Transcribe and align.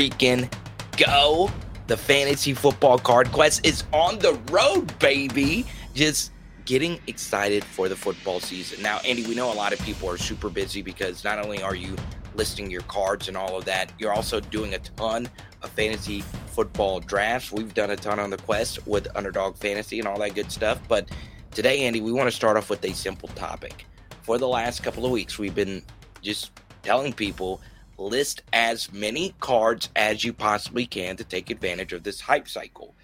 Freaking 0.00 0.50
go. 0.96 1.50
The 1.86 1.94
fantasy 1.94 2.54
football 2.54 2.98
card 2.98 3.30
quest 3.32 3.66
is 3.66 3.84
on 3.92 4.18
the 4.18 4.32
road, 4.50 4.98
baby. 4.98 5.66
Just 5.92 6.32
getting 6.64 6.98
excited 7.06 7.62
for 7.62 7.86
the 7.86 7.96
football 7.96 8.40
season. 8.40 8.80
Now, 8.80 9.00
Andy, 9.00 9.26
we 9.26 9.34
know 9.34 9.52
a 9.52 9.54
lot 9.54 9.74
of 9.74 9.80
people 9.80 10.08
are 10.08 10.16
super 10.16 10.48
busy 10.48 10.80
because 10.80 11.22
not 11.22 11.38
only 11.38 11.62
are 11.62 11.74
you 11.74 11.96
listing 12.34 12.70
your 12.70 12.80
cards 12.82 13.28
and 13.28 13.36
all 13.36 13.58
of 13.58 13.66
that, 13.66 13.92
you're 13.98 14.14
also 14.14 14.40
doing 14.40 14.72
a 14.72 14.78
ton 14.78 15.28
of 15.60 15.68
fantasy 15.68 16.22
football 16.46 17.00
drafts. 17.00 17.52
We've 17.52 17.74
done 17.74 17.90
a 17.90 17.96
ton 17.96 18.18
on 18.18 18.30
the 18.30 18.38
quest 18.38 18.86
with 18.86 19.06
Underdog 19.14 19.58
Fantasy 19.58 19.98
and 19.98 20.08
all 20.08 20.18
that 20.20 20.34
good 20.34 20.50
stuff. 20.50 20.80
But 20.88 21.10
today, 21.50 21.80
Andy, 21.80 22.00
we 22.00 22.10
want 22.10 22.26
to 22.26 22.34
start 22.34 22.56
off 22.56 22.70
with 22.70 22.82
a 22.86 22.94
simple 22.94 23.28
topic. 23.34 23.84
For 24.22 24.38
the 24.38 24.48
last 24.48 24.82
couple 24.82 25.04
of 25.04 25.10
weeks, 25.10 25.38
we've 25.38 25.54
been 25.54 25.82
just 26.22 26.52
telling 26.82 27.12
people 27.12 27.60
list 28.00 28.42
as 28.52 28.92
many 28.92 29.34
cards 29.40 29.90
as 29.94 30.24
you 30.24 30.32
possibly 30.32 30.86
can 30.86 31.16
to 31.16 31.24
take 31.24 31.50
advantage 31.50 31.92
of 31.92 32.02
this 32.02 32.20
hype 32.20 32.48
cycle. 32.48 32.94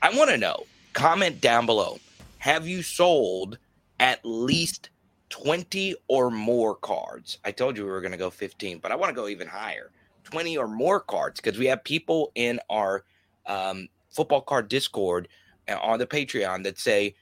I 0.00 0.16
want 0.16 0.30
to 0.30 0.38
know, 0.38 0.64
comment 0.92 1.40
down 1.40 1.66
below, 1.66 1.98
have 2.38 2.66
you 2.66 2.82
sold 2.82 3.58
at 4.00 4.20
least 4.24 4.90
20 5.30 5.94
or 6.08 6.30
more 6.30 6.74
cards? 6.74 7.38
I 7.44 7.52
told 7.52 7.76
you 7.76 7.84
we 7.84 7.90
were 7.90 8.00
going 8.00 8.12
to 8.12 8.18
go 8.18 8.30
15, 8.30 8.78
but 8.78 8.92
I 8.92 8.96
want 8.96 9.10
to 9.10 9.20
go 9.20 9.28
even 9.28 9.48
higher 9.48 9.90
20 10.24 10.56
or 10.56 10.68
more 10.68 11.00
cards 11.00 11.40
because 11.40 11.58
we 11.58 11.66
have 11.66 11.84
people 11.84 12.32
in 12.34 12.60
our 12.70 13.04
um, 13.46 13.88
football 14.10 14.40
card 14.40 14.68
Discord 14.68 15.28
uh, 15.68 15.76
on 15.80 15.98
the 15.98 16.06
Patreon 16.06 16.64
that 16.64 16.78
say, 16.78 17.14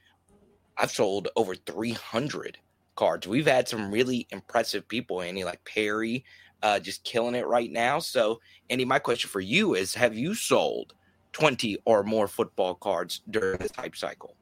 I've 0.77 0.91
sold 0.91 1.27
over 1.35 1.55
300 1.55 2.57
cards. 2.95 3.27
We've 3.27 3.47
had 3.47 3.67
some 3.67 3.91
really 3.91 4.27
impressive 4.31 4.87
people, 4.87 5.21
Andy, 5.21 5.43
like 5.43 5.63
Perry, 5.65 6.23
uh, 6.63 6.79
just 6.79 7.03
killing 7.03 7.35
it 7.35 7.47
right 7.47 7.71
now. 7.71 7.99
So, 7.99 8.39
Andy, 8.69 8.85
my 8.85 8.99
question 8.99 9.29
for 9.29 9.41
you 9.41 9.75
is 9.75 9.93
Have 9.93 10.15
you 10.15 10.33
sold 10.33 10.93
20 11.33 11.77
or 11.85 12.03
more 12.03 12.27
football 12.27 12.75
cards 12.75 13.21
during 13.29 13.57
this 13.57 13.71
hype 13.75 13.95
cycle? 13.95 14.35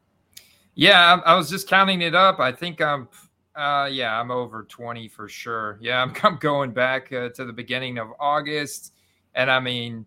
Yeah, 0.76 1.20
I 1.26 1.36
was 1.36 1.50
just 1.50 1.68
counting 1.68 2.02
it 2.02 2.16
up. 2.16 2.40
I 2.40 2.52
think 2.52 2.82
I'm, 2.82 3.10
uh, 3.56 3.90
yeah, 3.92 4.20
I'm 4.20 4.32
over 4.32 4.64
20 4.64 5.08
for 5.10 5.28
sure. 5.28 5.78
Yeah, 5.82 6.02
I'm, 6.02 6.14
I'm 6.24 6.38
going 6.38 6.72
back 6.72 7.12
uh, 7.12 7.30
to 7.30 7.46
the 7.46 7.54
beginning 7.54 7.98
of 7.98 8.10
August. 8.20 8.94
And 9.36 9.52
I 9.52 9.60
mean, 9.60 10.06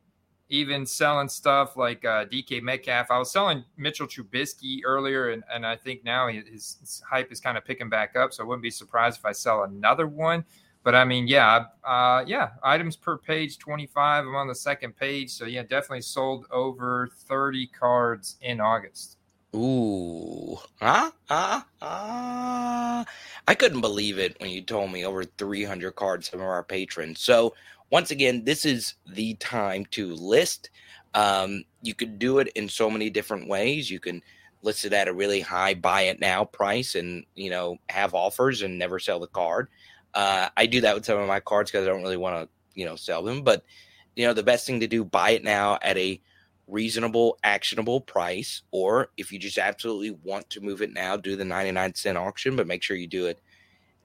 even 0.52 0.84
selling 0.84 1.28
stuff 1.28 1.78
like 1.78 2.04
uh, 2.04 2.26
DK 2.26 2.62
Metcalf. 2.62 3.10
I 3.10 3.18
was 3.18 3.32
selling 3.32 3.64
Mitchell 3.78 4.06
Trubisky 4.06 4.80
earlier, 4.84 5.30
and, 5.30 5.42
and 5.52 5.66
I 5.66 5.76
think 5.76 6.04
now 6.04 6.28
his, 6.28 6.76
his 6.78 7.02
hype 7.08 7.32
is 7.32 7.40
kind 7.40 7.56
of 7.56 7.64
picking 7.64 7.88
back 7.88 8.16
up. 8.16 8.34
So 8.34 8.42
I 8.42 8.46
wouldn't 8.46 8.62
be 8.62 8.70
surprised 8.70 9.18
if 9.18 9.24
I 9.24 9.32
sell 9.32 9.64
another 9.64 10.06
one. 10.06 10.44
But 10.84 10.94
I 10.96 11.04
mean, 11.04 11.28
yeah, 11.28 11.66
uh, 11.84 12.24
yeah, 12.26 12.50
items 12.62 12.96
per 12.96 13.16
page 13.16 13.58
25. 13.58 14.26
I'm 14.26 14.34
on 14.34 14.48
the 14.48 14.54
second 14.54 14.96
page. 14.96 15.30
So 15.30 15.44
yeah, 15.44 15.62
definitely 15.62 16.02
sold 16.02 16.46
over 16.50 17.08
30 17.28 17.68
cards 17.68 18.36
in 18.42 18.60
August. 18.60 19.18
Ooh, 19.54 20.56
ah, 20.80 21.12
ah, 21.28 21.66
ah. 21.82 23.04
I 23.46 23.54
couldn't 23.54 23.82
believe 23.82 24.18
it 24.18 24.40
when 24.40 24.50
you 24.50 24.62
told 24.62 24.90
me 24.90 25.04
over 25.04 25.24
300 25.24 25.92
cards 25.92 26.28
from 26.28 26.40
our 26.40 26.64
patrons. 26.64 27.20
So 27.20 27.54
once 27.90 28.10
again, 28.10 28.44
this 28.44 28.64
is 28.64 28.94
the 29.06 29.34
time 29.34 29.84
to 29.90 30.14
list. 30.14 30.70
Um, 31.14 31.64
you 31.82 31.94
could 31.94 32.18
do 32.18 32.38
it 32.38 32.48
in 32.54 32.68
so 32.68 32.88
many 32.88 33.10
different 33.10 33.46
ways. 33.46 33.90
You 33.90 34.00
can 34.00 34.22
list 34.62 34.86
it 34.86 34.94
at 34.94 35.08
a 35.08 35.12
really 35.12 35.40
high 35.40 35.74
buy 35.74 36.02
it 36.02 36.18
now 36.18 36.44
price 36.44 36.94
and, 36.94 37.26
you 37.34 37.50
know, 37.50 37.76
have 37.90 38.14
offers 38.14 38.62
and 38.62 38.78
never 38.78 38.98
sell 38.98 39.20
the 39.20 39.26
card. 39.26 39.68
Uh, 40.14 40.48
I 40.56 40.66
do 40.66 40.80
that 40.82 40.94
with 40.94 41.04
some 41.04 41.18
of 41.18 41.28
my 41.28 41.40
cards 41.40 41.70
because 41.70 41.86
I 41.86 41.90
don't 41.90 42.02
really 42.02 42.16
want 42.16 42.42
to, 42.42 42.48
you 42.78 42.84
know, 42.84 42.96
sell 42.96 43.22
them. 43.22 43.42
But, 43.42 43.64
you 44.16 44.26
know, 44.26 44.34
the 44.34 44.42
best 44.42 44.66
thing 44.66 44.80
to 44.80 44.86
do, 44.86 45.04
buy 45.04 45.30
it 45.30 45.44
now 45.44 45.78
at 45.82 45.96
a 45.96 46.20
reasonable, 46.66 47.38
actionable 47.44 48.00
price. 48.00 48.62
Or 48.70 49.08
if 49.16 49.32
you 49.32 49.38
just 49.38 49.58
absolutely 49.58 50.10
want 50.22 50.48
to 50.50 50.60
move 50.60 50.82
it 50.82 50.92
now, 50.92 51.16
do 51.16 51.36
the 51.36 51.44
99 51.44 51.94
cent 51.94 52.18
auction, 52.18 52.56
but 52.56 52.66
make 52.66 52.82
sure 52.82 52.96
you 52.96 53.06
do 53.06 53.26
it 53.26 53.40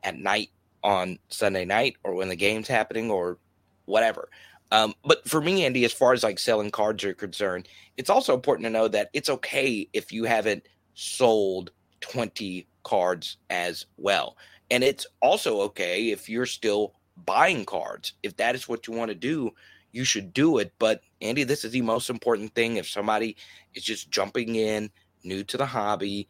at 0.04 0.18
night 0.18 0.50
on 0.84 1.20
Sunday 1.30 1.66
night 1.66 1.98
or 2.04 2.16
when 2.16 2.30
the 2.30 2.36
game's 2.36 2.68
happening 2.68 3.12
or 3.12 3.38
whatever. 3.86 4.30
Um, 4.72 4.94
but 5.06 5.28
for 5.28 5.42
me, 5.42 5.66
Andy, 5.66 5.86
as 5.86 5.94
far 5.94 6.14
as 6.14 6.24
like 6.24 6.40
selling 6.40 6.72
cards 6.72 7.04
are 7.04 7.14
concerned, 7.14 7.68
it's 7.96 8.10
also 8.10 8.34
important 8.34 8.66
to 8.66 8.70
know 8.70 8.88
that 8.90 9.10
it's 9.14 9.30
okay 9.30 9.88
if 9.94 10.12
you 10.12 10.26
haven't 10.26 10.64
sold 10.94 11.72
20 12.02 12.68
cards 12.84 13.38
as 13.50 13.86
well. 13.98 14.36
And 14.70 14.84
it's 14.84 15.08
also 15.22 15.62
okay 15.62 16.12
if 16.12 16.30
you're 16.30 16.46
still 16.46 16.94
buying 17.26 17.66
cards. 17.66 18.14
If 18.24 18.36
that 18.38 18.56
is 18.56 18.68
what 18.68 18.88
you 18.88 18.94
want 18.94 19.10
to 19.10 19.16
do, 19.16 19.52
you 19.92 20.04
should 20.04 20.34
do 20.34 20.58
it. 20.58 20.74
But 20.80 21.02
Andy, 21.22 21.44
this 21.44 21.64
is 21.64 21.72
the 21.72 21.82
most 21.82 22.10
important 22.10 22.54
thing. 22.54 22.78
If 22.78 22.88
somebody 22.88 23.38
is 23.74 23.84
just 23.84 24.12
jumping 24.12 24.56
in, 24.56 24.90
new 25.24 25.44
to 25.46 25.58
the 25.58 25.66
hobby, 25.66 26.28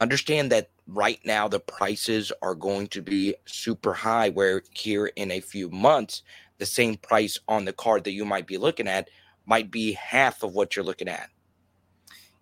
understand 0.00 0.50
that 0.52 0.70
right 0.86 1.20
now 1.24 1.46
the 1.46 1.60
prices 1.60 2.32
are 2.42 2.54
going 2.54 2.88
to 2.88 3.02
be 3.02 3.34
super 3.46 3.92
high 3.92 4.30
where 4.30 4.62
here 4.72 5.06
in 5.16 5.30
a 5.30 5.40
few 5.40 5.68
months 5.70 6.22
the 6.58 6.66
same 6.66 6.96
price 6.96 7.38
on 7.48 7.64
the 7.64 7.72
card 7.72 8.02
that 8.04 8.12
you 8.12 8.24
might 8.24 8.46
be 8.46 8.58
looking 8.58 8.88
at 8.88 9.08
might 9.46 9.70
be 9.70 9.92
half 9.92 10.42
of 10.42 10.54
what 10.54 10.74
you're 10.74 10.84
looking 10.84 11.08
at 11.08 11.28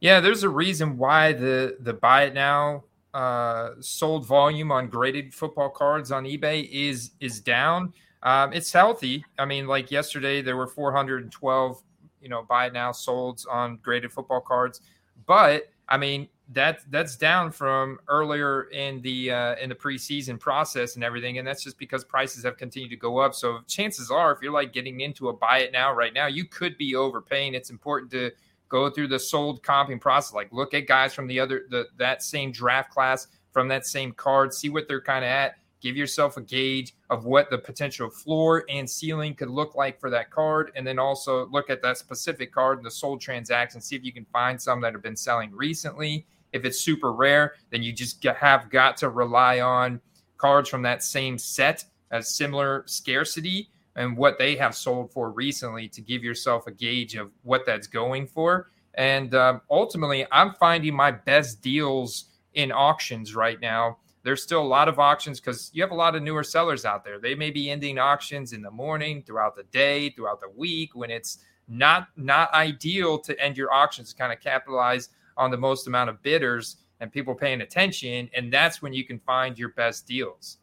yeah 0.00 0.18
there's 0.20 0.44
a 0.44 0.48
reason 0.48 0.96
why 0.96 1.32
the 1.32 1.76
the 1.80 1.92
buy 1.92 2.24
it 2.24 2.34
now 2.34 2.82
uh, 3.14 3.70
sold 3.80 4.26
volume 4.26 4.70
on 4.70 4.88
graded 4.88 5.32
football 5.32 5.70
cards 5.70 6.12
on 6.12 6.24
ebay 6.24 6.68
is 6.70 7.12
is 7.20 7.40
down 7.40 7.92
um, 8.22 8.52
it's 8.52 8.72
healthy 8.72 9.24
i 9.38 9.44
mean 9.44 9.66
like 9.66 9.90
yesterday 9.90 10.42
there 10.42 10.56
were 10.56 10.66
412 10.66 11.82
you 12.20 12.28
know 12.28 12.42
buy 12.42 12.68
now 12.68 12.90
solds 12.90 13.46
on 13.50 13.78
graded 13.82 14.12
football 14.12 14.40
cards 14.40 14.80
but 15.26 15.68
i 15.88 15.96
mean 15.96 16.28
that 16.50 16.80
that's 16.90 17.16
down 17.16 17.50
from 17.50 17.98
earlier 18.08 18.64
in 18.64 19.02
the 19.02 19.30
uh, 19.30 19.54
in 19.56 19.68
the 19.68 19.74
preseason 19.74 20.40
process 20.40 20.94
and 20.94 21.04
everything, 21.04 21.38
and 21.38 21.46
that's 21.46 21.62
just 21.62 21.78
because 21.78 22.04
prices 22.04 22.42
have 22.44 22.56
continued 22.56 22.90
to 22.90 22.96
go 22.96 23.18
up. 23.18 23.34
So 23.34 23.60
chances 23.66 24.10
are, 24.10 24.32
if 24.32 24.38
you're 24.40 24.52
like 24.52 24.72
getting 24.72 25.00
into 25.00 25.28
a 25.28 25.32
buy 25.32 25.58
it 25.58 25.72
now 25.72 25.92
right 25.92 26.14
now, 26.14 26.26
you 26.26 26.46
could 26.46 26.78
be 26.78 26.94
overpaying. 26.94 27.54
It's 27.54 27.70
important 27.70 28.10
to 28.12 28.30
go 28.68 28.90
through 28.90 29.08
the 29.08 29.18
sold 29.18 29.62
comping 29.62 30.00
process. 30.00 30.34
Like 30.34 30.52
look 30.52 30.74
at 30.74 30.86
guys 30.86 31.14
from 31.14 31.26
the 31.26 31.40
other 31.40 31.66
the 31.70 31.86
that 31.96 32.22
same 32.22 32.52
draft 32.52 32.90
class 32.90 33.28
from 33.52 33.68
that 33.68 33.86
same 33.86 34.12
card, 34.12 34.52
see 34.52 34.68
what 34.68 34.86
they're 34.88 35.00
kind 35.00 35.24
of 35.24 35.30
at, 35.30 35.56
give 35.80 35.96
yourself 35.96 36.36
a 36.36 36.40
gauge 36.40 36.94
of 37.10 37.24
what 37.24 37.50
the 37.50 37.58
potential 37.58 38.10
floor 38.10 38.64
and 38.68 38.88
ceiling 38.88 39.34
could 39.34 39.48
look 39.48 39.74
like 39.74 39.98
for 39.98 40.10
that 40.10 40.30
card 40.30 40.70
and 40.76 40.86
then 40.86 40.98
also 40.98 41.46
look 41.46 41.70
at 41.70 41.82
that 41.82 41.96
specific 41.96 42.52
card 42.52 42.78
and 42.78 42.86
the 42.86 42.90
sold 42.90 43.20
transaction 43.20 43.80
see 43.80 43.96
if 43.96 44.04
you 44.04 44.12
can 44.12 44.26
find 44.26 44.60
some 44.60 44.80
that 44.80 44.92
have 44.92 45.02
been 45.02 45.16
selling 45.16 45.50
recently 45.52 46.26
if 46.52 46.64
it's 46.64 46.80
super 46.80 47.12
rare, 47.12 47.54
then 47.70 47.82
you 47.82 47.92
just 47.92 48.22
have 48.24 48.70
got 48.70 48.96
to 48.98 49.08
rely 49.08 49.60
on 49.60 50.00
cards 50.36 50.68
from 50.68 50.82
that 50.82 51.02
same 51.02 51.36
set 51.38 51.84
as 52.10 52.34
similar 52.34 52.84
scarcity 52.86 53.68
and 53.98 54.16
what 54.16 54.38
they 54.38 54.54
have 54.54 54.74
sold 54.74 55.12
for 55.12 55.30
recently 55.30 55.88
to 55.88 56.00
give 56.00 56.22
yourself 56.22 56.68
a 56.68 56.70
gauge 56.70 57.16
of 57.16 57.32
what 57.42 57.66
that's 57.66 57.88
going 57.88 58.28
for. 58.28 58.70
And 58.94 59.34
um, 59.34 59.60
ultimately, 59.70 60.24
I'm 60.30 60.54
finding 60.54 60.94
my 60.94 61.10
best 61.10 61.60
deals 61.60 62.26
in 62.54 62.70
auctions 62.70 63.34
right 63.34 63.60
now. 63.60 63.98
There's 64.22 64.42
still 64.42 64.62
a 64.62 64.66
lot 64.66 64.88
of 64.88 65.00
auctions 65.00 65.40
because 65.40 65.70
you 65.74 65.82
have 65.82 65.90
a 65.90 65.96
lot 65.96 66.14
of 66.14 66.22
newer 66.22 66.44
sellers 66.44 66.84
out 66.84 67.04
there. 67.04 67.18
They 67.18 67.34
may 67.34 67.50
be 67.50 67.70
ending 67.70 67.98
auctions 67.98 68.52
in 68.52 68.62
the 68.62 68.70
morning, 68.70 69.22
throughout 69.26 69.56
the 69.56 69.64
day, 69.64 70.10
throughout 70.10 70.40
the 70.40 70.50
week 70.50 70.94
when 70.94 71.10
it's 71.10 71.38
not 71.66 72.08
not 72.16 72.52
ideal 72.54 73.18
to 73.18 73.38
end 73.40 73.56
your 73.56 73.72
auctions 73.72 74.12
to 74.12 74.16
kind 74.16 74.32
of 74.32 74.40
capitalize 74.40 75.10
on 75.36 75.50
the 75.50 75.56
most 75.56 75.86
amount 75.86 76.08
of 76.08 76.22
bidders 76.22 76.76
and 77.00 77.12
people 77.12 77.34
paying 77.34 77.62
attention. 77.62 78.30
And 78.34 78.52
that's 78.52 78.80
when 78.80 78.92
you 78.92 79.04
can 79.04 79.18
find 79.20 79.58
your 79.58 79.70
best 79.70 80.06
deals. 80.06 80.58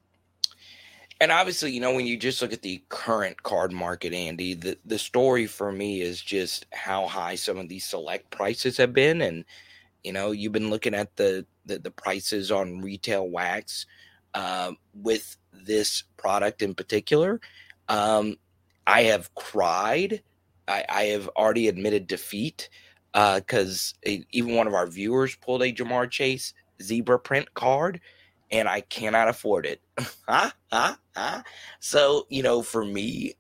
And 1.22 1.32
obviously, 1.32 1.72
you 1.72 1.80
know, 1.80 1.94
when 1.94 2.06
you 2.06 2.18
just 2.18 2.42
look 2.42 2.52
at 2.52 2.62
the 2.62 2.84
current 2.90 3.42
card 3.44 3.72
market, 3.72 4.14
Andy, 4.14 4.54
the, 4.54 4.78
the 4.86 5.00
story 5.00 5.48
for 5.48 5.72
me 5.72 6.02
is 6.02 6.22
just 6.22 6.66
how 6.74 7.08
high 7.08 7.36
some 7.36 7.58
of 7.58 7.70
these 7.70 7.86
select 7.86 8.30
prices 8.32 8.78
have 8.78 8.94
been. 8.94 9.22
And, 9.22 9.46
you 10.04 10.12
know, 10.12 10.32
you've 10.32 10.52
been 10.52 10.70
looking 10.70 10.94
at 10.94 11.16
the, 11.16 11.46
the, 11.66 11.80
the 11.80 11.92
prices 11.92 12.52
on 12.52 12.82
retail 12.82 13.30
wax 13.30 13.86
uh, 14.34 14.74
with 14.94 15.38
this 15.54 16.04
product 16.18 16.62
in 16.62 16.76
particular. 16.76 17.40
Um, 17.88 18.36
I 18.86 19.04
have 19.04 19.34
cried. 19.36 20.22
I, 20.68 20.84
I 20.90 21.04
have 21.06 21.30
already 21.30 21.70
admitted 21.70 22.08
defeat 22.08 22.70
because 23.14 23.94
uh, 24.06 24.12
even 24.32 24.56
one 24.56 24.68
of 24.68 24.74
our 24.74 24.88
viewers 24.88 25.36
pulled 25.36 25.64
a 25.64 25.72
Ja'Marr 25.72 26.12
Chase 26.12 26.54
zebra 26.82 27.20
print 27.20 27.54
card, 27.54 28.02
and 28.51 28.68
I 28.68 28.81
cannot 28.81 29.27
afford 29.27 29.65
it. 29.65 29.81
huh? 30.27 30.51
Huh? 30.71 30.95
Huh? 31.15 31.44
So 31.80 32.27
you 32.30 32.44
know, 32.44 32.62
for 32.62 32.86
me, 32.86 33.33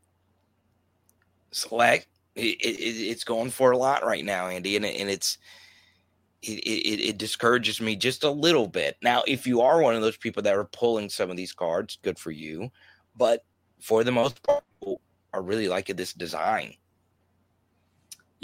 select 1.51 2.07
it, 2.35 2.57
it, 2.61 2.79
it's 2.79 3.23
going 3.23 3.49
for 3.49 3.71
a 3.71 3.77
lot 3.77 4.05
right 4.05 4.25
now, 4.25 4.47
Andy, 4.47 4.75
and, 4.75 4.85
and 4.85 5.09
it's. 5.09 5.37
It, 6.47 6.59
it, 6.59 7.01
it 7.01 7.17
discourages 7.17 7.81
me 7.81 7.95
just 7.95 8.23
a 8.23 8.29
little 8.29 8.67
bit. 8.67 8.97
Now, 9.01 9.23
if 9.25 9.47
you 9.47 9.61
are 9.61 9.81
one 9.81 9.95
of 9.95 10.03
those 10.03 10.17
people 10.17 10.43
that 10.43 10.55
are 10.55 10.65
pulling 10.65 11.09
some 11.09 11.31
of 11.31 11.37
these 11.37 11.53
cards, 11.53 11.97
good 12.03 12.19
for 12.19 12.29
you. 12.29 12.69
But 13.15 13.43
for 13.81 14.03
the 14.03 14.11
most 14.11 14.43
part, 14.43 14.63
are 15.35 15.41
really 15.41 15.67
liking 15.67 15.97
this 15.97 16.13
design. 16.13 16.73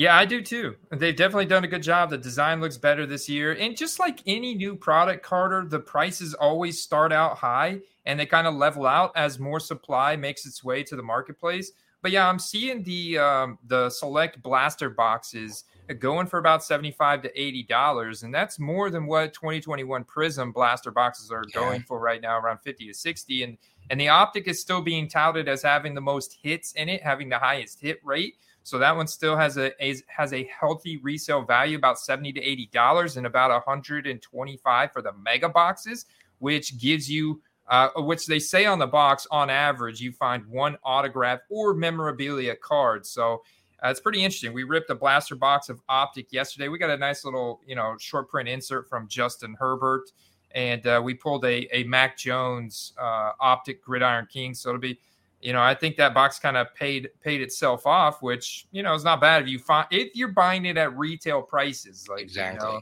Yeah, 0.01 0.18
I 0.18 0.25
do 0.25 0.42
too. 0.42 0.77
They've 0.89 1.15
definitely 1.15 1.45
done 1.45 1.63
a 1.63 1.68
good 1.68 1.83
job. 1.83 2.09
The 2.09 2.18
design 2.18 2.59
looks 2.59 2.75
better 2.75 3.06
this 3.06 3.30
year. 3.30 3.51
And 3.51 3.77
just 3.77 4.00
like 4.00 4.19
any 4.25 4.56
new 4.56 4.75
product, 4.75 5.21
Carter, 5.21 5.63
the 5.63 5.80
prices 5.80 6.33
always 6.33 6.81
start 6.81 7.13
out 7.13 7.38
high 7.38 7.81
and 8.07 8.19
they 8.19 8.25
kind 8.25 8.48
of 8.48 8.56
level 8.56 8.88
out 8.88 9.12
as 9.15 9.38
more 9.38 9.59
supply 9.59 10.15
makes 10.15 10.44
its 10.48 10.63
way 10.63 10.81
to 10.86 10.95
the 10.95 11.03
marketplace. 11.03 11.74
But 12.01 12.09
yeah, 12.09 12.27
I'm 12.27 12.39
seeing 12.39 12.81
the 12.81 13.19
um, 13.19 13.59
the 13.68 13.92
select 13.92 14.42
blaster 14.42 14.89
boxes 14.89 15.65
going 16.00 16.25
for 16.25 16.39
about 16.39 16.63
75 16.63 17.21
to 17.21 17.39
80 17.39 17.63
dollars 17.63 18.24
and 18.24 18.33
that's 18.33 18.57
more 18.57 18.89
than 18.89 19.06
what 19.06 19.33
2021 19.33 20.06
prizm 20.06 20.54
blaster 20.54 20.89
boxes 20.89 21.31
are 21.31 21.44
going 21.54 21.81
for 21.81 22.00
right 22.00 22.21
now 22.21 22.39
around 22.39 22.59
50 22.59 22.88
to 22.88 22.94
60 22.94 23.44
and 23.44 23.57
and 23.89 24.00
the 24.00 24.07
optic 24.07 24.47
is 24.47 24.62
still 24.62 24.81
being 24.81 25.09
touted 25.09 25.50
as 25.50 25.62
having 25.62 25.94
the 25.94 26.00
most 26.00 26.38
hits 26.42 26.71
in 26.74 26.88
it 26.88 27.04
having 27.04 27.27
the 27.27 27.38
highest 27.38 27.81
hit 27.81 28.00
rate 28.06 28.36
so 28.63 28.77
that 28.77 28.95
one 28.95 29.07
still 29.07 29.35
has 29.35 29.57
a, 29.57 29.71
a 29.83 29.95
has 30.07 30.33
a 30.33 30.43
healthy 30.59 30.97
resale 30.97 31.41
value, 31.41 31.77
about 31.77 31.99
seventy 31.99 32.31
to 32.33 32.41
eighty 32.41 32.69
dollars, 32.71 33.17
and 33.17 33.25
about 33.25 33.63
hundred 33.63 34.07
and 34.07 34.21
twenty 34.21 34.57
five 34.57 34.91
for 34.91 35.01
the 35.01 35.13
mega 35.13 35.49
boxes, 35.49 36.05
which 36.39 36.77
gives 36.77 37.09
you. 37.09 37.41
Uh, 37.67 37.89
which 37.97 38.25
they 38.25 38.39
say 38.39 38.65
on 38.65 38.79
the 38.79 38.87
box, 38.87 39.25
on 39.31 39.49
average, 39.49 40.01
you 40.01 40.11
find 40.11 40.45
one 40.47 40.77
autograph 40.83 41.39
or 41.49 41.73
memorabilia 41.73 42.53
card. 42.53 43.05
So 43.05 43.43
uh, 43.81 43.89
it's 43.89 44.01
pretty 44.01 44.25
interesting. 44.25 44.51
We 44.51 44.63
ripped 44.63 44.89
a 44.89 44.95
blaster 44.95 45.35
box 45.35 45.69
of 45.69 45.79
Optic 45.87 46.33
yesterday. 46.33 46.67
We 46.67 46.77
got 46.79 46.89
a 46.89 46.97
nice 46.97 47.23
little, 47.23 47.61
you 47.65 47.75
know, 47.75 47.95
short 47.97 48.27
print 48.27 48.49
insert 48.49 48.89
from 48.89 49.07
Justin 49.07 49.55
Herbert, 49.57 50.11
and 50.53 50.85
uh, 50.85 51.01
we 51.01 51.13
pulled 51.13 51.45
a, 51.45 51.73
a 51.73 51.85
Mac 51.85 52.17
Jones 52.17 52.91
uh, 52.99 53.31
Optic 53.39 53.81
Gridiron 53.81 54.27
King. 54.29 54.53
So 54.53 54.69
it'll 54.69 54.81
be 54.81 54.99
you 55.41 55.53
know, 55.53 55.61
I 55.61 55.73
think 55.73 55.97
that 55.97 56.13
box 56.13 56.39
kind 56.39 56.55
of 56.55 56.73
paid 56.75 57.09
paid 57.21 57.41
itself 57.41 57.88
off, 57.88 58.21
which 58.21 58.67
you 58.71 58.83
know 58.83 58.93
is 58.93 59.03
not 59.03 59.19
bad 59.19 59.41
if 59.41 59.49
you 59.49 59.59
find 59.59 59.88
if 59.91 60.15
you're 60.15 60.29
buying 60.29 60.65
it 60.65 60.77
at 60.77 60.95
retail 60.97 61.41
prices. 61.41 62.07
Like 62.07 62.21
exactly, 62.21 62.67
you 62.67 62.73
know, 62.75 62.81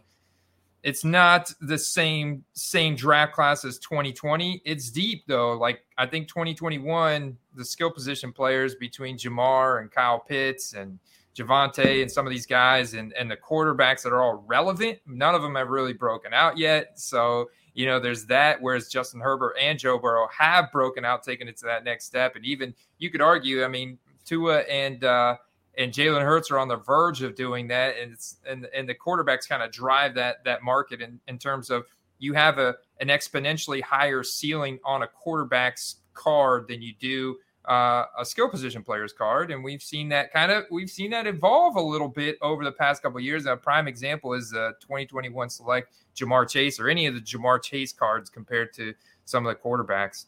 it's 0.84 1.04
not 1.04 1.54
the 1.62 1.78
same 1.78 2.44
same 2.54 2.96
draft 2.96 3.34
class 3.34 3.64
as 3.64 3.80
2020. 3.80 4.62
It's 4.66 4.90
deep 4.90 5.24
though. 5.28 5.54
Like 5.54 5.86
I 5.98 6.06
think 6.06 6.28
2021, 6.28 7.38
the 7.56 7.66
skill 7.66 7.92
position 7.92 8.34
players 8.34 8.76
between 8.76 9.18
Ja'Marr 9.18 9.82
and 9.82 9.90
Kyle 9.90 10.20
Pitts 10.20 10.74
and 10.74 11.00
Javonte 11.36 12.02
and 12.02 12.12
some 12.12 12.26
of 12.26 12.32
these 12.32 12.46
guys 12.46 12.94
and 12.94 13.14
and 13.14 13.32
the 13.32 13.38
quarterbacks 13.38 14.04
that 14.04 14.12
are 14.12 14.22
all 14.22 14.44
relevant, 14.48 15.00
none 15.06 15.34
of 15.34 15.42
them 15.42 15.56
have 15.56 15.70
really 15.70 15.94
broken 15.94 16.34
out 16.34 16.58
yet. 16.58 17.00
So 17.00 17.50
you 17.80 17.86
know, 17.86 17.98
there's 17.98 18.26
that. 18.26 18.62
Whereas 18.62 18.90
Justin 18.90 19.22
Herbert 19.22 19.56
and 19.58 19.80
Joe 19.80 19.98
Burrow 19.98 20.28
have 20.38 20.70
broken 20.70 21.06
out, 21.06 21.24
taken 21.24 21.48
it 21.48 21.56
to 21.60 21.66
that 21.68 21.86
next 21.86 22.04
step, 22.04 22.36
and 22.36 22.44
even 22.44 22.74
you 22.98 23.10
could 23.10 23.22
argue, 23.22 23.64
I 23.64 23.70
mean, 23.70 23.98
Tua 24.26 24.60
and 24.64 25.02
uh, 25.06 25.38
and 25.78 25.94
Jalen 25.94 26.22
Hurts 26.22 26.52
are 26.52 26.60
on 26.60 26.68
the 26.68 26.76
verge 26.76 27.22
of 27.22 27.36
doing 27.36 27.70
that, 27.70 27.96
and 27.98 28.12
it's 28.12 28.36
and 28.46 28.68
and 28.76 28.90
the 28.90 28.94
quarterbacks 28.94 29.48
kind 29.48 29.64
of 29.64 29.72
drive 29.72 30.14
that 30.16 30.44
that 30.44 30.62
market 30.62 31.00
in 31.00 31.22
in 31.30 31.38
terms 31.38 31.70
of 31.70 31.86
you 32.18 32.34
have 32.34 32.58
a 32.58 32.76
an 33.00 33.08
exponentially 33.08 33.82
higher 33.82 34.24
ceiling 34.24 34.78
on 34.84 35.04
a 35.04 35.08
quarterback's 35.08 36.02
card 36.14 36.68
than 36.68 36.82
you 36.82 36.94
do 37.00 37.38
uh, 37.70 38.06
a 38.18 38.26
skill 38.26 38.50
position 38.50 38.84
player's 38.84 39.14
card, 39.14 39.52
and 39.52 39.64
we've 39.64 39.84
seen 39.84 40.10
that 40.10 40.34
kind 40.34 40.52
of 40.52 40.66
we've 40.72 40.90
seen 40.90 41.12
that 41.12 41.28
evolve 41.28 41.76
a 41.76 41.82
little 41.82 42.08
bit 42.08 42.36
over 42.42 42.64
the 42.64 42.72
past 42.72 43.04
couple 43.04 43.20
years. 43.20 43.46
A 43.46 43.56
prime 43.56 43.88
example 43.88 44.34
is 44.34 44.50
the 44.50 44.74
2021 44.82 45.50
select 45.52 45.94
Ja'Marr 46.16 46.50
Chase 46.50 46.80
or 46.80 46.90
any 46.90 47.06
of 47.06 47.14
the 47.14 47.22
Ja'Marr 47.22 47.62
Chase 47.62 47.94
cards 47.94 48.30
compared 48.30 48.74
to 48.74 48.96
some 49.26 49.46
of 49.46 49.56
the 49.56 49.62
quarterbacks. 49.62 50.26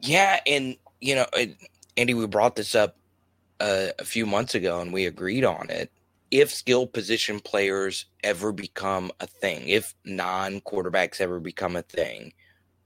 Yeah, 0.00 0.40
and 0.46 0.76
you 1.00 1.14
know, 1.14 1.26
Andy, 1.96 2.12
we 2.12 2.26
brought 2.26 2.56
this 2.56 2.74
up 2.74 2.96
uh, 3.60 3.88
a 3.98 4.04
few 4.04 4.26
months 4.26 4.54
ago, 4.54 4.82
and 4.82 4.92
we 4.92 5.06
agreed 5.06 5.44
on 5.46 5.70
it. 5.70 5.90
If 6.30 6.52
skill 6.52 6.86
position 6.86 7.40
players 7.40 8.04
ever 8.22 8.52
become 8.52 9.12
a 9.20 9.26
thing, 9.26 9.66
if 9.68 9.94
non 10.04 10.60
quarterbacks 10.60 11.22
ever 11.22 11.40
become 11.40 11.74
a 11.74 11.82
thing, 11.82 12.34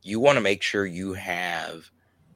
you 0.02 0.20
want 0.20 0.37
to 0.37 0.40
make 0.40 0.62
sure 0.62 0.87
you 0.87 1.14
have 1.14 1.90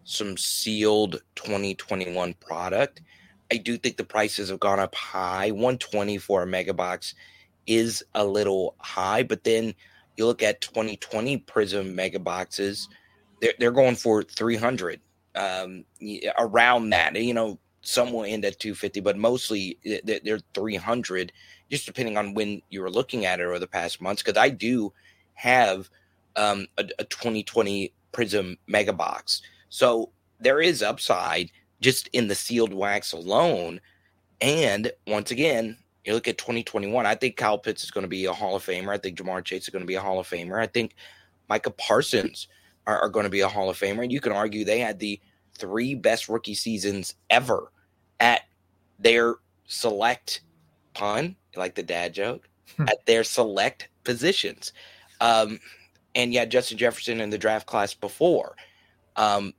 some 0.04 0.36
sealed 0.36 1.22
2021 1.36 2.34
product. 2.34 3.02
I 3.52 3.56
do 3.56 3.76
think 3.76 3.96
the 3.96 4.04
prices 4.04 4.48
have 4.48 4.60
gone 4.60 4.78
up 4.78 4.94
high. 4.94 5.50
120 5.50 6.18
for 6.18 6.42
a 6.42 6.46
mega 6.46 6.74
box 6.74 7.14
is 7.66 8.02
a 8.14 8.24
little 8.24 8.74
high, 8.78 9.22
but 9.22 9.44
then 9.44 9.74
you 10.16 10.26
look 10.26 10.42
at 10.42 10.60
2020 10.60 11.38
Prizm 11.38 11.94
mega 11.94 12.18
boxes, 12.18 12.88
they're, 13.40 13.54
they're 13.58 13.72
going 13.72 13.96
for 13.96 14.22
300 14.22 15.00
um, 15.34 15.84
around 16.38 16.90
that. 16.90 17.16
You 17.16 17.34
know, 17.34 17.58
some 17.82 18.12
will 18.12 18.24
end 18.24 18.44
at 18.44 18.58
250, 18.58 19.00
but 19.00 19.16
mostly 19.16 19.78
they're 20.04 20.40
300, 20.54 21.32
just 21.70 21.86
depending 21.86 22.16
on 22.16 22.34
when 22.34 22.60
you 22.70 22.82
were 22.82 22.90
looking 22.90 23.24
at 23.24 23.40
it 23.40 23.44
over 23.44 23.58
the 23.58 23.66
past 23.66 24.00
months. 24.00 24.22
Because 24.22 24.38
I 24.38 24.50
do 24.50 24.92
have 25.34 25.88
um, 26.36 26.66
a, 26.76 26.84
a 26.98 27.04
2020 27.04 27.92
Prizm 28.12 28.58
mega 28.66 28.92
box. 28.92 29.42
So 29.70 30.10
there 30.38 30.60
is 30.60 30.82
upside 30.82 31.50
just 31.80 32.08
in 32.08 32.28
the 32.28 32.34
sealed 32.34 32.74
wax 32.74 33.12
alone. 33.12 33.80
And 34.40 34.92
once 35.06 35.30
again, 35.30 35.78
you 36.04 36.12
look 36.12 36.28
at 36.28 36.38
2021, 36.38 37.06
I 37.06 37.14
think 37.14 37.36
Kyle 37.36 37.58
Pitts 37.58 37.84
is 37.84 37.90
going 37.90 38.02
to 38.02 38.08
be 38.08 38.24
a 38.26 38.32
Hall 38.32 38.56
of 38.56 38.64
Famer. 38.64 38.92
I 38.92 38.98
think 38.98 39.18
Ja'Marr 39.18 39.44
Chase 39.44 39.62
is 39.62 39.68
going 39.68 39.82
to 39.82 39.86
be 39.86 39.94
a 39.94 40.00
Hall 40.00 40.18
of 40.18 40.28
Famer. 40.28 40.60
I 40.60 40.66
think 40.66 40.94
Micah 41.48 41.70
Parsons 41.70 42.48
are, 42.86 42.98
are 43.00 43.08
going 43.08 43.24
to 43.24 43.30
be 43.30 43.40
a 43.40 43.48
Hall 43.48 43.70
of 43.70 43.78
Famer. 43.78 44.02
And 44.02 44.12
you 44.12 44.20
can 44.20 44.32
argue 44.32 44.64
they 44.64 44.80
had 44.80 44.98
the 44.98 45.20
three 45.58 45.94
best 45.94 46.28
rookie 46.28 46.54
seasons 46.54 47.14
ever 47.28 47.70
at 48.18 48.42
their 48.98 49.36
select 49.66 50.42
pun, 50.94 51.36
like 51.54 51.74
the 51.74 51.82
dad 51.82 52.14
joke, 52.14 52.48
hmm. 52.76 52.88
at 52.88 53.04
their 53.06 53.24
select 53.24 53.88
positions. 54.04 54.72
Um, 55.20 55.60
and 56.14 56.32
yeah, 56.32 56.44
Justin 56.44 56.78
Jefferson 56.78 57.20
in 57.20 57.30
the 57.30 57.38
draft 57.38 57.66
class 57.66 57.94
before. 57.94 58.56
Um, 59.16 59.52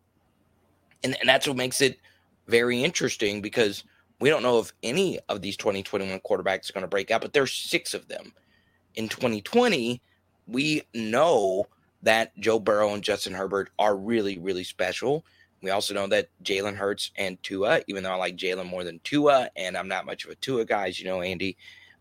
and, 1.03 1.17
and 1.19 1.27
that's 1.27 1.47
what 1.47 1.57
makes 1.57 1.81
it 1.81 1.99
very 2.47 2.83
interesting 2.83 3.41
because 3.41 3.83
we 4.19 4.29
don't 4.29 4.43
know 4.43 4.59
if 4.59 4.71
any 4.83 5.19
of 5.29 5.41
these 5.41 5.57
2021 5.57 6.19
quarterbacks 6.19 6.69
are 6.69 6.73
going 6.73 6.83
to 6.83 6.87
break 6.87 7.11
out, 7.11 7.21
but 7.21 7.33
there's 7.33 7.53
six 7.53 7.93
of 7.93 8.07
them. 8.07 8.33
In 8.95 9.09
2020, 9.09 10.01
we 10.47 10.83
know 10.93 11.65
that 12.03 12.37
Joe 12.39 12.59
Burrow 12.59 12.93
and 12.93 13.03
Justin 13.03 13.33
Herbert 13.33 13.69
are 13.79 13.95
really, 13.95 14.37
really 14.37 14.63
special. 14.63 15.25
We 15.61 15.69
also 15.69 15.93
know 15.93 16.07
that 16.07 16.29
Jalen 16.43 16.75
Hurts 16.75 17.11
and 17.17 17.41
Tua, 17.43 17.81
even 17.87 18.03
though 18.03 18.11
I 18.11 18.15
like 18.15 18.35
Jalen 18.35 18.67
more 18.67 18.83
than 18.83 18.99
Tua, 19.03 19.49
and 19.55 19.77
I'm 19.77 19.87
not 19.87 20.05
much 20.05 20.25
of 20.25 20.31
a 20.31 20.35
Tua 20.35 20.65
guy, 20.65 20.87
as 20.87 20.99
you 20.99 21.05
know, 21.05 21.21
Andy. 21.21 21.57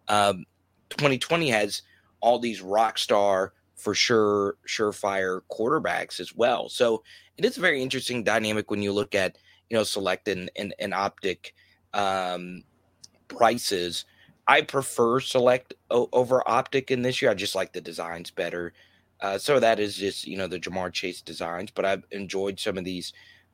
Um, 0.09 0.47
2020 0.91 1.51
has 1.51 1.83
all 2.21 2.39
these 2.39 2.61
rock 2.61 2.99
star 2.99 3.53
for 3.81 3.95
sure, 3.95 4.57
surefire 4.69 5.41
quarterbacks 5.51 6.21
as 6.21 6.35
well. 6.35 6.69
So 6.69 7.03
it 7.37 7.45
is 7.45 7.57
a 7.57 7.61
very 7.61 7.83
interesting 7.83 8.23
dynamic 8.23 8.71
when 8.71 8.83
you 8.83 8.93
look 8.93 9.15
at 9.15 9.39
you 9.69 9.77
know 9.77 9.85
select 9.85 10.29
and 10.29 10.51
and, 10.57 10.75
and 10.79 10.95
optic 10.95 11.55
um, 11.95 12.63
prices. 13.29 14.05
I 14.47 14.63
prefer 14.63 15.21
select 15.21 15.75
o- 15.91 16.09
over 16.13 16.43
optic 16.49 16.91
in 16.91 17.03
this 17.03 17.23
year. 17.23 17.31
I 17.31 17.35
just 17.35 17.55
like 17.55 17.73
the 17.73 17.81
designs 17.81 18.31
better. 18.31 18.73
Uh, 19.21 19.39
so 19.39 19.61
that 19.61 19.79
is 19.79 19.97
just 19.97 20.27
you 20.27 20.37
know 20.37 20.47
the 20.47 20.59
Ja'Marr 20.61 20.93
Chase 20.93 21.23
designs, 21.23 21.71
but 21.71 21.85
I've 21.85 22.05
enjoyed 22.11 22.59
some 22.59 22.79
of 22.79 22.85
these 22.85 23.13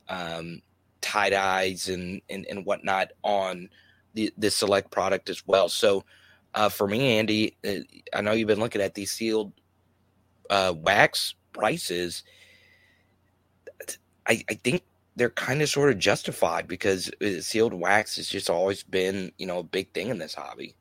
um, 0.09 0.63
tie 1.01 1.31
dyes 1.31 1.89
and, 1.89 2.21
and 2.31 2.47
and 2.49 2.65
whatnot 2.65 3.13
on 3.23 3.69
the 4.15 4.33
the 4.39 4.51
select 4.51 4.91
product 4.91 5.29
as 5.29 5.47
well. 5.47 5.69
So 5.69 6.05
uh, 6.55 6.71
for 6.71 6.89
me, 6.89 7.19
Andy, 7.19 7.57
uh, 7.67 7.81
I 8.15 8.23
know 8.23 8.33
you've 8.33 8.49
been 8.49 8.61
looking 8.61 8.81
at 8.81 8.95
these 8.95 9.13
sealed 9.13 9.53
uh, 10.51 10.75
wax 10.77 11.35
prices, 11.53 12.23
I, 14.27 14.45
I 14.49 14.55
think 14.55 14.83
they're 15.17 15.31
kind 15.31 15.63
of 15.63 15.69
sort 15.69 15.91
of 15.91 15.99
justified 15.99 16.69
because 16.69 17.11
uh, 17.23 17.41
sealed 17.41 17.75
wax 17.75 18.17
has 18.17 18.29
just 18.29 18.51
always 18.51 18.83
been, 18.83 19.33
you 19.39 19.47
know, 19.47 19.61
a 19.61 19.65
big 19.65 19.93
thing 19.93 20.09
in 20.09 20.19
this 20.19 20.35
hobby. 20.35 20.75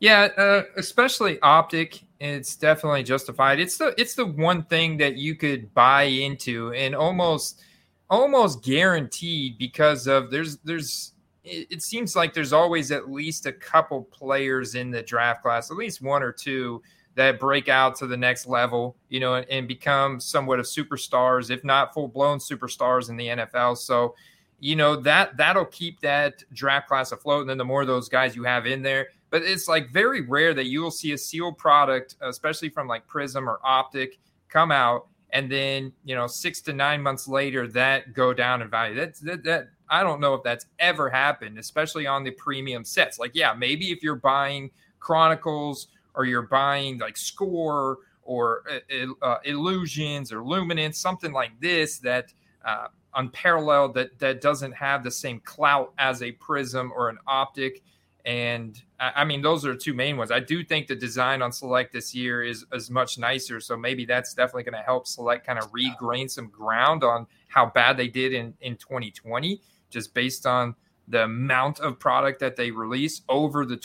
Yeah, 0.00 0.28
uh, 0.36 0.62
especially 0.76 1.40
optic, 1.40 2.02
it's 2.20 2.56
definitely 2.56 3.04
justified. 3.04 3.60
It's 3.60 3.78
the 3.78 3.94
it's 3.96 4.14
the 4.14 4.26
one 4.26 4.64
thing 4.64 4.96
that 4.98 5.16
you 5.16 5.36
could 5.36 5.72
buy 5.72 6.02
into 6.02 6.72
and 6.72 6.94
almost 6.94 7.62
almost 8.10 8.62
guaranteed 8.62 9.56
because 9.56 10.06
of 10.06 10.30
there's 10.30 10.58
there's 10.58 11.12
it, 11.44 11.68
it 11.70 11.82
seems 11.82 12.16
like 12.16 12.34
there's 12.34 12.52
always 12.52 12.90
at 12.90 13.10
least 13.10 13.46
a 13.46 13.52
couple 13.52 14.02
players 14.02 14.74
in 14.74 14.90
the 14.90 15.02
draft 15.02 15.42
class, 15.42 15.70
at 15.70 15.76
least 15.76 16.02
one 16.02 16.22
or 16.22 16.32
two 16.32 16.82
that 17.14 17.38
break 17.38 17.68
out 17.68 17.96
to 17.96 18.06
the 18.06 18.16
next 18.16 18.46
level, 18.46 18.96
you 19.08 19.20
know, 19.20 19.34
and, 19.34 19.46
and 19.48 19.68
become 19.68 20.20
somewhat 20.20 20.58
of 20.58 20.66
superstars, 20.66 21.50
if 21.50 21.62
not 21.64 21.94
full 21.94 22.08
blown 22.08 22.38
superstars 22.38 23.08
in 23.08 23.16
the 23.16 23.28
NFL. 23.28 23.78
So, 23.78 24.14
you 24.60 24.76
know, 24.76 24.96
that 24.96 25.36
that'll 25.36 25.66
keep 25.66 26.00
that 26.00 26.42
draft 26.52 26.88
class 26.88 27.12
afloat. 27.12 27.42
And 27.42 27.50
then 27.50 27.58
the 27.58 27.64
more 27.64 27.82
of 27.82 27.86
those 27.86 28.08
guys 28.08 28.34
you 28.34 28.44
have 28.44 28.66
in 28.66 28.82
there, 28.82 29.08
but 29.30 29.42
it's 29.42 29.68
like 29.68 29.90
very 29.90 30.22
rare 30.22 30.54
that 30.54 30.66
you 30.66 30.82
will 30.82 30.90
see 30.90 31.12
a 31.12 31.18
sealed 31.18 31.58
product, 31.58 32.16
especially 32.20 32.68
from 32.68 32.88
like 32.88 33.06
Prizm 33.06 33.46
or 33.46 33.60
Optic, 33.64 34.18
come 34.48 34.70
out 34.70 35.08
and 35.34 35.50
then 35.50 35.92
you 36.04 36.14
know 36.14 36.26
six 36.26 36.60
to 36.62 36.72
nine 36.72 37.02
months 37.02 37.28
later 37.28 37.66
that 37.68 38.14
go 38.14 38.32
down 38.32 38.62
in 38.62 38.70
value. 38.70 38.94
That 38.94 39.16
that, 39.22 39.44
that 39.44 39.68
I 39.90 40.02
don't 40.02 40.20
know 40.20 40.34
if 40.34 40.42
that's 40.42 40.66
ever 40.78 41.10
happened, 41.10 41.58
especially 41.58 42.06
on 42.06 42.24
the 42.24 42.30
premium 42.30 42.84
sets. 42.84 43.18
Like, 43.18 43.32
yeah, 43.34 43.52
maybe 43.52 43.90
if 43.90 44.02
you're 44.02 44.14
buying 44.14 44.70
Chronicles 44.98 45.88
or 46.14 46.24
you're 46.24 46.42
buying 46.42 46.98
like 46.98 47.16
Score 47.16 47.98
or 48.22 48.62
uh, 48.90 49.06
uh 49.22 49.38
Illusions 49.44 50.32
or 50.32 50.44
Luminance, 50.44 50.98
something 50.98 51.32
like 51.32 51.58
this 51.60 51.98
that 51.98 52.32
uh, 52.64 52.88
unparalleled 53.14 53.94
that 53.94 54.18
that 54.18 54.40
doesn't 54.40 54.72
have 54.72 55.04
the 55.04 55.10
same 55.10 55.40
clout 55.40 55.92
as 55.98 56.22
a 56.22 56.32
Prizm 56.32 56.90
or 56.90 57.08
an 57.08 57.18
Optic. 57.26 57.82
And 58.24 58.80
I 58.98 59.24
mean, 59.24 59.42
those 59.42 59.66
are 59.66 59.74
two 59.74 59.92
main 59.92 60.16
ones. 60.16 60.30
I 60.30 60.40
do 60.40 60.64
think 60.64 60.86
the 60.86 60.96
design 60.96 61.42
on 61.42 61.52
Select 61.52 61.92
this 61.92 62.14
year 62.14 62.42
is 62.42 62.64
is 62.72 62.90
much 62.90 63.18
nicer, 63.18 63.60
so 63.60 63.76
maybe 63.76 64.06
that's 64.06 64.32
definitely 64.32 64.62
going 64.62 64.80
to 64.80 64.84
help 64.84 65.06
Select 65.06 65.46
kind 65.46 65.58
of 65.58 65.68
regain 65.72 66.28
some 66.28 66.48
ground 66.48 67.04
on 67.04 67.26
how 67.48 67.66
bad 67.66 67.98
they 67.98 68.08
did 68.08 68.32
in 68.32 68.54
in 68.62 68.76
2020, 68.76 69.60
just 69.90 70.14
based 70.14 70.46
on 70.46 70.74
the 71.08 71.24
amount 71.24 71.80
of 71.80 71.98
product 71.98 72.40
that 72.40 72.56
they 72.56 72.70
released 72.70 73.24
over 73.28 73.66
the 73.66 73.76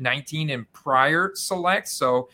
2019 0.00 0.50
and 0.50 0.72
prior 0.72 1.32
Select. 1.34 1.88
So, 1.88 2.28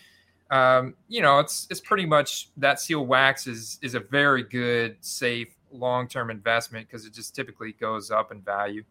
um, 0.50 0.94
you 1.08 1.20
know, 1.22 1.38
it's 1.40 1.66
it's 1.70 1.80
pretty 1.80 2.06
much 2.06 2.48
that 2.56 2.80
seal 2.80 3.04
wax 3.04 3.46
is 3.46 3.78
is 3.82 3.94
a 3.94 4.00
very 4.00 4.42
good, 4.44 4.96
safe, 5.00 5.56
long 5.72 6.08
term 6.08 6.30
investment 6.30 6.86
because 6.88 7.04
it 7.04 7.12
just 7.12 7.34
typically 7.34 7.72
goes 7.72 8.10
up 8.10 8.32
in 8.32 8.40
value. 8.40 8.84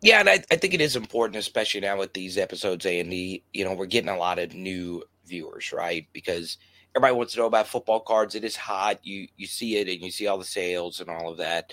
Yeah, 0.00 0.20
and 0.20 0.28
I, 0.28 0.44
I 0.50 0.56
think 0.56 0.74
it 0.74 0.80
is 0.80 0.94
important, 0.94 1.36
especially 1.36 1.80
now 1.80 1.98
with 1.98 2.12
these 2.12 2.38
episodes, 2.38 2.86
A 2.86 3.00
and 3.00 3.10
D. 3.10 3.42
You 3.52 3.64
know, 3.64 3.74
we're 3.74 3.86
getting 3.86 4.10
a 4.10 4.16
lot 4.16 4.38
of 4.38 4.54
new 4.54 5.02
viewers, 5.26 5.72
right? 5.72 6.06
Because 6.12 6.58
everybody 6.94 7.16
wants 7.16 7.32
to 7.34 7.40
know 7.40 7.46
about 7.46 7.66
football 7.66 8.00
cards. 8.00 8.34
It 8.34 8.44
is 8.44 8.56
hot. 8.56 9.00
You 9.04 9.28
you 9.36 9.46
see 9.46 9.76
it, 9.76 9.88
and 9.88 10.00
you 10.00 10.10
see 10.10 10.26
all 10.26 10.38
the 10.38 10.44
sales 10.44 11.00
and 11.00 11.08
all 11.08 11.30
of 11.30 11.38
that. 11.38 11.72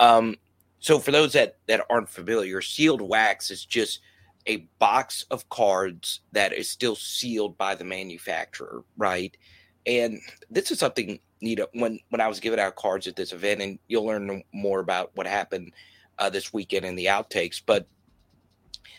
Um, 0.00 0.36
so 0.80 0.98
for 0.98 1.12
those 1.12 1.32
that 1.34 1.58
that 1.66 1.84
aren't 1.90 2.08
familiar, 2.08 2.60
sealed 2.60 3.00
wax 3.00 3.50
is 3.50 3.64
just 3.64 4.00
a 4.46 4.68
box 4.78 5.24
of 5.30 5.48
cards 5.48 6.20
that 6.32 6.52
is 6.52 6.68
still 6.68 6.96
sealed 6.96 7.56
by 7.56 7.74
the 7.74 7.84
manufacturer, 7.84 8.84
right? 8.96 9.36
And 9.86 10.20
this 10.50 10.70
is 10.70 10.78
something 10.78 11.18
you 11.40 11.56
know 11.56 11.66
when 11.74 11.98
when 12.08 12.20
I 12.20 12.28
was 12.28 12.40
giving 12.40 12.58
out 12.58 12.76
cards 12.76 13.06
at 13.06 13.16
this 13.16 13.32
event, 13.32 13.60
and 13.60 13.78
you'll 13.88 14.06
learn 14.06 14.42
more 14.52 14.80
about 14.80 15.10
what 15.14 15.26
happened 15.26 15.72
uh, 16.18 16.30
this 16.30 16.52
weekend 16.52 16.86
in 16.86 16.94
the 16.94 17.06
outtakes. 17.06 17.60
But 17.64 17.86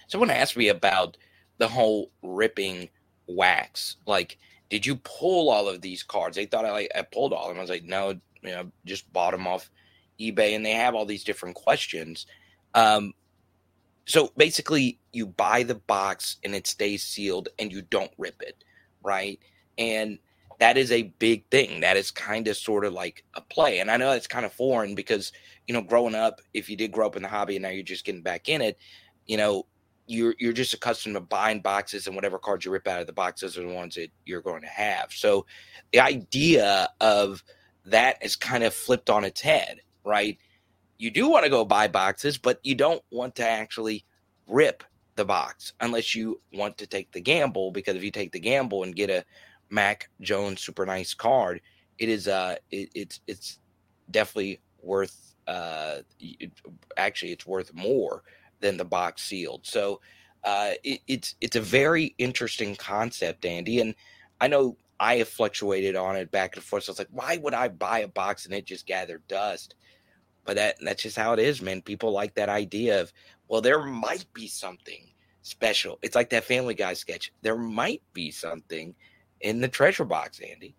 someone 0.07 0.29
asked 0.29 0.57
me 0.57 0.69
about 0.69 1.17
the 1.57 1.67
whole 1.67 2.11
ripping 2.21 2.89
wax. 3.27 3.97
Like, 4.05 4.37
did 4.69 4.85
you 4.85 4.97
pull 4.97 5.49
all 5.49 5.67
of 5.67 5.81
these 5.81 6.03
cards? 6.03 6.35
They 6.35 6.45
thought 6.45 6.65
I 6.65 6.71
like 6.71 6.91
I 6.95 7.01
pulled 7.01 7.33
all 7.33 7.45
of 7.45 7.49
them. 7.49 7.57
I 7.57 7.61
was 7.61 7.69
like, 7.69 7.85
no, 7.85 8.09
you 8.43 8.51
know, 8.51 8.71
just 8.85 9.11
bought 9.11 9.31
them 9.31 9.47
off 9.47 9.69
eBay, 10.19 10.55
and 10.55 10.65
they 10.65 10.71
have 10.71 10.95
all 10.95 11.05
these 11.05 11.23
different 11.23 11.55
questions. 11.55 12.25
Um, 12.73 13.13
so 14.05 14.31
basically, 14.37 14.99
you 15.15 15.25
buy 15.25 15.63
the 15.63 15.75
box 15.75 16.37
and 16.43 16.53
it 16.53 16.67
stays 16.67 17.03
sealed, 17.03 17.49
and 17.57 17.71
you 17.71 17.81
don't 17.81 18.11
rip 18.17 18.41
it, 18.41 18.63
right? 19.03 19.39
And 19.77 20.19
that 20.59 20.77
is 20.77 20.91
a 20.91 21.13
big 21.19 21.49
thing. 21.49 21.81
That 21.81 21.97
is 21.97 22.11
kind 22.11 22.47
of 22.47 22.55
sort 22.57 22.85
of 22.85 22.93
like 22.93 23.23
a 23.33 23.41
play. 23.41 23.79
And 23.79 23.91
I 23.91 23.97
know 23.97 24.11
it's 24.11 24.27
kind 24.27 24.45
of 24.45 24.53
foreign 24.53 24.95
because, 24.95 25.31
you 25.67 25.73
know, 25.73 25.81
growing 25.81 26.15
up, 26.15 26.41
if 26.53 26.69
you 26.69 26.77
did 26.77 26.91
grow 26.91 27.07
up 27.07 27.15
in 27.15 27.23
the 27.23 27.27
hobby 27.27 27.55
and 27.55 27.63
now 27.63 27.69
you're 27.69 27.83
just 27.83 28.05
getting 28.05 28.21
back 28.21 28.47
in 28.47 28.61
it, 28.61 28.77
you 29.25 29.37
know, 29.37 29.65
you're 30.07 30.35
you're 30.37 30.53
just 30.53 30.73
accustomed 30.73 31.15
to 31.15 31.19
buying 31.19 31.61
boxes 31.61 32.05
and 32.05 32.15
whatever 32.15 32.37
cards 32.37 32.63
you 32.63 32.71
rip 32.71 32.87
out 32.87 33.01
of 33.01 33.07
the 33.07 33.13
boxes 33.13 33.57
are 33.57 33.67
the 33.67 33.73
ones 33.73 33.95
that 33.95 34.11
you're 34.25 34.41
going 34.41 34.61
to 34.61 34.67
have. 34.67 35.11
So 35.11 35.45
the 35.91 35.99
idea 35.99 36.89
of 37.01 37.43
that 37.85 38.23
is 38.23 38.35
kind 38.35 38.63
of 38.63 38.73
flipped 38.73 39.09
on 39.09 39.23
its 39.23 39.41
head, 39.41 39.81
right? 40.03 40.37
You 40.97 41.11
do 41.11 41.29
want 41.29 41.43
to 41.43 41.49
go 41.49 41.65
buy 41.65 41.87
boxes, 41.87 42.37
but 42.37 42.59
you 42.63 42.75
don't 42.75 43.03
want 43.11 43.35
to 43.35 43.47
actually 43.47 44.05
rip 44.47 44.83
the 45.15 45.25
box 45.25 45.73
unless 45.81 46.13
you 46.15 46.39
want 46.53 46.77
to 46.77 46.87
take 46.87 47.11
the 47.11 47.21
gamble 47.21 47.71
because 47.71 47.95
if 47.95 48.03
you 48.03 48.11
take 48.11 48.31
the 48.31 48.39
gamble 48.39 48.83
and 48.83 48.95
get 48.95 49.09
a 49.09 49.23
Mac 49.69 50.09
Jones 50.21 50.61
super 50.61 50.85
nice 50.85 51.13
card, 51.13 51.61
it 51.97 52.09
is 52.09 52.27
uh 52.27 52.55
it, 52.71 52.89
it's 52.93 53.21
it's 53.27 53.59
definitely 54.11 54.61
worth 54.81 55.35
uh 55.47 55.97
it, 56.19 56.51
actually 56.97 57.31
it's 57.31 57.45
worth 57.47 57.73
more 57.73 58.23
than 58.59 58.77
the 58.77 58.85
box 58.85 59.23
sealed. 59.23 59.61
So 59.65 60.01
uh 60.43 60.71
it, 60.83 61.01
it's 61.07 61.35
it's 61.41 61.55
a 61.55 61.61
very 61.61 62.13
interesting 62.17 62.75
concept, 62.75 63.45
Andy, 63.45 63.79
and 63.79 63.95
I 64.41 64.47
know 64.47 64.77
I 64.99 65.17
have 65.17 65.27
fluctuated 65.29 65.95
on 65.95 66.15
it 66.15 66.31
back 66.31 66.55
and 66.55 66.63
forth. 66.63 66.83
So 66.83 66.91
it's 66.91 66.99
like, 66.99 67.09
why 67.11 67.37
would 67.37 67.53
I 67.53 67.67
buy 67.67 67.99
a 67.99 68.07
box 68.07 68.45
and 68.45 68.53
it 68.53 68.65
just 68.65 68.87
gathered 68.87 69.27
dust? 69.27 69.75
But 70.45 70.55
that 70.57 70.75
that's 70.81 71.03
just 71.03 71.17
how 71.17 71.33
it 71.33 71.39
is, 71.39 71.61
man. 71.61 71.81
People 71.81 72.11
like 72.11 72.35
that 72.35 72.49
idea 72.49 73.01
of, 73.01 73.11
well, 73.47 73.61
there 73.61 73.83
might 73.83 74.25
be 74.33 74.47
something 74.47 75.09
special. 75.41 75.99
It's 76.01 76.15
like 76.15 76.29
that 76.31 76.43
Family 76.43 76.73
Guy 76.73 76.93
sketch. 76.93 77.31
There 77.41 77.57
might 77.57 78.01
be 78.13 78.31
something 78.31 78.95
in 79.41 79.61
the 79.61 79.67
treasure 79.67 80.05
box, 80.05 80.39
Andy. 80.39 80.75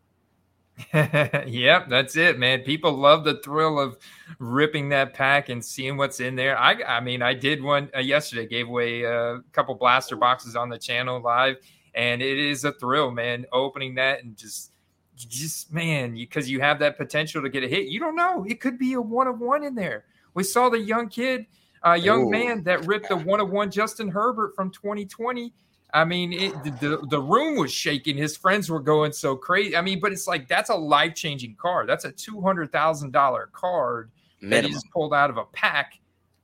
yep, 0.93 1.89
that's 1.89 2.17
it, 2.17 2.39
man. 2.39 2.61
People 2.61 2.93
love 2.93 3.25
the 3.25 3.41
thrill 3.43 3.79
of 3.79 3.97
ripping 4.39 4.91
that 4.91 5.15
pack 5.15 5.49
and 5.49 5.65
seeing 5.65 5.97
what's 5.97 6.21
in 6.21 6.37
there. 6.37 6.59
I, 6.59 6.75
I 6.83 7.01
mean, 7.01 7.23
I 7.23 7.33
did 7.33 7.63
one 7.63 7.91
uh, 7.97 8.01
yesterday, 8.01 8.47
gave 8.47 8.69
away 8.69 9.03
a 9.05 9.41
couple 9.53 9.75
blaster 9.75 10.17
boxes 10.17 10.55
on 10.55 10.69
the 10.69 10.79
channel 10.79 11.21
live, 11.21 11.57
and 11.95 12.21
it 12.21 12.39
is 12.39 12.65
a 12.65 12.73
thrill, 12.73 13.11
man. 13.11 13.47
Opening 13.53 13.95
that 13.95 14.23
and 14.23 14.37
just, 14.37 14.73
just 15.17 15.73
man, 15.73 16.15
because 16.15 16.51
you, 16.51 16.59
you 16.59 16.63
have 16.63 16.79
that 16.81 16.99
potential 16.99 17.41
to 17.41 17.49
get 17.49 17.65
a 17.65 17.69
hit. 17.69 17.87
You 17.87 17.99
don't 17.99 18.17
know; 18.17 18.45
it 18.47 18.61
could 18.61 18.79
be 18.79 18.93
a 18.93 19.01
one 19.01 19.29
of 19.29 19.41
one 19.41 19.65
in 19.65 19.75
there. 19.75 20.05
We 20.35 20.43
saw 20.43 20.69
the 20.69 20.79
young 20.79 21.09
kid, 21.09 21.47
uh, 21.87 21.95
young 21.95 22.27
Ooh. 22.27 22.31
man 22.31 22.63
that 22.65 22.87
ripped 22.87 23.09
the 23.09 23.17
one 23.17 23.41
of 23.41 23.51
one 23.51 23.71
Justin 23.71 24.09
Herbert 24.09 24.55
from 24.55 24.71
2020 24.71 25.53
I 25.95 26.05
mean, 26.05 26.33
it, 26.33 26.53
the 26.81 27.01
the 27.09 27.21
room 27.21 27.57
was 27.59 27.73
shaking. 27.73 28.17
His 28.17 28.37
friends 28.37 28.69
were 28.69 28.81
going 28.81 29.13
so 29.13 29.37
crazy. 29.37 29.77
I 29.77 29.81
mean, 29.81 30.01
but 30.01 30.13
it's 30.13 30.27
like 30.27 30.49
that's 30.49 30.69
a 30.69 30.75
life 30.75 31.15
changing 31.15 31.57
card. 31.57 31.89
That's 31.89 32.05
a 32.05 32.13
two 32.13 32.41
hundred 32.41 32.73
thousand 32.73 33.13
dollar 33.13 33.49
card 33.53 34.11
Minimum. 34.41 34.51
that 34.51 34.67
he 34.69 34.73
just 34.75 34.91
pulled 34.91 35.15
out 35.15 35.31
of 35.31 35.37
a 35.37 35.45
pack 35.45 35.99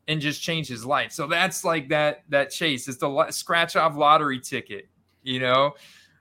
and 0.08 0.20
just 0.20 0.42
changed 0.42 0.70
his 0.70 0.86
life. 0.86 1.12
So 1.12 1.26
that's 1.26 1.64
like 1.64 1.88
that 1.88 2.22
that 2.28 2.50
chase. 2.50 2.88
It's 2.88 2.98
the 2.98 3.30
scratch 3.30 3.76
off 3.76 3.96
lottery 3.96 4.40
ticket, 4.40 4.88
you 5.22 5.40
know. 5.40 5.74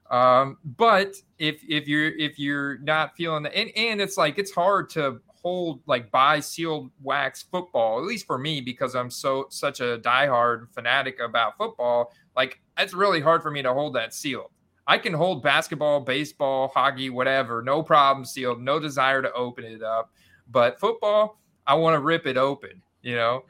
Um, 0.09 0.57
but 0.65 1.15
if 1.37 1.63
if 1.69 1.87
you're 1.87 2.09
if 2.17 2.39
you're 2.39 2.79
not 2.79 3.15
feeling 3.15 3.43
that, 3.43 3.55
and, 3.55 3.71
and 3.77 4.01
it's 4.01 4.17
like 4.17 4.39
it's 4.39 4.51
hard 4.51 4.89
to 4.91 5.21
hold 5.43 5.81
like 5.87 6.11
buy 6.11 6.39
sealed 6.39 6.91
wax 7.01 7.43
football 7.43 7.97
at 7.97 8.05
least 8.05 8.27
for 8.27 8.37
me 8.37 8.61
because 8.61 8.95
i'm 8.95 9.09
so 9.09 9.47
such 9.49 9.79
a 9.79 9.99
diehard 9.99 10.67
fanatic 10.73 11.19
about 11.19 11.57
football 11.57 12.11
like 12.35 12.61
it's 12.77 12.93
really 12.93 13.21
hard 13.21 13.41
for 13.41 13.51
me 13.51 13.61
to 13.61 13.73
hold 13.73 13.95
that 13.95 14.13
sealed. 14.13 14.51
I 14.87 14.97
can 14.97 15.13
hold 15.13 15.43
basketball, 15.43 15.99
baseball, 16.01 16.69
hockey, 16.73 17.09
whatever, 17.09 17.61
no 17.61 17.83
problem 17.83 18.25
sealed, 18.25 18.61
no 18.61 18.79
desire 18.79 19.21
to 19.21 19.31
open 19.33 19.63
it 19.63 19.83
up. 19.83 20.11
But 20.49 20.79
football, 20.79 21.39
I 21.67 21.75
want 21.75 21.95
to 21.95 21.99
rip 21.99 22.25
it 22.25 22.37
open, 22.37 22.81
you 23.01 23.15
know? 23.15 23.45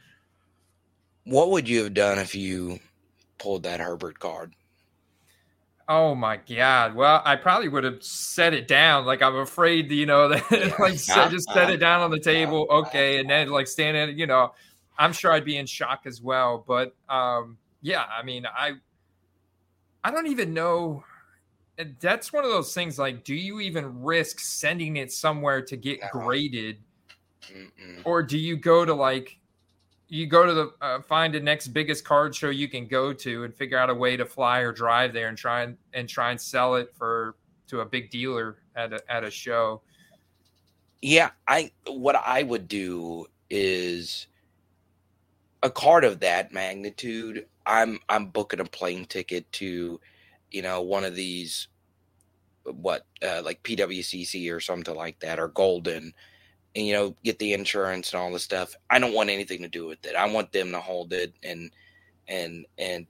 What 1.24 1.52
would 1.52 1.70
you 1.70 1.84
have 1.84 1.94
done 1.94 2.20
if 2.20 2.36
you 2.36 2.80
pulled 3.38 3.64
that 3.64 3.80
Herbert 3.80 4.20
card? 4.20 4.54
Oh 5.88 6.16
my 6.16 6.38
god! 6.38 6.96
Well, 6.96 7.22
I 7.26 7.36
probably 7.36 7.68
would 7.68 7.84
have 7.84 8.04
set 8.04 8.54
it 8.54 8.68
down. 8.68 9.06
Like 9.06 9.22
I'm 9.22 9.36
afraid, 9.36 9.92
you 9.92 10.06
know, 10.06 10.28
that 10.50 10.80
like 10.80 10.98
set, 10.98 11.32
just 11.32 11.52
set 11.52 11.70
it 11.70 11.78
down 11.78 12.02
on 12.02 12.12
the 12.12 12.20
table, 12.34 12.68
okay, 12.70 13.20
and 13.20 13.30
then 13.30 13.50
like 13.50 13.68
stand 13.68 13.98
it. 13.98 14.16
You 14.16 14.28
know, 14.28 14.54
I'm 14.98 15.14
sure 15.14 15.32
I'd 15.32 15.46
be 15.46 15.58
in 15.58 15.66
shock 15.66 16.02
as 16.06 16.22
well. 16.22 16.64
But 16.66 16.96
um, 17.10 17.58
yeah, 17.82 18.06
I 18.18 18.24
mean, 18.24 18.46
I 18.46 18.74
I 20.04 20.12
don't 20.12 20.28
even 20.28 20.54
know. 20.54 21.04
That's 22.00 22.32
one 22.32 22.44
of 22.46 22.52
those 22.52 22.74
things. 22.74 23.00
Like, 23.00 23.24
do 23.24 23.34
you 23.34 23.60
even 23.60 24.02
risk 24.02 24.40
sending 24.40 24.98
it 24.98 25.12
somewhere 25.12 25.62
to 25.64 25.76
get 25.76 26.00
graded, 26.12 26.78
Mm-mm. 27.52 28.02
or 28.06 28.24
do 28.24 28.38
you 28.38 28.56
go 28.56 28.86
to 28.86 28.94
like 28.94 29.38
you 30.12 30.28
go 30.28 30.46
to 30.46 30.54
the 30.54 30.72
uh, 30.82 31.02
find 31.02 31.34
the 31.34 31.40
next 31.40 31.70
biggest 31.70 32.04
card 32.04 32.36
show 32.36 32.50
you 32.50 32.68
can 32.68 32.86
go 32.86 33.14
to 33.14 33.46
and 33.46 33.56
figure 33.56 33.78
out 33.78 33.90
a 33.90 33.96
way 33.96 34.18
to 34.18 34.26
fly 34.26 34.60
or 34.60 34.74
drive 34.74 35.14
there 35.14 35.30
and 35.30 35.38
try 35.38 35.62
and, 35.64 35.78
and 35.94 36.10
try 36.10 36.32
and 36.32 36.42
sell 36.42 36.76
it 36.76 36.94
for 36.94 37.36
to 37.68 37.80
a 37.80 37.86
big 37.86 38.12
dealer 38.12 38.58
at 38.76 38.92
a, 38.92 39.02
at 39.10 39.24
a 39.24 39.32
show. 39.32 39.82
Yeah, 41.02 41.30
I 41.48 41.72
what 41.88 42.18
I 42.18 42.44
would 42.44 42.68
do 42.68 43.26
is 43.50 44.28
a 45.64 45.70
card 45.70 46.04
of 46.04 46.20
that 46.20 46.52
magnitude, 46.52 47.46
I'm 47.66 48.00
I'm 48.10 48.28
booking 48.28 48.60
a 48.60 48.66
plane 48.66 49.06
ticket 49.06 49.50
to, 49.54 50.00
you 50.52 50.62
know, 50.62 50.82
one 50.82 51.06
of 51.06 51.16
these, 51.16 51.70
what 52.66 53.06
uh, 53.26 53.42
like 53.46 53.64
PWCC 53.64 54.54
or 54.54 54.60
something 54.60 54.96
like 54.96 55.20
that, 55.22 55.40
or 55.40 55.48
Goldin, 55.48 56.12
and 56.76 56.86
you 56.86 56.94
know, 56.94 57.16
get 57.24 57.40
the 57.40 57.54
insurance 57.54 58.14
and 58.14 58.22
all 58.22 58.32
the 58.32 58.40
stuff. 58.40 58.76
I 58.90 59.00
don't 59.00 59.14
want 59.14 59.30
anything 59.30 59.62
to 59.62 59.68
do 59.68 59.88
with 59.88 60.06
it. 60.06 60.16
I 60.16 60.32
want 60.32 60.52
them 60.52 60.72
to 60.72 60.80
hold 60.80 61.14
it, 61.14 61.34
and 61.44 61.72
and 62.28 62.66
and 62.78 63.08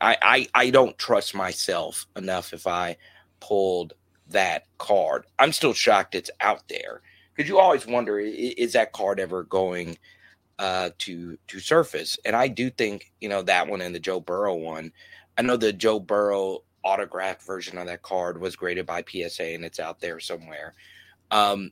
I 0.00 0.16
I, 0.22 0.48
I 0.54 0.70
don't 0.70 0.98
trust 0.98 1.34
myself 1.34 2.06
enough 2.16 2.52
if 2.52 2.66
I 2.66 2.96
pulled 3.40 3.94
that 4.28 4.66
card. 4.78 5.24
I'm 5.38 5.52
still 5.52 5.72
shocked 5.72 6.14
it's 6.14 6.30
out 6.40 6.68
there 6.68 7.02
because 7.34 7.48
you 7.48 7.58
always 7.58 7.86
wonder 7.86 8.18
is 8.18 8.72
that 8.74 8.92
card 8.92 9.20
ever 9.20 9.44
going 9.44 9.98
uh, 10.58 10.90
to 10.98 11.38
to 11.48 11.60
surface. 11.60 12.18
And 12.24 12.36
I 12.36 12.48
do 12.48 12.70
think 12.70 13.12
you 13.20 13.28
know 13.28 13.42
that 13.42 13.68
one 13.68 13.80
and 13.80 13.94
the 13.94 14.00
Joe 14.00 14.20
Burrow 14.20 14.54
one. 14.54 14.92
I 15.36 15.42
know 15.42 15.56
the 15.56 15.72
Joe 15.72 15.98
Burrow 15.98 16.62
autographed 16.84 17.42
version 17.42 17.78
of 17.78 17.86
that 17.86 18.02
card 18.02 18.40
was 18.40 18.56
graded 18.56 18.86
by 18.86 19.04
PSA 19.08 19.54
and 19.54 19.64
it's 19.64 19.80
out 19.80 20.00
there 20.00 20.20
somewhere. 20.20 20.74
Um, 21.30 21.70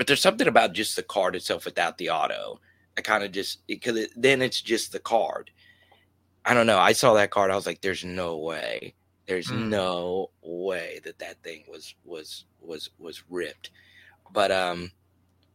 but 0.00 0.06
there's 0.06 0.22
something 0.22 0.48
about 0.48 0.72
just 0.72 0.96
the 0.96 1.02
card 1.02 1.36
itself 1.36 1.66
without 1.66 1.98
the 1.98 2.08
auto. 2.08 2.58
I 2.96 3.02
kind 3.02 3.22
of 3.22 3.32
just 3.32 3.66
because 3.66 3.98
it, 3.98 4.10
then 4.16 4.40
it's 4.40 4.62
just 4.62 4.92
the 4.92 4.98
card. 4.98 5.50
I 6.42 6.54
don't 6.54 6.66
know. 6.66 6.78
I 6.78 6.92
saw 6.92 7.12
that 7.12 7.30
card. 7.30 7.50
I 7.50 7.54
was 7.54 7.66
like, 7.66 7.82
"There's 7.82 8.02
no 8.02 8.38
way. 8.38 8.94
There's 9.26 9.48
mm. 9.48 9.68
no 9.68 10.30
way 10.40 11.00
that 11.04 11.18
that 11.18 11.42
thing 11.42 11.64
was 11.68 11.94
was 12.06 12.46
was 12.62 12.88
was 12.98 13.24
ripped." 13.28 13.72
But 14.32 14.50
um, 14.50 14.90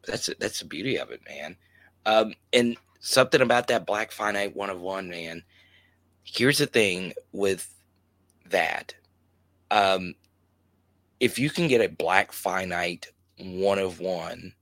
that's 0.05 0.29
that's 0.39 0.59
the 0.59 0.65
beauty 0.65 0.97
of 0.97 1.09
it, 1.09 1.21
man. 1.27 1.57
Um, 2.05 2.35
and 2.53 2.77
something 2.99 3.41
about 3.41 3.65
that 3.69 3.87
black 3.87 4.11
finite 4.11 4.55
one 4.55 4.69
of 4.69 4.79
one, 4.79 5.09
man. 5.09 5.41
Here's 6.23 6.59
the 6.59 6.67
thing 6.67 7.13
with 7.31 7.67
that. 8.51 8.93
Um, 9.71 10.13
if 11.19 11.39
you 11.39 11.49
can 11.49 11.67
get 11.67 11.81
a 11.81 11.89
black 11.89 12.31
finite 12.31 13.07
one 13.39 13.79
of 13.79 13.99
one 13.99 14.53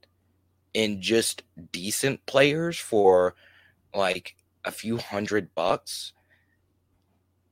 in 0.72 1.00
just 1.00 1.42
decent 1.72 2.24
players 2.26 2.78
for 2.78 3.34
like 3.94 4.36
a 4.64 4.70
few 4.70 4.98
hundred 4.98 5.54
bucks, 5.54 6.12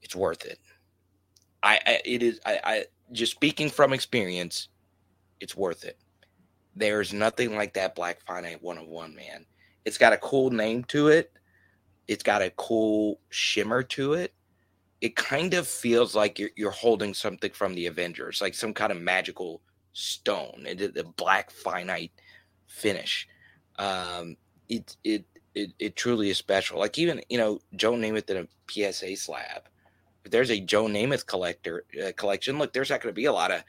it's 0.03 0.17
worth 0.17 0.45
it. 0.45 0.59
I, 1.63 1.79
I 1.87 2.01
it 2.05 2.23
is 2.23 2.41
I, 2.45 2.61
I 2.65 2.85
just 3.13 3.33
speaking 3.33 3.69
from 3.69 3.93
experience, 3.93 4.69
it's 5.41 5.57
worth 5.57 5.85
it. 5.85 5.99
There's 6.75 7.13
nothing 7.13 7.55
like 7.55 7.75
that 7.75 7.95
Black 7.95 8.21
Finite 8.27 8.63
one 8.63 8.79
of 8.79 8.87
one, 8.89 9.15
man. 9.15 9.47
It's 9.85 9.99
got 9.99 10.13
a 10.13 10.19
cool 10.19 10.51
name 10.51 10.85
to 10.85 11.09
it. 11.09 11.33
It's 12.09 12.23
got 12.23 12.43
a 12.43 12.51
cool 12.51 13.21
shimmer 13.31 13.83
to 13.85 14.15
it. 14.15 14.33
It 15.01 15.17
kind 15.17 15.55
of 15.55 15.67
feels 15.67 16.15
like 16.15 16.39
you're, 16.39 16.51
you're 16.57 16.71
holding 16.71 17.13
something 17.15 17.51
from 17.53 17.75
the 17.75 17.87
Avengers, 17.87 18.41
like 18.41 18.55
some 18.55 18.73
kind 18.73 18.93
of 18.93 19.01
magical 19.01 19.61
stone. 19.93 20.65
It, 20.67 20.95
the 20.95 21.05
black 21.05 21.51
finite 21.51 22.13
finish. 22.67 23.29
Um, 23.79 24.37
it, 24.69 24.97
it 25.05 25.25
it 25.55 25.73
it 25.79 25.97
truly 25.97 26.31
is 26.31 26.39
special. 26.39 26.79
Like 26.79 26.99
even 26.99 27.23
you 27.29 27.39
know 27.39 27.61
Joe 27.77 27.93
Namath 27.93 28.31
in 28.31 28.49
a 28.49 28.93
PSA 28.93 29.17
slab. 29.17 29.69
If 30.25 30.31
there's 30.31 30.51
a 30.51 30.61
Joe 30.61 30.85
Namath 30.85 31.27
collector 31.27 31.85
uh, 32.03 32.13
collection, 32.17 32.59
look, 32.59 32.73
there's 32.73 32.91
not 32.91 33.01
going 33.01 33.13
to 33.13 33.21
be 33.21 33.25
a 33.25 33.33
lot 33.33 33.51
of 33.51 33.63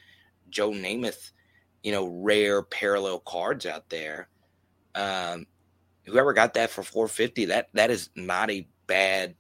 Joe 0.50 0.70
Namath, 0.70 1.32
you 1.82 1.92
know, 1.92 2.06
rare 2.06 2.62
parallel 2.62 3.20
cards 3.20 3.66
out 3.66 3.90
there. 3.90 4.30
Um, 4.94 5.48
whoever 6.06 6.32
got 6.32 6.54
that 6.54 6.70
for 6.70 6.84
450, 6.84 7.46
that 7.46 7.70
that 7.74 7.90
is 7.90 8.10
not 8.16 8.52
a 8.52 8.68
bad 8.88 9.36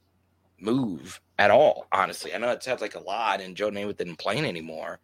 move 0.59 1.21
at 1.37 1.51
all. 1.51 1.85
Honestly, 1.91 2.33
I 2.33 2.37
know 2.39 2.49
it 2.49 2.63
sounds 2.63 2.81
like 2.81 2.95
a 2.95 3.03
lot, 3.03 3.41
and 3.41 3.55
Joe 3.55 3.69
Namath 3.69 3.97
didn't 3.97 4.17
play 4.17 4.37
anymore, 4.37 4.99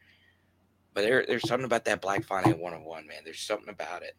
but 0.93 1.01
there, 1.01 1.25
there's 1.27 1.48
something 1.48 1.65
about 1.65 1.86
that 1.86 2.01
Black 2.01 2.29
on 2.29 2.43
one, 2.51 3.08
man. 3.08 3.22
There's 3.24 3.41
something 3.41 3.69
about 3.69 4.03
it. 4.03 4.15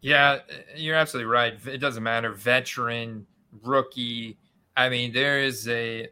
Yeah, 0.00 0.38
you're 0.74 0.96
absolutely 0.96 1.30
right. 1.30 1.54
It 1.66 1.78
doesn't 1.78 2.02
matter, 2.02 2.32
veteran, 2.32 3.24
rookie. 3.62 4.36
I 4.76 4.88
mean, 4.88 5.12
there 5.12 5.40
is 5.40 5.68
a 5.68 6.08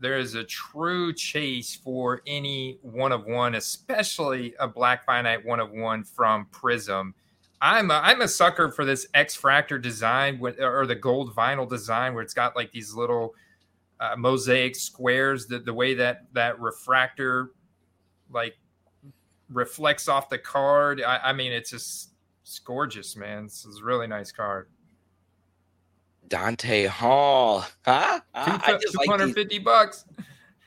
there 0.00 0.18
is 0.18 0.34
a 0.34 0.44
true 0.44 1.12
chase 1.12 1.74
for 1.74 2.22
any 2.26 2.78
one 2.82 3.12
of 3.12 3.26
one, 3.26 3.54
especially 3.54 4.54
a 4.58 4.66
black 4.66 5.04
finite 5.04 5.44
one 5.44 5.60
of 5.60 5.70
one 5.70 6.04
from 6.04 6.46
Prizm. 6.52 7.12
I'm 7.60 7.90
a, 7.90 7.94
I'm 7.94 8.20
a 8.20 8.28
sucker 8.28 8.70
for 8.70 8.84
this 8.84 9.08
X 9.14 9.36
Fractor 9.36 9.80
design 9.82 10.38
with, 10.38 10.60
or 10.60 10.86
the 10.86 10.94
gold 10.94 11.34
vinyl 11.34 11.68
design 11.68 12.14
where 12.14 12.22
it's 12.22 12.34
got 12.34 12.54
like 12.54 12.70
these 12.70 12.94
little 12.94 13.34
uh, 14.00 14.14
mosaic 14.16 14.76
squares. 14.76 15.46
The 15.46 15.58
the 15.58 15.74
way 15.74 15.94
that 15.94 16.32
that 16.34 16.60
refractor 16.60 17.50
like 18.32 18.56
reflects 19.50 20.08
off 20.08 20.28
the 20.28 20.38
card. 20.38 21.02
I, 21.02 21.18
I 21.24 21.32
mean, 21.32 21.52
it's 21.52 21.70
just 21.70 22.10
it's 22.42 22.58
gorgeous, 22.58 23.16
man. 23.16 23.44
This 23.44 23.64
is 23.64 23.80
a 23.80 23.84
really 23.84 24.06
nice 24.06 24.32
card. 24.32 24.68
Dante 26.28 26.86
Hall, 26.86 27.64
huh? 27.84 28.20
Two 28.34 29.10
hundred 29.10 29.34
fifty 29.34 29.56
like 29.56 29.64
bucks. 29.64 30.04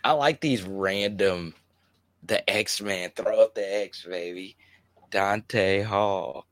I 0.04 0.14
like 0.14 0.42
these 0.42 0.64
random, 0.64 1.54
the 2.24 2.50
X 2.50 2.82
Man. 2.82 3.12
Throw 3.16 3.44
up 3.44 3.54
the 3.54 3.84
X, 3.84 4.04
baby. 4.04 4.58
Dante 5.12 5.82
Hall, 5.84 6.48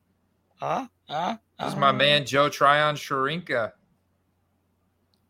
huh? 0.56 0.86
Huh? 1.08 1.36
This 1.58 1.70
is 1.70 1.76
my 1.76 1.88
uh-huh. 1.88 1.98
man 1.98 2.24
Joe 2.24 2.48
Tryon 2.48 2.94
Shoyinka. 2.94 3.72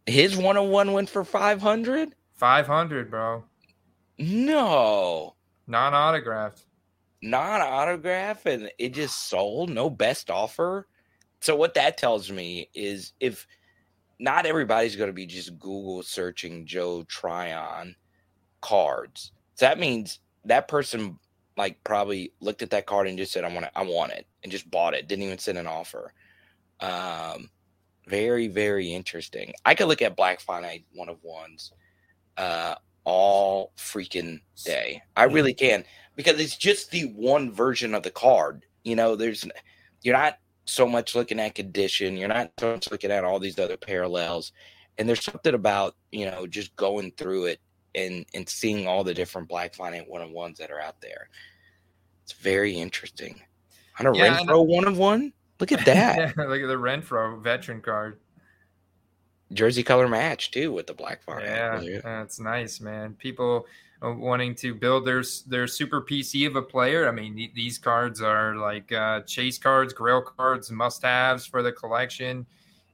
His 0.06 0.36
one 0.36 0.56
on 0.56 0.70
one 0.70 0.92
went 0.92 1.08
for 1.08 1.24
five 1.24 1.62
hundred. 1.62 2.14
Five 2.34 2.66
hundred, 2.66 3.10
bro. 3.10 3.44
No. 4.18 5.34
Non 5.66 5.94
autographed. 5.94 6.64
Non 7.22 7.60
autograph, 7.60 8.46
and 8.46 8.70
it 8.78 8.94
just 8.94 9.28
sold. 9.28 9.70
No 9.70 9.90
best 9.90 10.30
offer. 10.30 10.86
So 11.40 11.56
what 11.56 11.74
that 11.74 11.96
tells 11.96 12.30
me 12.30 12.68
is 12.74 13.12
if 13.20 13.46
not 14.18 14.46
everybody's 14.46 14.96
going 14.96 15.08
to 15.08 15.14
be 15.14 15.26
just 15.26 15.58
Google 15.58 16.02
searching 16.02 16.66
Joe 16.66 17.02
Tryon 17.04 17.96
cards. 18.60 19.32
So 19.54 19.66
that 19.66 19.78
means 19.78 20.20
that 20.44 20.68
person 20.68 21.18
like 21.56 21.82
probably 21.84 22.32
looked 22.40 22.62
at 22.62 22.70
that 22.70 22.86
card 22.86 23.06
and 23.06 23.18
just 23.18 23.32
said, 23.32 23.44
"I 23.44 23.52
want 23.52 23.66
it. 23.66 23.72
I 23.74 23.82
want 23.82 24.12
it," 24.12 24.26
and 24.42 24.52
just 24.52 24.70
bought 24.70 24.94
it. 24.94 25.08
Didn't 25.08 25.24
even 25.24 25.38
send 25.38 25.58
an 25.58 25.66
offer. 25.66 26.12
Um, 26.80 27.50
very 28.06 28.48
very 28.48 28.92
interesting. 28.92 29.52
I 29.64 29.74
could 29.74 29.88
look 29.88 30.02
at 30.02 30.16
Black 30.16 30.40
Finite 30.40 30.84
one 30.94 31.08
of 31.08 31.22
ones 31.22 31.72
uh, 32.36 32.74
all 33.04 33.72
freaking 33.76 34.40
day. 34.64 35.02
I 35.16 35.24
really 35.24 35.54
can 35.54 35.84
because 36.16 36.40
it's 36.40 36.56
just 36.56 36.90
the 36.90 37.04
one 37.16 37.52
version 37.52 37.94
of 37.94 38.02
the 38.02 38.10
card. 38.10 38.64
You 38.84 38.96
know, 38.96 39.16
there's 39.16 39.46
you're 40.02 40.16
not 40.16 40.38
so 40.64 40.86
much 40.86 41.14
looking 41.14 41.40
at 41.40 41.54
condition. 41.54 42.16
You're 42.16 42.28
not 42.28 42.52
so 42.58 42.72
much 42.72 42.90
looking 42.90 43.10
at 43.10 43.24
all 43.24 43.38
these 43.38 43.58
other 43.58 43.76
parallels. 43.76 44.52
And 44.98 45.08
there's 45.08 45.24
something 45.24 45.54
about, 45.54 45.96
you 46.12 46.26
know, 46.26 46.46
just 46.46 46.74
going 46.76 47.12
through 47.12 47.46
it 47.46 47.60
and 47.94 48.24
and 48.34 48.48
seeing 48.48 48.86
all 48.86 49.02
the 49.02 49.14
different 49.14 49.48
black 49.48 49.74
finite 49.74 50.08
one 50.08 50.22
on 50.22 50.32
ones 50.32 50.58
that 50.58 50.70
are 50.70 50.80
out 50.80 51.00
there. 51.00 51.28
It's 52.22 52.32
very 52.32 52.74
interesting. 52.74 53.40
On 53.98 54.06
a 54.06 54.16
yeah, 54.16 54.38
Renfrow 54.38 54.66
one 54.66 54.86
of 54.86 54.96
one. 54.98 55.32
Look 55.58 55.72
at 55.72 55.84
that. 55.84 56.16
yeah, 56.16 56.32
look 56.44 56.62
at 56.62 56.68
the 56.68 56.74
Renfrow 56.74 57.42
veteran 57.42 57.80
card. 57.80 58.20
Jersey 59.52 59.82
color 59.82 60.08
match 60.08 60.50
too 60.50 60.72
with 60.72 60.86
the 60.86 60.94
black 60.94 61.22
font. 61.22 61.44
Yeah, 61.44 61.80
that's 62.02 62.38
nice, 62.38 62.80
man. 62.80 63.14
People 63.14 63.66
uh, 64.02 64.12
wanting 64.12 64.54
to 64.56 64.74
build 64.74 65.04
their 65.04 65.22
their 65.46 65.66
super 65.66 66.00
PC 66.00 66.46
of 66.46 66.56
a 66.56 66.62
player. 66.62 67.08
I 67.08 67.12
mean, 67.12 67.50
these 67.54 67.78
cards 67.78 68.22
are 68.22 68.56
like 68.56 68.92
uh, 68.92 69.20
chase 69.22 69.58
cards, 69.58 69.92
grail 69.92 70.22
cards, 70.22 70.70
must 70.70 71.02
haves 71.02 71.46
for 71.46 71.62
the 71.62 71.72
collection. 71.72 72.46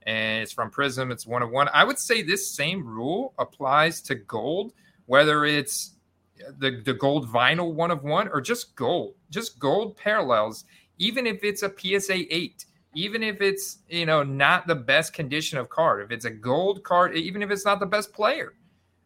And 0.06 0.42
it's 0.42 0.52
from 0.52 0.70
Prizm. 0.70 1.10
It's 1.12 1.26
one 1.26 1.42
of 1.42 1.50
one. 1.50 1.68
I 1.74 1.84
would 1.84 1.98
say 1.98 2.22
this 2.22 2.48
same 2.48 2.86
rule 2.86 3.34
applies 3.38 4.00
to 4.02 4.14
gold, 4.14 4.72
whether 5.06 5.44
it's 5.44 5.94
the 6.58 6.80
the 6.84 6.94
gold 6.94 7.28
vinyl 7.28 7.72
one 7.72 7.90
of 7.90 8.02
one 8.02 8.28
or 8.28 8.40
just 8.40 8.74
gold, 8.76 9.14
just 9.30 9.58
gold 9.58 9.96
parallels. 9.96 10.64
Even 10.98 11.26
if 11.26 11.44
it's 11.44 11.62
a 11.62 11.70
PSA 11.76 12.34
eight, 12.34 12.64
even 12.96 13.22
if 13.22 13.42
it's 13.42 13.78
you 13.88 14.06
know 14.06 14.24
not 14.24 14.66
the 14.66 14.74
best 14.74 15.12
condition 15.12 15.58
of 15.58 15.68
card, 15.68 16.02
if 16.02 16.10
it's 16.10 16.24
a 16.24 16.30
gold 16.30 16.82
card, 16.82 17.14
even 17.14 17.42
if 17.42 17.50
it's 17.50 17.64
not 17.64 17.78
the 17.78 17.86
best 17.86 18.12
player 18.12 18.54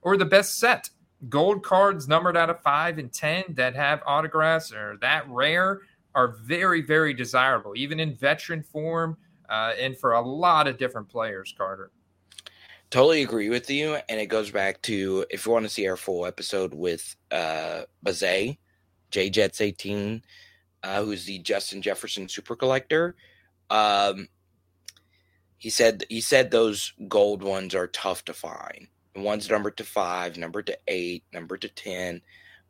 or 0.02 0.16
the 0.16 0.24
best 0.24 0.58
set, 0.58 0.88
gold 1.28 1.62
cards 1.62 2.08
numbered 2.08 2.36
out 2.36 2.48
of 2.48 2.62
five 2.62 2.98
and 2.98 3.12
ten 3.12 3.44
that 3.50 3.74
have 3.74 4.00
autographs 4.06 4.72
or 4.72 4.96
that 5.00 5.28
rare 5.28 5.80
are 6.14 6.28
very 6.44 6.80
very 6.80 7.12
desirable, 7.12 7.72
even 7.76 8.00
in 8.00 8.14
veteran 8.14 8.62
form 8.62 9.16
uh, 9.50 9.74
and 9.78 9.98
for 9.98 10.12
a 10.12 10.20
lot 10.20 10.66
of 10.66 10.78
different 10.78 11.08
players. 11.08 11.52
Carter. 11.58 11.90
Totally 12.90 13.22
agree 13.22 13.50
with 13.50 13.70
you, 13.70 13.98
and 14.08 14.20
it 14.20 14.26
goes 14.26 14.50
back 14.50 14.80
to 14.82 15.26
if 15.30 15.46
you 15.46 15.52
want 15.52 15.64
to 15.64 15.68
see 15.68 15.86
our 15.88 15.96
full 15.96 16.26
episode 16.26 16.72
with 16.72 17.16
uh 17.32 17.82
Bazay, 18.04 18.56
J 19.10 19.30
Jets 19.30 19.60
eighteen, 19.60 20.22
uh, 20.84 21.02
who's 21.02 21.24
the 21.24 21.40
Justin 21.40 21.82
Jefferson 21.82 22.28
Super 22.28 22.54
Collector 22.54 23.16
um, 23.70 24.28
he 25.58 25.70
said 25.70 26.04
he 26.08 26.20
said 26.20 26.50
those 26.50 26.92
gold 27.08 27.42
ones 27.42 27.74
are 27.74 27.86
tough 27.86 28.24
to 28.26 28.34
find. 28.34 28.88
One's 29.14 29.50
numbered 29.50 29.76
to 29.76 29.84
five, 29.84 30.36
numbered 30.36 30.66
to 30.66 30.78
eight, 30.88 31.24
numbered 31.32 31.62
to 31.62 31.68
ten. 31.68 32.22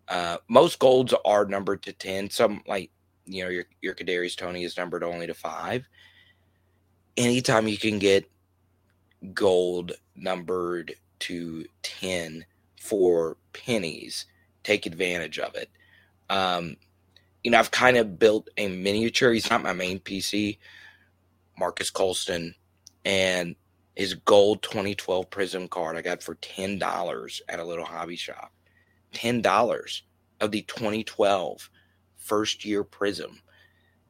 Uh, 0.09 0.39
most 0.49 0.79
golds 0.79 1.15
are 1.25 1.45
numbered 1.45 1.83
to 1.83 1.93
ten. 1.93 2.29
Some 2.31 2.63
like 2.67 2.91
you 3.27 3.45
know 3.45 3.51
your 3.51 3.65
your 3.81 3.95
Kadarius 3.95 4.37
Toney 4.37 4.65
is 4.65 4.77
numbered 4.77 5.05
only 5.05 5.27
to 5.27 5.35
five. 5.35 5.87
Anytime 7.17 7.69
you 7.69 7.79
can 7.79 7.99
get 7.99 8.31
gold 9.35 9.93
numbered 10.17 10.95
to 11.21 11.67
ten 11.83 12.45
for 12.81 13.37
pennies, 13.53 14.27
take 14.65 14.87
advantage 14.87 15.39
of 15.39 15.55
it. 15.55 15.71
Um, 16.29 16.77
you 17.45 17.51
know, 17.51 17.59
I've 17.59 17.71
kind 17.71 17.97
of 17.97 18.19
built 18.19 18.49
a 18.57 18.69
miniature. 18.69 19.33
He's 19.33 19.51
not 19.51 19.63
my 19.63 19.73
main 19.73 20.01
PC, 20.01 20.59
Marques 21.61 21.91
Colston 21.91 22.55
and 23.05 23.55
his 23.95 24.15
gold 24.15 24.63
2012 24.63 25.31
Prizm 25.31 25.69
card 25.69 25.97
I 25.97 26.03
got 26.03 26.23
for 26.23 26.35
$10 26.37 27.41
at 27.49 27.61
a 27.61 27.65
little 27.65 27.85
hobby 27.85 28.17
shop. 28.17 28.51
$10 29.13 30.03
of 30.41 30.51
the 30.51 30.63
2012 30.63 31.71
first 32.17 32.65
year 32.65 32.83
Prizm. 32.83 33.41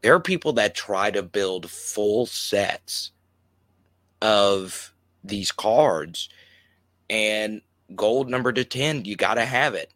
There 0.01 0.15
are 0.15 0.21
people 0.21 0.55
that 0.55 0.75
try 0.75 1.11
to 1.11 1.23
build 1.23 1.69
full 1.69 2.25
sets 2.25 3.11
of 4.23 4.95
these 5.25 5.51
cards 5.51 6.29
and 7.09 7.61
gold 7.95 8.31
number 8.31 8.53
to 8.53 8.65
10 8.65 9.05
you 9.05 9.17
got 9.17 9.35
to 9.35 9.45
have 9.45 9.75
it 9.75 9.93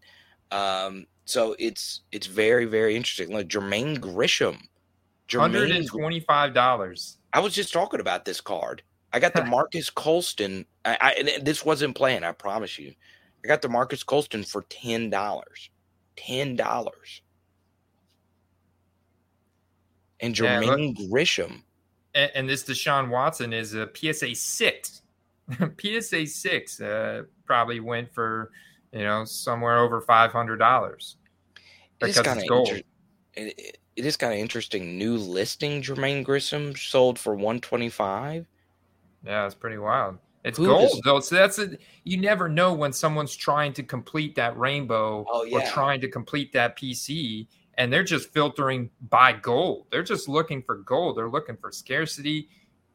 um, 0.51 1.07
so 1.25 1.55
it's 1.59 2.01
it's 2.13 2.27
very 2.27 2.65
very 2.65 2.97
interesting 2.97 3.33
like 3.33 3.49
jermaine 3.49 4.01
Gresham, 4.01 4.59
jermaine, 5.29 5.87
$125 5.89 7.17
i 7.35 7.41
was 7.41 7.55
just 7.55 7.73
talking 7.73 8.01
about 8.01 8.25
this 8.25 8.41
card. 8.41 8.83
I 9.13 9.21
got 9.21 9.35
the 9.35 9.45
Marques 9.45 9.91
colston 9.91 10.65
I, 10.85 10.97
I 11.01 11.39
this 11.43 11.65
wasn't 11.65 11.95
playing 11.95 12.25
i 12.25 12.33
promise 12.33 12.79
you. 12.79 12.95
I 13.45 13.49
got 13.49 13.63
the 13.63 13.69
Marques 13.69 14.03
colston 14.03 14.43
for 14.43 14.63
$10 14.63 15.11
$10 16.17 17.21
and 20.21 20.35
jermaine 20.35 20.95
yeah, 20.99 21.07
gresham 21.09 21.65
and, 22.15 22.31
and, 22.35 22.49
this 22.49 22.65
deshaun 22.65 23.09
watson 23.09 23.53
is 23.53 23.75
a 23.75 23.89
psa 23.95 24.35
6 24.35 25.03
PSA 25.81 26.27
six. 26.27 26.81
Uh, 26.81 27.23
probably 27.45 27.81
went 27.81 28.13
for 28.13 28.51
you 28.93 29.01
know 29.01 29.25
somewhere 29.25 29.79
over 29.79 30.01
five 30.01 30.33
hundred 30.33 30.59
dollars 30.59 31.17
because 31.99 32.19
it's 32.19 32.49
gold. 32.49 32.69
Inter- 32.69 32.83
it, 33.35 33.55
it 33.59 33.79
is 33.97 34.17
kind 34.17 34.33
of 34.33 34.39
interesting. 34.39 34.99
New 34.99 35.17
listing 35.17 35.83
Jermaine 35.83 36.25
Gresham 36.25 36.75
sold 36.77 37.19
for 37.19 37.35
one 37.35 37.61
twenty 37.61 37.89
five. 37.89 38.47
Yeah, 39.25 39.47
it's 39.47 39.55
pretty 39.55 39.79
wild. 39.79 40.19
It's 40.45 40.59
Who 40.59 40.67
gold 40.67 40.91
is- 40.91 41.01
though, 41.05 41.21
so 41.21 41.35
that's 41.37 41.59
a, 41.59 41.79
you 42.05 42.19
never 42.19 42.49
know 42.49 42.75
when 42.75 42.93
someone's 42.93 43.35
trying 43.35 43.73
to 43.75 43.83
complete 43.83 44.35
that 44.35 44.59
rainbow 44.59 45.25
oh, 45.31 45.45
yeah. 45.45 45.57
or 45.57 45.71
trying 45.71 46.03
to 46.03 46.09
complete 46.09 46.53
that 46.53 46.77
PC, 46.77 47.47
and 47.79 47.91
they're 47.91 48.05
just 48.05 48.31
filtering 48.31 48.91
by 49.09 49.33
gold. 49.33 49.87
They're 49.91 50.03
just 50.03 50.29
looking 50.29 50.63
for 50.63 50.77
gold. 50.77 51.17
They're 51.17 51.31
looking 51.31 51.57
for 51.57 51.73
scarcity 51.73 52.49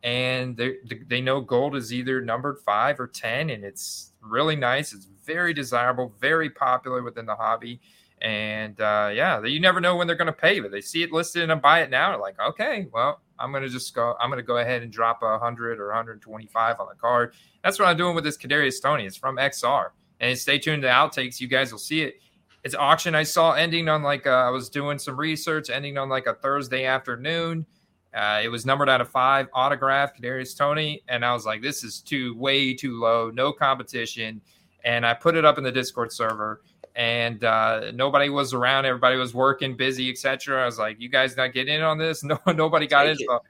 and 0.03 0.55
they 0.55 0.77
they 1.07 1.21
know 1.21 1.41
gold 1.41 1.75
is 1.75 1.93
either 1.93 2.21
numbered 2.21 2.59
five 2.59 2.99
or 2.99 3.07
ten, 3.07 3.49
and 3.49 3.63
it's 3.63 4.13
really 4.21 4.55
nice. 4.55 4.93
It's 4.93 5.07
very 5.25 5.53
desirable, 5.53 6.13
very 6.19 6.49
popular 6.49 7.03
within 7.03 7.25
the 7.25 7.35
hobby, 7.35 7.81
and 8.21 8.79
uh, 8.82 9.10
yeah, 9.13 9.43
you 9.43 9.60
never 9.60 9.79
know 9.79 9.95
when 9.95 10.08
they're 10.08 10.15
going 10.15 10.27
to 10.27 10.34
pay, 10.34 10.60
but 10.60 10.71
they 10.71 10.82
see 10.82 11.03
it 11.03 11.12
listed 11.12 11.49
and 11.49 11.62
buy 11.62 11.82
it 11.82 11.89
now. 11.89 12.12
They're 12.12 12.19
like, 12.19 12.39
okay, 12.39 12.88
well, 12.91 13.21
I'm 13.38 13.51
going 13.51 13.63
to 13.63 13.69
just 13.69 13.93
go. 13.93 14.15
I'm 14.19 14.29
going 14.29 14.39
to 14.39 14.43
go 14.43 14.58
ahead 14.58 14.84
and 14.84 14.91
drop 14.91 15.23
a 15.23 15.39
hundred 15.39 15.79
or 15.79 15.88
125 15.88 16.79
on 16.79 16.88
the 16.89 16.95
card. 16.95 17.34
That's 17.63 17.79
what 17.79 17.88
I'm 17.88 17.97
doing 17.97 18.15
with 18.15 18.23
this 18.23 18.38
Kadarius 18.38 18.82
Toney. 18.82 19.05
It's 19.05 19.17
from 19.17 19.38
XR, 19.38 19.89
and 20.19 20.38
stay 20.38 20.60
tuned 20.60 20.82
to 20.84 20.89
outtakes. 20.89 21.39
You 21.39 21.47
guys 21.47 21.71
will 21.71 21.79
see 21.79 22.01
it. 22.01 22.19
It's 22.63 22.75
auction 22.75 23.15
I 23.15 23.23
saw 23.23 23.53
ending 23.53 23.88
on 23.88 24.03
like 24.03 24.27
uh, 24.27 24.32
I 24.32 24.49
was 24.49 24.69
doing 24.69 24.99
some 24.99 25.17
research, 25.17 25.69
ending 25.69 25.97
on 25.97 26.10
like 26.10 26.27
a 26.27 26.34
Thursday 26.34 26.86
afternoon 26.86 27.65
uh, 28.13 28.41
it 28.43 28.49
was 28.49 28.65
numbered 28.65 28.89
out 28.89 29.01
of 29.01 29.10
five, 29.10 29.47
autograph, 29.53 30.15
Kadarius 30.15 30.58
Toney, 30.58 31.03
and 31.08 31.23
I 31.23 31.34
was 31.34 31.45
like, 31.45 31.62
"This 31.62 31.84
is 31.84 32.01
too 32.01 32.36
way 32.38 32.73
too 32.73 32.99
low, 32.99 33.29
no 33.29 33.51
competition." 33.51 34.41
And 34.84 35.05
I 35.05 35.13
put 35.13 35.36
it 35.36 35.45
up 35.45 35.58
in 35.58 35.63
the 35.63 35.71
Discord 35.71 36.12
server, 36.12 36.62
and 36.95 37.43
uh, 37.43 37.91
nobody 37.93 38.30
was 38.30 38.54
around. 38.54 38.86
Everybody 38.86 39.17
was 39.17 39.34
working, 39.34 39.75
busy, 39.75 40.10
etc. 40.10 40.62
I 40.62 40.65
was 40.65 40.80
like, 40.80 40.99
"You 40.99 41.10
guys 41.10 41.38
not 41.38 41.54
getting 41.54 41.75
in 41.75 41.82
on 41.82 41.97
this?" 41.97 42.23
No, 42.30 42.39
nobody 42.47 42.88
got 42.88 43.04
Take 43.04 43.21
it. 43.21 43.25
So 43.28 43.41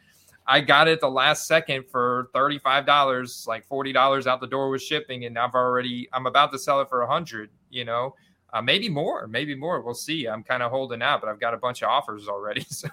I 0.48 0.62
got 0.62 0.88
it 0.88 1.00
the 1.00 1.10
last 1.10 1.48
second 1.48 1.86
for 1.90 2.30
thirty 2.34 2.60
five 2.60 2.86
dollars, 2.86 3.46
like 3.48 3.66
forty 3.66 3.92
dollars 3.92 4.28
out 4.28 4.42
the 4.42 4.48
door 4.48 4.70
with 4.70 4.82
shipping, 4.82 5.26
and 5.26 5.38
I've 5.38 5.56
already 5.56 6.10
I'm 6.14 6.26
about 6.26 6.52
to 6.54 6.60
sell 6.60 6.82
it 6.82 6.90
for 6.90 7.02
a 7.02 7.08
hundred. 7.08 7.50
You 7.70 7.86
know, 7.86 8.16
uh, 8.52 8.62
maybe 8.62 8.90
more, 8.90 9.28
maybe 9.28 9.56
more. 9.56 9.82
We'll 9.82 9.94
see. 9.94 10.28
I'm 10.28 10.44
kind 10.44 10.64
of 10.64 10.72
holding 10.72 11.02
out, 11.02 11.22
but 11.22 11.30
I've 11.30 11.40
got 11.40 11.54
a 11.54 11.58
bunch 11.58 11.82
of 11.82 11.90
offers 11.90 12.28
already. 12.28 12.66
So 12.70 12.90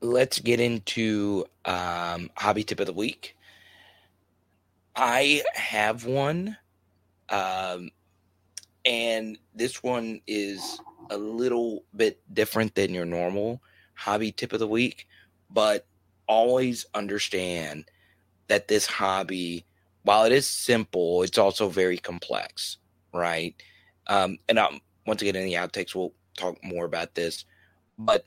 let's 0.00 0.40
get 0.40 0.60
into 0.60 1.46
um, 1.64 2.30
hobby 2.36 2.64
tip 2.64 2.80
of 2.80 2.86
the 2.86 2.92
week. 2.92 3.36
I 4.94 5.42
have 5.54 6.06
one, 6.06 6.56
um, 7.28 7.90
and 8.86 9.36
this 9.54 9.82
one 9.82 10.20
is 10.26 10.80
a 11.10 11.18
little 11.18 11.84
bit 11.94 12.20
different 12.32 12.74
than 12.74 12.94
your 12.94 13.04
normal 13.04 13.60
hobby 13.94 14.30
tip 14.30 14.52
of 14.52 14.60
the 14.60 14.68
week, 14.68 15.06
but 15.50 15.86
always 16.28 16.86
understand 16.94 17.84
that 18.48 18.68
this 18.68 18.86
hobby, 18.86 19.66
while 20.04 20.24
it 20.24 20.32
is 20.32 20.48
simple, 20.48 21.22
it's 21.22 21.38
also 21.38 21.68
very 21.68 21.98
complex, 21.98 22.78
right? 23.12 23.54
Um, 24.06 24.38
and 24.48 24.58
um, 24.58 24.80
once 25.06 25.20
again, 25.20 25.36
in 25.36 25.46
the 25.46 25.54
outtakes, 25.54 25.94
we'll 25.94 26.12
talk 26.36 26.62
more 26.62 26.84
about 26.84 27.14
this, 27.14 27.44
but 27.98 28.24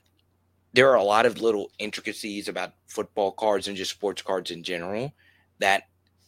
there 0.72 0.90
are 0.90 0.96
a 0.96 1.02
lot 1.02 1.26
of 1.26 1.40
little 1.40 1.70
intricacies 1.78 2.48
about 2.48 2.74
football 2.86 3.32
cards 3.32 3.66
and 3.66 3.76
just 3.76 3.90
sports 3.90 4.22
cards 4.22 4.50
in 4.50 4.62
general 4.62 5.12
that 5.58 5.84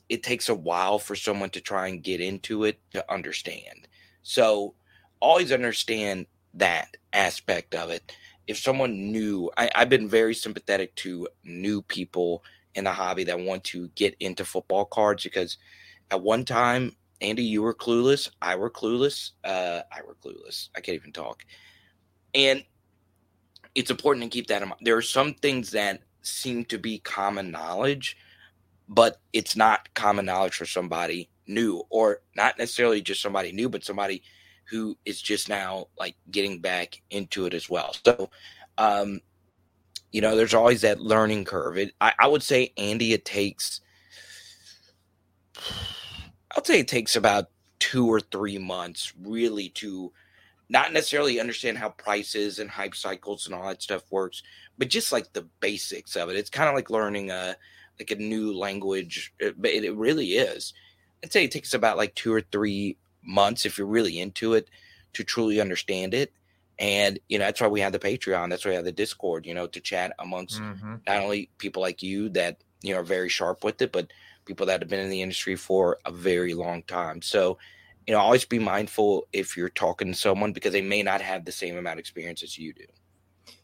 it 0.08 0.22
takes 0.22 0.48
a 0.48 0.54
while 0.54 0.98
for 0.98 1.14
someone 1.14 1.50
to 1.50 1.60
try 1.60 1.88
and 1.88 2.02
get 2.02 2.20
into 2.20 2.64
it 2.64 2.78
to 2.92 3.12
understand. 3.12 3.88
So 4.22 4.74
always 5.20 5.52
understand 5.52 6.26
that 6.54 6.96
aspect 7.12 7.74
of 7.74 7.90
it. 7.90 8.16
If 8.46 8.58
someone 8.58 9.12
new, 9.12 9.50
I, 9.56 9.70
I've 9.74 9.88
been 9.88 10.08
very 10.08 10.34
sympathetic 10.34 10.94
to 10.96 11.28
new 11.44 11.82
people 11.82 12.44
in 12.74 12.84
the 12.84 12.92
hobby 12.92 13.24
that 13.24 13.38
want 13.38 13.64
to 13.64 13.88
get 13.94 14.16
into 14.20 14.44
football 14.44 14.84
cards 14.84 15.22
because 15.24 15.58
at 16.10 16.22
one 16.22 16.44
time, 16.44 16.96
Andy, 17.20 17.44
you 17.44 17.62
were 17.62 17.74
clueless. 17.74 18.30
I 18.42 18.56
were 18.56 18.70
clueless. 18.70 19.30
Uh, 19.44 19.82
I 19.92 20.00
were 20.06 20.16
clueless. 20.16 20.68
I 20.76 20.80
can't 20.80 20.96
even 20.96 21.12
talk. 21.12 21.44
And 22.34 22.64
it's 23.74 23.90
important 23.90 24.24
to 24.24 24.30
keep 24.30 24.48
that 24.48 24.62
in 24.62 24.68
mind. 24.68 24.80
There 24.84 24.96
are 24.96 25.02
some 25.02 25.34
things 25.34 25.70
that 25.72 26.00
seem 26.22 26.64
to 26.66 26.78
be 26.78 26.98
common 26.98 27.50
knowledge, 27.50 28.16
but 28.88 29.20
it's 29.32 29.56
not 29.56 29.92
common 29.94 30.26
knowledge 30.26 30.54
for 30.54 30.66
somebody 30.66 31.30
new, 31.46 31.82
or 31.90 32.20
not 32.36 32.58
necessarily 32.58 33.00
just 33.00 33.22
somebody 33.22 33.52
new, 33.52 33.68
but 33.68 33.84
somebody 33.84 34.22
who 34.70 34.96
is 35.04 35.20
just 35.20 35.48
now 35.48 35.86
like 35.98 36.16
getting 36.30 36.60
back 36.60 37.02
into 37.10 37.46
it 37.46 37.54
as 37.54 37.68
well. 37.68 37.94
So, 38.04 38.30
um, 38.78 39.20
you 40.12 40.20
know, 40.20 40.36
there's 40.36 40.54
always 40.54 40.82
that 40.82 41.00
learning 41.00 41.44
curve. 41.44 41.78
It, 41.78 41.94
I, 42.00 42.12
I 42.18 42.28
would 42.28 42.42
say, 42.42 42.72
Andy, 42.76 43.12
it 43.12 43.24
takes, 43.24 43.80
I'll 46.54 46.64
say 46.64 46.80
it 46.80 46.88
takes 46.88 47.16
about 47.16 47.46
two 47.78 48.06
or 48.06 48.20
three 48.20 48.58
months 48.58 49.12
really 49.20 49.70
to 49.70 50.12
not 50.68 50.92
necessarily 50.92 51.40
understand 51.40 51.76
how 51.76 51.90
prices 51.90 52.58
and 52.58 52.70
hype 52.70 52.94
cycles 52.94 53.46
and 53.46 53.54
all 53.54 53.68
that 53.68 53.82
stuff 53.82 54.02
works, 54.10 54.42
but 54.78 54.88
just 54.88 55.12
like 55.12 55.32
the 55.32 55.46
basics 55.60 56.16
of 56.16 56.30
it. 56.30 56.36
It's 56.36 56.50
kind 56.50 56.68
of 56.68 56.74
like 56.74 56.88
learning 56.88 57.30
a 57.30 57.56
like 57.98 58.10
a 58.10 58.16
new 58.16 58.56
language, 58.56 59.34
uh, 59.44 59.50
but 59.58 59.70
it, 59.70 59.84
it 59.84 59.94
really 59.94 60.32
is. 60.32 60.72
I'd 61.24 61.32
say 61.32 61.44
it 61.44 61.50
takes 61.50 61.74
about 61.74 61.96
like 61.96 62.14
two 62.14 62.32
or 62.32 62.40
three 62.40 62.96
months 63.22 63.64
if 63.66 63.78
you're 63.78 63.86
really 63.86 64.18
into 64.18 64.54
it 64.54 64.68
to 65.14 65.24
truly 65.24 65.60
understand 65.60 66.14
it. 66.14 66.32
And 66.78 67.18
you 67.28 67.38
know 67.38 67.44
that's 67.44 67.60
why 67.60 67.68
we 67.68 67.80
have 67.80 67.92
the 67.92 67.98
Patreon. 67.98 68.50
That's 68.50 68.64
why 68.64 68.70
we 68.70 68.76
have 68.76 68.84
the 68.84 68.92
Discord. 68.92 69.46
You 69.46 69.54
know 69.54 69.66
to 69.66 69.80
chat 69.80 70.14
amongst 70.18 70.60
mm-hmm. 70.60 70.96
not 71.06 71.22
only 71.22 71.50
people 71.58 71.82
like 71.82 72.02
you 72.02 72.28
that 72.30 72.58
you 72.82 72.92
know 72.92 73.00
are 73.00 73.04
very 73.04 73.28
sharp 73.28 73.62
with 73.62 73.80
it, 73.82 73.92
but 73.92 74.12
people 74.44 74.66
that 74.66 74.80
have 74.80 74.88
been 74.88 75.00
in 75.00 75.10
the 75.10 75.22
industry 75.22 75.54
for 75.54 75.98
a 76.04 76.10
very 76.10 76.54
long 76.54 76.82
time. 76.82 77.22
So 77.22 77.58
you 78.06 78.14
know, 78.14 78.20
always 78.20 78.44
be 78.44 78.58
mindful 78.58 79.28
if 79.32 79.56
you're 79.56 79.68
talking 79.68 80.08
to 80.08 80.18
someone 80.18 80.52
because 80.52 80.72
they 80.72 80.82
may 80.82 81.02
not 81.02 81.20
have 81.20 81.44
the 81.44 81.52
same 81.52 81.76
amount 81.76 81.94
of 81.94 81.98
experience 82.00 82.42
as 82.42 82.58
you 82.58 82.72
do. 82.72 82.84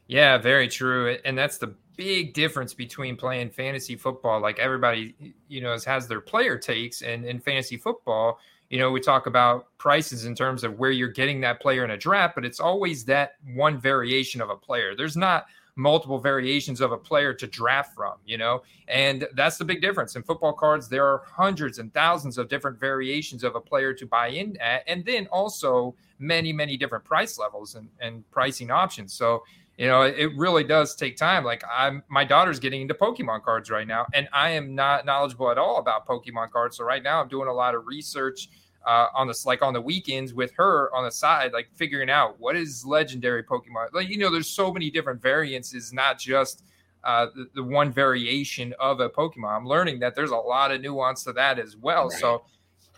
Yeah, 0.06 0.38
very 0.38 0.68
true. 0.68 1.18
And 1.24 1.36
that's 1.36 1.58
the 1.58 1.74
big 1.98 2.32
difference 2.32 2.72
between 2.72 3.16
playing 3.16 3.50
fantasy 3.50 3.96
football. 3.96 4.40
Like 4.40 4.58
everybody, 4.58 5.14
you 5.48 5.60
know, 5.60 5.76
has 5.84 6.08
their 6.08 6.20
player 6.20 6.56
takes, 6.56 7.02
and 7.02 7.26
in 7.26 7.40
fantasy 7.40 7.76
football, 7.76 8.38
you 8.70 8.78
know, 8.78 8.90
we 8.90 9.00
talk 9.00 9.26
about 9.26 9.66
prices 9.78 10.24
in 10.24 10.34
terms 10.34 10.62
of 10.62 10.78
where 10.78 10.92
you're 10.92 11.08
getting 11.08 11.40
that 11.40 11.60
player 11.60 11.84
in 11.84 11.90
a 11.90 11.96
draft, 11.96 12.34
but 12.36 12.44
it's 12.44 12.60
always 12.60 13.04
that 13.06 13.34
one 13.54 13.78
variation 13.78 14.40
of 14.40 14.48
a 14.48 14.56
player. 14.56 14.94
There's 14.94 15.16
not 15.16 15.46
multiple 15.74 16.18
variations 16.18 16.80
of 16.80 16.92
a 16.92 16.96
player 16.96 17.32
to 17.32 17.46
draft 17.46 17.94
from, 17.94 18.14
you 18.26 18.36
know? 18.36 18.62
And 18.88 19.26
that's 19.34 19.58
the 19.58 19.64
big 19.64 19.80
difference. 19.80 20.16
In 20.16 20.22
football 20.22 20.52
cards, 20.52 20.88
there 20.88 21.06
are 21.06 21.22
hundreds 21.26 21.78
and 21.78 21.92
thousands 21.94 22.36
of 22.36 22.48
different 22.48 22.78
variations 22.78 23.42
of 23.42 23.54
a 23.54 23.60
player 23.60 23.94
to 23.94 24.06
buy 24.06 24.28
in 24.28 24.56
at, 24.58 24.82
and 24.86 25.04
then 25.04 25.26
also 25.28 25.94
many, 26.18 26.52
many 26.52 26.76
different 26.76 27.04
price 27.04 27.38
levels 27.38 27.74
and, 27.74 27.88
and 28.00 28.28
pricing 28.30 28.70
options. 28.70 29.12
So, 29.12 29.44
you 29.78 29.86
know, 29.86 30.02
it 30.02 30.36
really 30.36 30.64
does 30.64 30.96
take 30.96 31.16
time. 31.16 31.44
Like 31.44 31.62
I'm 31.72 32.02
my 32.08 32.24
daughter's 32.24 32.58
getting 32.58 32.82
into 32.82 32.94
Pokemon 32.94 33.44
cards 33.44 33.70
right 33.70 33.86
now, 33.86 34.06
and 34.12 34.28
I 34.32 34.50
am 34.50 34.74
not 34.74 35.06
knowledgeable 35.06 35.52
at 35.52 35.56
all 35.56 35.78
about 35.78 36.06
Pokemon 36.06 36.50
cards. 36.50 36.76
So 36.76 36.84
right 36.84 37.02
now 37.02 37.22
I'm 37.22 37.28
doing 37.28 37.48
a 37.48 37.52
lot 37.52 37.76
of 37.76 37.86
research 37.86 38.48
uh, 38.84 39.06
on 39.14 39.28
this 39.28 39.46
like 39.46 39.62
on 39.62 39.72
the 39.72 39.80
weekends 39.80 40.34
with 40.34 40.52
her 40.56 40.92
on 40.96 41.04
the 41.04 41.10
side, 41.12 41.52
like 41.52 41.68
figuring 41.76 42.10
out 42.10 42.40
what 42.40 42.56
is 42.56 42.84
legendary 42.84 43.44
Pokemon. 43.44 43.92
Like 43.92 44.08
you 44.08 44.18
know, 44.18 44.32
there's 44.32 44.50
so 44.50 44.72
many 44.72 44.90
different 44.90 45.22
variances, 45.22 45.92
not 45.92 46.18
just 46.18 46.64
uh, 47.04 47.26
the, 47.36 47.48
the, 47.54 47.62
one 47.62 47.92
variation 47.92 48.74
of 48.80 48.98
a 48.98 49.08
Pokemon. 49.08 49.56
I'm 49.56 49.66
learning 49.66 50.00
that 50.00 50.16
there's 50.16 50.32
a 50.32 50.36
lot 50.36 50.72
of 50.72 50.80
nuance 50.80 51.22
to 51.24 51.32
that 51.34 51.60
as 51.60 51.76
well. 51.76 52.08
Right. 52.08 52.18
So, 52.18 52.42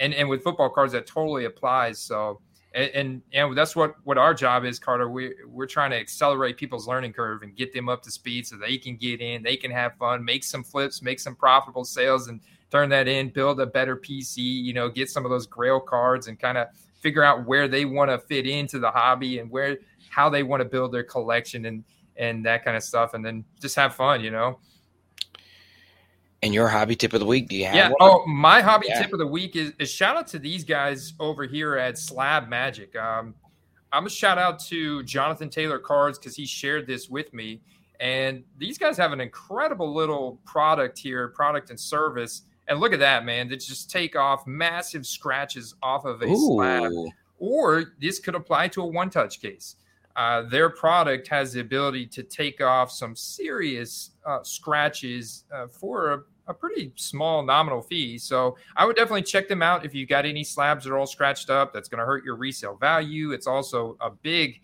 and 0.01 0.15
and 0.15 0.31
with 0.31 0.43
football 0.43 0.71
cards, 0.71 0.95
that 0.95 1.07
totally 1.07 1.45
applies. 1.45 1.99
So, 1.99 2.41
and, 2.73 2.91
and 2.95 3.23
and 3.33 3.57
that's 3.57 3.75
what 3.75 3.97
what 4.05 4.19
our 4.19 4.33
job 4.33 4.65
is, 4.65 4.79
Carter. 4.79 5.11
We 5.11 5.35
we're 5.47 5.67
trying 5.67 5.91
to 5.91 5.97
accelerate 5.97 6.57
people's 6.57 6.87
learning 6.87 7.13
curve 7.13 7.43
and 7.43 7.57
get 7.57 7.73
them 7.73 7.89
up 7.89 8.03
to 8.03 8.11
speed 8.11 8.47
so 8.47 8.57
they 8.57 8.79
can 8.79 8.97
get 8.97 9.21
in, 9.21 9.43
they 9.43 9.57
can 9.57 9.71
have 9.71 9.97
fun, 9.97 10.25
make 10.25 10.45
some 10.45 10.63
flips, 10.63 11.03
make 11.03 11.19
some 11.19 11.35
profitable 11.35 11.85
sales, 11.85 12.29
and 12.29 12.41
turn 12.71 12.89
that 12.91 13.09
in, 13.09 13.31
build 13.31 13.61
a 13.61 13.67
better 13.67 13.97
PC. 13.97 14.39
You 14.39 14.73
know, 14.73 14.89
get 14.89 15.11
some 15.11 15.25
of 15.25 15.31
those 15.31 15.47
Grail 15.47 15.81
cards 15.81 16.29
and 16.29 16.39
kind 16.39 16.59
of 16.59 16.69
figure 17.01 17.23
out 17.23 17.47
where 17.47 17.67
they 17.67 17.85
want 17.85 18.11
to 18.11 18.19
fit 18.19 18.47
into 18.47 18.79
the 18.79 18.91
hobby 18.91 19.39
and 19.41 19.51
where 19.51 19.79
how 20.09 20.29
they 20.29 20.43
want 20.43 20.61
to 20.61 20.69
build 20.69 20.93
their 20.93 21.05
collection 21.05 21.67
and 21.67 21.85
and 22.17 22.45
that 22.45 22.65
kind 22.65 22.77
of 22.77 22.83
stuff, 22.85 23.15
and 23.15 23.25
then 23.25 23.45
just 23.61 23.75
have 23.77 23.95
fun. 23.95 24.23
You 24.23 24.31
know. 24.31 24.61
And 26.43 26.55
your 26.55 26.69
hobby 26.69 26.97
tip 26.97 27.13
of 27.13 27.21
the 27.21 27.27
week? 27.27 27.49
Do 27.49 27.57
you 27.57 27.67
have? 27.67 27.75
Yeah. 27.75 27.89
One? 27.89 27.97
Oh, 28.01 28.27
my 28.27 28.63
hobby 28.63 28.87
yeah. 28.89 29.03
tip 29.03 29.13
of 29.13 29.19
the 29.19 29.27
week 29.27 29.57
is, 29.57 29.73
is, 29.79 29.91
shout 29.91 30.17
out 30.17 30.27
to 30.29 30.39
these 30.39 30.65
guys 30.65 31.13
over 31.21 31.45
here 31.45 31.77
at 31.77 31.99
Slab 31.99 32.49
Magic. 32.49 32.97
Um, 32.97 33.35
I'm 33.93 34.07
a 34.07 34.11
shout 34.11 34.39
out 34.39 34.59
to 34.67 35.03
Jonathan 35.03 35.51
Taylor 35.51 35.79
Cards 35.79 36.19
because 36.19 36.35
he 36.35 36.47
shared 36.47 36.87
this 36.87 37.11
with 37.11 37.35
me. 37.35 37.61
And 38.01 38.43
these 38.57 38.79
guys 38.79 38.97
have 38.97 39.13
an 39.13 39.21
incredible 39.21 39.93
little 39.93 40.41
product 40.47 40.99
here, 40.99 41.29
product 41.29 41.69
and 41.69 41.79
service. 41.79 42.43
And 42.69 42.81
look 42.81 42.95
at 42.95 43.01
that, 43.01 43.25
man! 43.25 43.49
That 43.49 43.57
just 43.57 43.91
take 43.91 44.17
off 44.17 44.47
massive 44.47 45.05
scratches 45.05 45.75
off 45.83 46.05
of 46.07 46.23
a 46.23 46.27
Ooh. 46.27 46.37
slab. 46.37 46.93
Or 47.39 47.93
this 48.01 48.19
could 48.19 48.35
apply 48.35 48.69
to 48.69 48.83
a 48.83 48.87
one-touch 48.87 49.43
case. 49.43 49.77
Uh, 50.21 50.43
their 50.43 50.69
product 50.69 51.27
has 51.29 51.55
the 51.55 51.61
ability 51.61 52.05
to 52.05 52.23
take 52.23 52.61
off 52.61 52.93
some 52.93 53.17
serious 53.17 54.11
uh, 54.27 54.43
scratches 54.43 55.45
uh, 55.51 55.67
for 55.67 56.13
a, 56.13 56.23
a, 56.49 56.53
pretty 56.53 56.93
small 56.95 57.43
nominal 57.43 57.81
fee. 57.81 58.19
So 58.19 58.59
I 58.77 58.85
would 58.85 58.97
definitely 58.97 59.23
check 59.23 59.49
them 59.49 59.63
out 59.63 59.87
if 59.87 59.95
you've 59.95 60.11
got 60.11 60.27
any 60.27 60.45
slabs 60.45 60.85
that 60.85 60.93
are 60.93 60.99
all 60.99 61.07
scratched 61.07 61.49
up. 61.49 61.73
That's 61.73 61.89
going 61.89 62.01
to 62.01 62.05
hurt 62.05 62.23
your 62.23 62.37
resale 62.37 62.77
value. 62.77 63.33
It's 63.33 63.47
also 63.47 63.97
a 63.99 64.11
big 64.11 64.61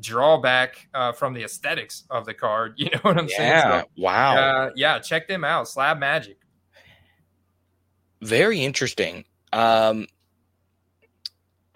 drawback 0.00 0.88
uh, 0.92 1.12
from 1.12 1.34
the 1.34 1.44
aesthetics 1.44 2.02
of 2.10 2.26
the 2.26 2.34
card. 2.34 2.74
You 2.76 2.90
know 2.90 2.98
what 3.02 3.16
I'm 3.16 3.28
yeah, 3.28 3.36
saying? 3.36 3.50
Yeah. 3.52 3.80
So, 3.82 3.88
wow. 3.98 4.36
Uh, 4.36 4.70
yeah. 4.74 4.98
Check 4.98 5.28
them 5.28 5.44
out. 5.44 5.68
Slab 5.68 6.00
Magic. 6.00 6.38
Very 8.22 8.60
interesting. 8.60 9.24
Um, 9.52 10.08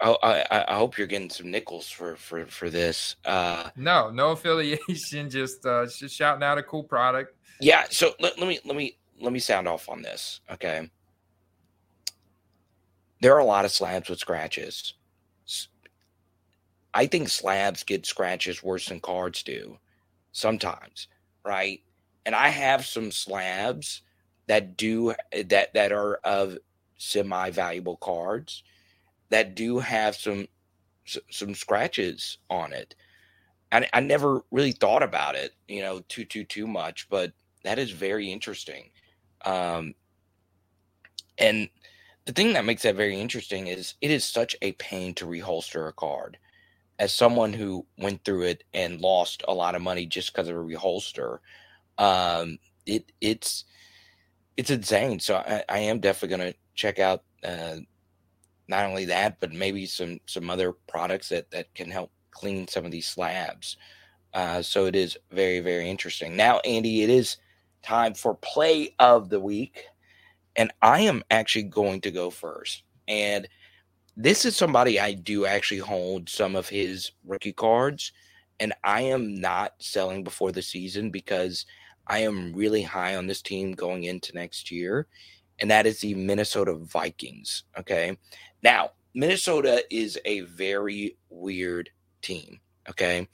Oh, 0.03 0.17
I, 0.23 0.65
I 0.67 0.75
hope 0.75 0.97
you're 0.97 1.05
getting 1.05 1.29
some 1.29 1.51
nickels 1.51 1.87
for 1.87 2.15
for 2.15 2.45
for 2.47 2.69
this. 2.69 3.15
Uh, 3.23 3.69
no, 3.75 4.09
no 4.09 4.31
affiliation. 4.31 5.29
Just 5.29 5.65
uh, 5.65 5.85
just 5.85 6.15
shouting 6.15 6.43
out 6.43 6.57
a 6.57 6.63
cool 6.63 6.83
product. 6.83 7.35
Yeah. 7.59 7.85
So 7.89 8.13
let, 8.19 8.39
let 8.39 8.47
me 8.47 8.59
let 8.65 8.75
me 8.75 8.97
let 9.19 9.31
me 9.31 9.39
sound 9.39 9.67
off 9.67 9.87
on 9.89 10.01
this. 10.01 10.41
Okay. 10.51 10.89
There 13.21 13.35
are 13.35 13.39
a 13.39 13.45
lot 13.45 13.65
of 13.65 13.71
slabs 13.71 14.09
with 14.09 14.17
scratches. 14.17 14.95
I 16.93 17.05
think 17.05 17.29
slabs 17.29 17.83
get 17.83 18.05
scratches 18.05 18.63
worse 18.63 18.89
than 18.89 18.99
cards 18.99 19.43
do 19.43 19.77
sometimes, 20.31 21.07
right? 21.45 21.81
And 22.25 22.35
I 22.35 22.49
have 22.49 22.85
some 22.85 23.11
slabs 23.11 24.01
that 24.47 24.75
do 24.75 25.13
that 25.45 25.73
that 25.73 25.91
are 25.91 26.15
of 26.23 26.57
semi 26.97 27.51
valuable 27.51 27.97
cards 27.97 28.63
that 29.31 29.55
do 29.55 29.79
have 29.79 30.15
some 30.15 30.47
some 31.29 31.55
scratches 31.55 32.37
on 32.49 32.73
it. 32.73 32.95
And 33.71 33.87
I 33.93 34.01
never 34.01 34.41
really 34.51 34.73
thought 34.73 35.03
about 35.03 35.35
it, 35.35 35.53
you 35.67 35.81
know, 35.81 36.01
too 36.09 36.25
too 36.25 36.45
too 36.45 36.67
much, 36.67 37.09
but 37.09 37.33
that 37.63 37.79
is 37.79 37.91
very 37.91 38.31
interesting. 38.31 38.91
Um, 39.45 39.95
and 41.37 41.69
the 42.25 42.33
thing 42.33 42.53
that 42.53 42.65
makes 42.65 42.83
that 42.83 42.95
very 42.95 43.19
interesting 43.19 43.67
is 43.67 43.95
it 44.01 44.11
is 44.11 44.25
such 44.25 44.55
a 44.61 44.73
pain 44.73 45.13
to 45.15 45.25
reholster 45.25 45.89
a 45.89 45.93
card. 45.93 46.37
As 46.99 47.13
someone 47.13 47.53
who 47.53 47.87
went 47.97 48.23
through 48.25 48.43
it 48.43 48.63
and 48.73 49.01
lost 49.01 49.43
a 49.47 49.53
lot 49.53 49.75
of 49.75 49.81
money 49.81 50.05
just 50.05 50.33
because 50.33 50.47
of 50.49 50.55
a 50.55 50.59
reholster, 50.59 51.39
um, 51.97 52.59
it 52.85 53.11
it's 53.21 53.65
it's 54.57 54.69
insane. 54.69 55.19
So 55.19 55.37
I, 55.37 55.63
I 55.69 55.79
am 55.79 55.99
definitely 55.99 56.37
going 56.37 56.53
to 56.53 56.59
check 56.75 56.99
out 56.99 57.23
uh, 57.43 57.77
not 58.71 58.85
only 58.85 59.05
that, 59.05 59.39
but 59.39 59.53
maybe 59.53 59.85
some 59.85 60.19
some 60.25 60.49
other 60.49 60.73
products 60.73 61.29
that 61.29 61.51
that 61.51 61.73
can 61.75 61.91
help 61.91 62.11
clean 62.31 62.67
some 62.67 62.85
of 62.85 62.91
these 62.91 63.07
slabs. 63.07 63.77
Uh, 64.33 64.61
so 64.63 64.87
it 64.87 64.95
is 64.95 65.17
very 65.31 65.59
very 65.59 65.89
interesting. 65.89 66.35
Now, 66.35 66.59
Andy, 66.59 67.03
it 67.03 67.11
is 67.11 67.37
time 67.83 68.15
for 68.15 68.35
play 68.35 68.95
of 68.97 69.29
the 69.29 69.39
week, 69.39 69.85
and 70.55 70.73
I 70.81 71.01
am 71.01 71.23
actually 71.29 71.63
going 71.63 72.01
to 72.01 72.11
go 72.11 72.31
first. 72.31 72.83
And 73.07 73.47
this 74.17 74.45
is 74.45 74.55
somebody 74.55 74.99
I 74.99 75.13
do 75.13 75.45
actually 75.45 75.79
hold 75.79 76.29
some 76.29 76.55
of 76.55 76.69
his 76.69 77.11
rookie 77.25 77.53
cards, 77.53 78.13
and 78.59 78.73
I 78.83 79.01
am 79.01 79.35
not 79.35 79.73
selling 79.79 80.23
before 80.23 80.51
the 80.51 80.61
season 80.61 81.11
because 81.11 81.65
I 82.07 82.19
am 82.19 82.53
really 82.53 82.83
high 82.83 83.15
on 83.15 83.27
this 83.27 83.41
team 83.41 83.73
going 83.73 84.03
into 84.03 84.33
next 84.33 84.71
year, 84.71 85.07
and 85.61 85.71
that 85.71 85.85
is 85.85 85.99
the 85.99 86.15
Minnesota 86.15 86.73
Vikings. 86.73 87.63
Okay. 87.77 88.17
Now, 88.63 88.91
Minnesota 89.13 89.83
is 89.89 90.19
a 90.25 90.41
very 90.41 91.17
weird 91.29 91.89
team. 92.21 92.59
Okay. 92.89 93.27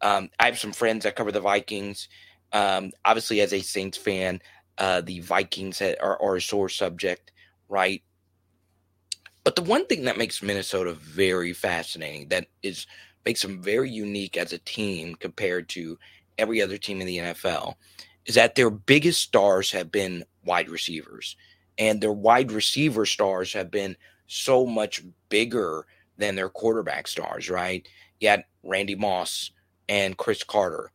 Um, 0.00 0.30
I 0.38 0.46
have 0.46 0.58
some 0.58 0.72
friends 0.72 1.04
that 1.04 1.16
cover 1.16 1.32
the 1.32 1.40
Vikings. 1.40 2.08
Um, 2.52 2.92
obviously, 3.04 3.40
as 3.40 3.52
a 3.52 3.60
Saints 3.60 3.98
fan, 3.98 4.40
uh, 4.78 5.00
the 5.00 5.20
Vikings 5.20 5.82
are, 5.82 6.20
are 6.20 6.36
a 6.36 6.40
sore 6.40 6.68
subject, 6.68 7.32
right? 7.68 8.02
But 9.44 9.56
the 9.56 9.62
one 9.62 9.86
thing 9.86 10.04
that 10.04 10.18
makes 10.18 10.42
Minnesota 10.42 10.94
very 10.94 11.52
fascinating, 11.52 12.28
that 12.28 12.46
is 12.62 12.86
makes 13.24 13.42
them 13.42 13.62
very 13.62 13.90
unique 13.90 14.36
as 14.36 14.52
a 14.52 14.58
team 14.58 15.14
compared 15.14 15.68
to 15.70 15.98
every 16.38 16.60
other 16.60 16.76
team 16.78 17.00
in 17.00 17.06
the 17.06 17.18
NFL, 17.18 17.74
is 18.26 18.34
that 18.34 18.54
their 18.54 18.70
biggest 18.70 19.20
stars 19.20 19.70
have 19.72 19.92
been 19.92 20.24
wide 20.44 20.68
receivers, 20.68 21.36
and 21.78 22.00
their 22.00 22.12
wide 22.12 22.52
receiver 22.52 23.06
stars 23.06 23.52
have 23.52 23.70
been 23.70 23.96
so 24.26 24.66
much 24.66 25.02
bigger 25.28 25.86
than 26.16 26.34
their 26.34 26.48
quarterback 26.48 27.06
stars, 27.06 27.50
right? 27.50 27.86
Yet 28.20 28.46
Randy 28.62 28.94
Moss 28.94 29.50
and 29.88 30.16
Cris 30.16 30.44
Carter, 30.44 30.90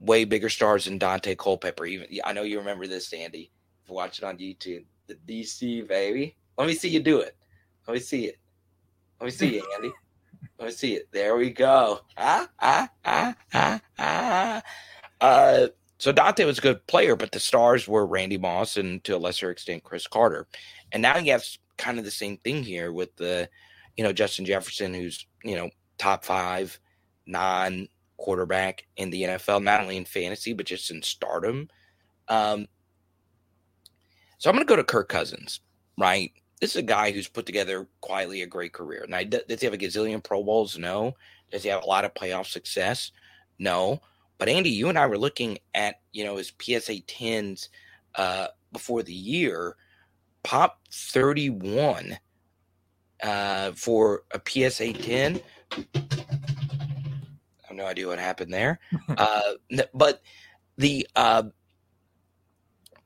way 0.00 0.24
bigger 0.24 0.48
stars 0.48 0.84
than 0.84 0.98
Daunte 0.98 1.36
Culpepper. 1.36 1.86
Even 1.86 2.08
I 2.24 2.32
know 2.32 2.42
you 2.42 2.58
remember 2.58 2.86
this, 2.86 3.12
Andy. 3.12 3.50
You 3.86 3.94
watch 3.94 4.18
it 4.18 4.24
on 4.24 4.38
YouTube, 4.38 4.84
the 5.06 5.14
DC 5.26 5.86
baby. 5.86 6.36
Let 6.56 6.66
me 6.66 6.74
see 6.74 6.88
you 6.88 7.00
do 7.00 7.20
it. 7.20 7.36
Let 7.86 7.94
me 7.94 8.00
see 8.00 8.26
it. 8.26 8.38
Let 9.20 9.26
me 9.26 9.30
see 9.30 9.58
it, 9.58 9.64
Andy. 9.74 9.92
Let 10.58 10.66
me 10.66 10.72
see 10.72 10.94
it. 10.94 11.08
There 11.12 11.36
we 11.36 11.50
go. 11.50 12.00
Ah, 12.16 12.48
ah, 12.60 12.88
ah, 13.04 13.34
ah, 13.54 13.80
ah. 13.98 14.62
Uh, 15.20 15.66
so 15.98 16.12
Daunte 16.12 16.46
was 16.46 16.58
a 16.58 16.62
good 16.62 16.86
player, 16.86 17.16
but 17.16 17.32
the 17.32 17.40
stars 17.40 17.88
were 17.88 18.06
Randy 18.06 18.38
Moss 18.38 18.76
and 18.76 19.02
to 19.04 19.16
a 19.16 19.18
lesser 19.18 19.50
extent 19.50 19.82
Cris 19.82 20.06
Carter. 20.06 20.46
And 20.92 21.02
now 21.02 21.18
you 21.18 21.32
have 21.32 21.44
kind 21.76 21.98
of 21.98 22.04
the 22.04 22.10
same 22.10 22.36
thing 22.38 22.62
here 22.62 22.92
with 22.92 23.14
the, 23.16 23.48
you 23.96 24.04
know, 24.04 24.12
Justin 24.12 24.44
Jefferson, 24.44 24.94
who's, 24.94 25.26
you 25.42 25.56
know, 25.56 25.70
top 25.98 26.24
five 26.24 26.78
non 27.26 27.88
quarterback 28.16 28.86
in 28.96 29.10
the 29.10 29.22
NFL, 29.22 29.62
not 29.62 29.80
only 29.80 29.96
in 29.96 30.04
fantasy, 30.04 30.52
but 30.52 30.66
just 30.66 30.90
in 30.90 31.02
stardom. 31.02 31.68
Um, 32.28 32.68
so 34.38 34.48
I'm 34.48 34.56
going 34.56 34.66
to 34.66 34.70
go 34.70 34.76
to 34.76 34.84
Kirk 34.84 35.08
Cousins, 35.08 35.60
right? 35.98 36.30
This 36.60 36.70
is 36.70 36.76
a 36.76 36.82
guy 36.82 37.10
who's 37.10 37.28
put 37.28 37.46
together 37.46 37.88
quietly 38.00 38.42
a 38.42 38.46
great 38.46 38.72
career. 38.72 39.04
Now, 39.08 39.22
does 39.24 39.60
he 39.60 39.66
have 39.66 39.74
a 39.74 39.78
gazillion 39.78 40.22
Pro 40.22 40.44
Bowls? 40.44 40.78
No. 40.78 41.14
Does 41.50 41.62
he 41.64 41.68
have 41.70 41.82
a 41.82 41.86
lot 41.86 42.04
of 42.04 42.14
playoff 42.14 42.46
success? 42.46 43.10
No. 43.58 44.00
But 44.38 44.48
Andy, 44.48 44.70
you 44.70 44.88
and 44.88 44.98
I 44.98 45.06
were 45.06 45.18
looking 45.18 45.58
at, 45.74 45.96
you 46.12 46.24
know, 46.24 46.36
his 46.36 46.48
PSA 46.48 47.00
10s 47.02 47.68
uh, 48.14 48.48
before 48.72 49.02
the 49.02 49.12
year 49.12 49.76
Pop 50.44 50.80
31 50.92 52.18
uh, 53.22 53.72
for 53.72 54.22
a 54.30 54.40
PSA 54.44 54.92
10. 54.92 55.40
I 55.72 55.84
have 57.62 57.76
no 57.76 57.86
idea 57.86 58.06
what 58.06 58.18
happened 58.18 58.52
there. 58.52 58.78
uh, 59.16 59.54
but 59.92 60.22
the, 60.76 61.06
uh, 61.16 61.42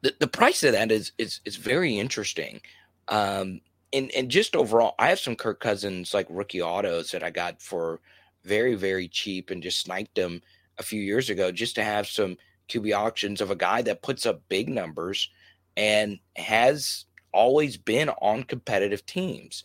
the 0.02 0.14
the 0.18 0.26
price 0.26 0.62
of 0.64 0.72
that 0.72 0.92
is 0.92 1.12
is 1.16 1.40
is 1.44 1.56
very 1.56 1.98
interesting. 1.98 2.60
Um, 3.08 3.60
and 3.92 4.10
and 4.12 4.30
just 4.30 4.54
overall, 4.54 4.94
I 4.98 5.08
have 5.08 5.20
some 5.20 5.36
Kirk 5.36 5.60
Cousins 5.60 6.12
like 6.12 6.26
rookie 6.28 6.60
autos 6.60 7.12
that 7.12 7.22
I 7.22 7.30
got 7.30 7.62
for 7.62 8.00
very 8.44 8.74
very 8.74 9.08
cheap 9.08 9.50
and 9.50 9.62
just 9.62 9.80
sniped 9.80 10.16
them 10.16 10.42
a 10.82 10.86
few 10.86 11.00
years 11.00 11.30
ago 11.30 11.50
just 11.52 11.76
to 11.76 11.84
have 11.84 12.06
some 12.06 12.36
QB 12.68 12.96
auctions 12.96 13.40
of 13.40 13.50
a 13.50 13.56
guy 13.56 13.82
that 13.82 14.02
puts 14.02 14.26
up 14.26 14.42
big 14.48 14.68
numbers 14.68 15.30
and 15.76 16.18
has 16.36 17.06
always 17.32 17.76
been 17.76 18.08
on 18.10 18.42
competitive 18.42 19.06
teams. 19.06 19.64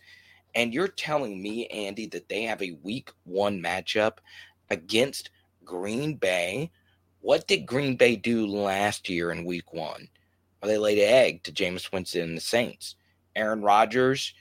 And 0.55 0.73
you're 0.73 0.87
telling 0.87 1.41
me, 1.41 1.67
Andy, 1.67 2.07
that 2.07 2.29
they 2.29 2.43
have 2.43 2.61
a 2.61 2.77
week 2.83 3.11
one 3.25 3.61
matchup 3.61 4.19
against 4.69 5.31
Green 5.65 6.15
Bay 6.15 6.71
What 7.21 7.47
did 7.47 7.65
Green 7.65 7.97
Bay 7.97 8.15
do 8.15 8.47
last 8.47 9.09
year 9.09 9.31
in 9.31 9.43
week 9.43 9.73
one? 9.73 10.07
Well, 10.61 10.71
they 10.71 10.77
laid 10.77 10.99
an 10.99 11.09
egg 11.09 11.43
to 11.43 11.51
Jameis 11.51 11.91
Winston 11.91 12.21
and 12.21 12.37
the 12.37 12.41
Saints. 12.41 12.95
Aaron 13.35 13.61
Rodgers, 13.61 14.33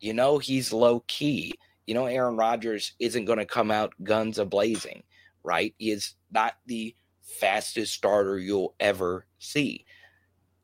You 0.00 0.14
know 0.14 0.38
he's 0.38 0.72
low 0.72 1.02
key. 1.08 1.54
You 1.86 1.94
know 1.94 2.06
Aaron 2.06 2.36
Rodgers 2.36 2.92
isn't 2.98 3.24
going 3.24 3.38
to 3.38 3.46
come 3.46 3.70
out 3.70 3.94
guns 4.02 4.38
a 4.38 4.44
blazing, 4.44 5.02
right? 5.42 5.74
He 5.78 5.90
is 5.90 6.14
not 6.30 6.54
the 6.66 6.94
fastest 7.22 7.94
starter 7.94 8.38
you'll 8.38 8.74
ever 8.80 9.26
see. 9.38 9.84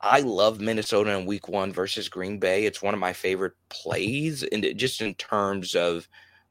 I 0.00 0.20
love 0.20 0.60
Minnesota 0.60 1.16
in 1.16 1.26
week 1.26 1.48
one 1.48 1.72
versus 1.72 2.08
Green 2.08 2.38
Bay. 2.38 2.64
It's 2.64 2.82
one 2.82 2.94
of 2.94 3.00
my 3.00 3.12
favorite 3.12 3.54
plays, 3.68 4.42
and 4.42 4.66
just 4.76 5.00
in 5.00 5.14
terms 5.14 5.76
of, 5.76 6.08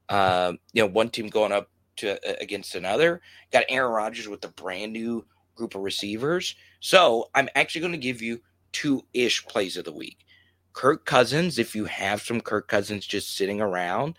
uh, 0.07 0.53
you 0.71 0.81
know, 0.81 0.89
one 0.89 1.09
team 1.09 1.27
going 1.27 1.51
up 1.51 1.69
to 1.97 2.13
uh, 2.13 2.35
against 2.39 2.75
another. 2.75 3.21
Got 3.51 3.65
Aaron 3.69 3.91
Rodgers 3.91 4.27
with 4.27 4.43
a 4.45 4.49
brand 4.49 4.93
new 4.93 5.25
group 5.55 5.75
of 5.75 5.81
receivers. 5.81 6.55
So 6.79 7.29
I'm 7.35 7.49
actually 7.55 7.81
going 7.81 7.93
to 7.93 7.97
give 7.97 8.21
you 8.21 8.39
two 8.71 9.05
ish 9.13 9.45
plays 9.45 9.77
of 9.77 9.85
the 9.85 9.91
week. 9.91 10.25
Kirk 10.73 11.05
Cousins, 11.05 11.59
if 11.59 11.75
you 11.75 11.85
have 11.85 12.21
some 12.21 12.39
Kirk 12.39 12.67
Cousins 12.67 13.05
just 13.05 13.35
sitting 13.35 13.59
around, 13.59 14.15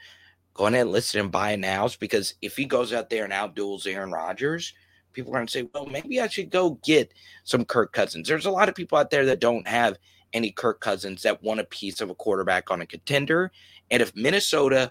go 0.54 0.66
ahead 0.66 0.80
and 0.80 0.92
list 0.92 1.14
him 1.14 1.30
buy 1.30 1.56
now 1.56 1.88
because 1.98 2.34
if 2.42 2.56
he 2.56 2.64
goes 2.64 2.92
out 2.92 3.10
there 3.10 3.24
and 3.24 3.32
outduels 3.32 3.86
Aaron 3.86 4.12
Rodgers, 4.12 4.74
people 5.12 5.32
are 5.32 5.38
going 5.38 5.46
to 5.46 5.52
say, 5.52 5.68
well, 5.74 5.86
maybe 5.86 6.20
I 6.20 6.28
should 6.28 6.50
go 6.50 6.78
get 6.84 7.12
some 7.44 7.64
Kirk 7.64 7.92
Cousins. 7.92 8.28
There's 8.28 8.46
a 8.46 8.50
lot 8.50 8.68
of 8.68 8.74
people 8.74 8.98
out 8.98 9.10
there 9.10 9.26
that 9.26 9.40
don't 9.40 9.66
have 9.66 9.98
any 10.32 10.50
Kirk 10.50 10.80
Cousins 10.80 11.22
that 11.22 11.42
want 11.42 11.60
a 11.60 11.64
piece 11.64 12.00
of 12.00 12.10
a 12.10 12.14
quarterback 12.14 12.70
on 12.70 12.80
a 12.80 12.86
contender. 12.86 13.50
And 13.90 14.02
if 14.02 14.14
Minnesota 14.16 14.90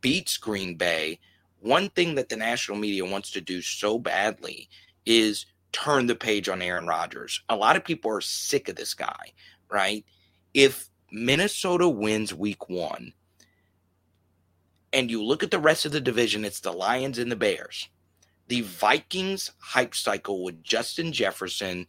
beats 0.00 0.36
Green 0.36 0.76
Bay, 0.76 1.18
one 1.60 1.90
thing 1.90 2.14
that 2.14 2.28
the 2.28 2.36
national 2.36 2.78
media 2.78 3.04
wants 3.04 3.30
to 3.32 3.40
do 3.40 3.62
so 3.62 3.98
badly 3.98 4.68
is 5.06 5.46
turn 5.72 6.06
the 6.06 6.14
page 6.14 6.48
on 6.48 6.62
Aaron 6.62 6.86
Rodgers. 6.86 7.42
A 7.48 7.56
lot 7.56 7.76
of 7.76 7.84
people 7.84 8.10
are 8.10 8.20
sick 8.20 8.68
of 8.68 8.76
this 8.76 8.94
guy, 8.94 9.32
right? 9.70 10.04
If 10.54 10.88
Minnesota 11.12 11.88
wins 11.88 12.34
week 12.34 12.68
one, 12.68 13.12
and 14.92 15.10
you 15.10 15.22
look 15.22 15.42
at 15.42 15.50
the 15.50 15.58
rest 15.58 15.86
of 15.86 15.92
the 15.92 16.00
division, 16.00 16.44
it's 16.44 16.60
the 16.60 16.72
Lions 16.72 17.18
and 17.18 17.30
the 17.30 17.36
Bears 17.36 17.88
the 18.50 18.62
Vikings 18.62 19.52
hype 19.60 19.94
cycle 19.94 20.42
with 20.42 20.62
Justin 20.64 21.12
Jefferson, 21.12 21.86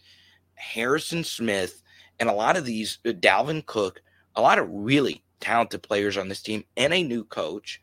Harrison 0.54 1.24
Smith, 1.24 1.82
and 2.20 2.30
a 2.30 2.34
lot 2.34 2.56
of 2.56 2.66
these, 2.66 3.00
uh, 3.04 3.10
Dalvin 3.10 3.66
Cook, 3.66 4.00
a 4.36 4.42
lot 4.42 4.60
of 4.60 4.70
really 4.70 5.24
talented 5.40 5.82
players 5.82 6.18
on 6.18 6.30
this 6.30 6.44
team, 6.44 6.64
and 6.78 6.94
a 6.94 7.02
new 7.02 7.24
coach 7.24 7.82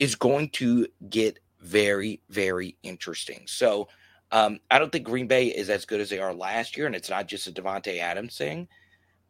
is 0.00 0.16
going 0.16 0.50
to 0.50 0.88
get 1.08 1.38
very, 1.60 2.20
very 2.28 2.76
interesting. 2.82 3.44
So, 3.46 3.86
um, 4.32 4.58
I 4.68 4.80
don't 4.80 4.90
think 4.90 5.06
Green 5.06 5.28
Bay 5.28 5.46
is 5.46 5.70
as 5.70 5.84
good 5.84 6.00
as 6.00 6.10
they 6.10 6.18
are 6.18 6.34
last 6.34 6.76
year, 6.76 6.86
and 6.86 6.96
it's 6.96 7.10
not 7.10 7.28
just 7.28 7.46
a 7.46 7.52
Davante 7.52 8.00
Adams 8.00 8.36
thing. 8.36 8.66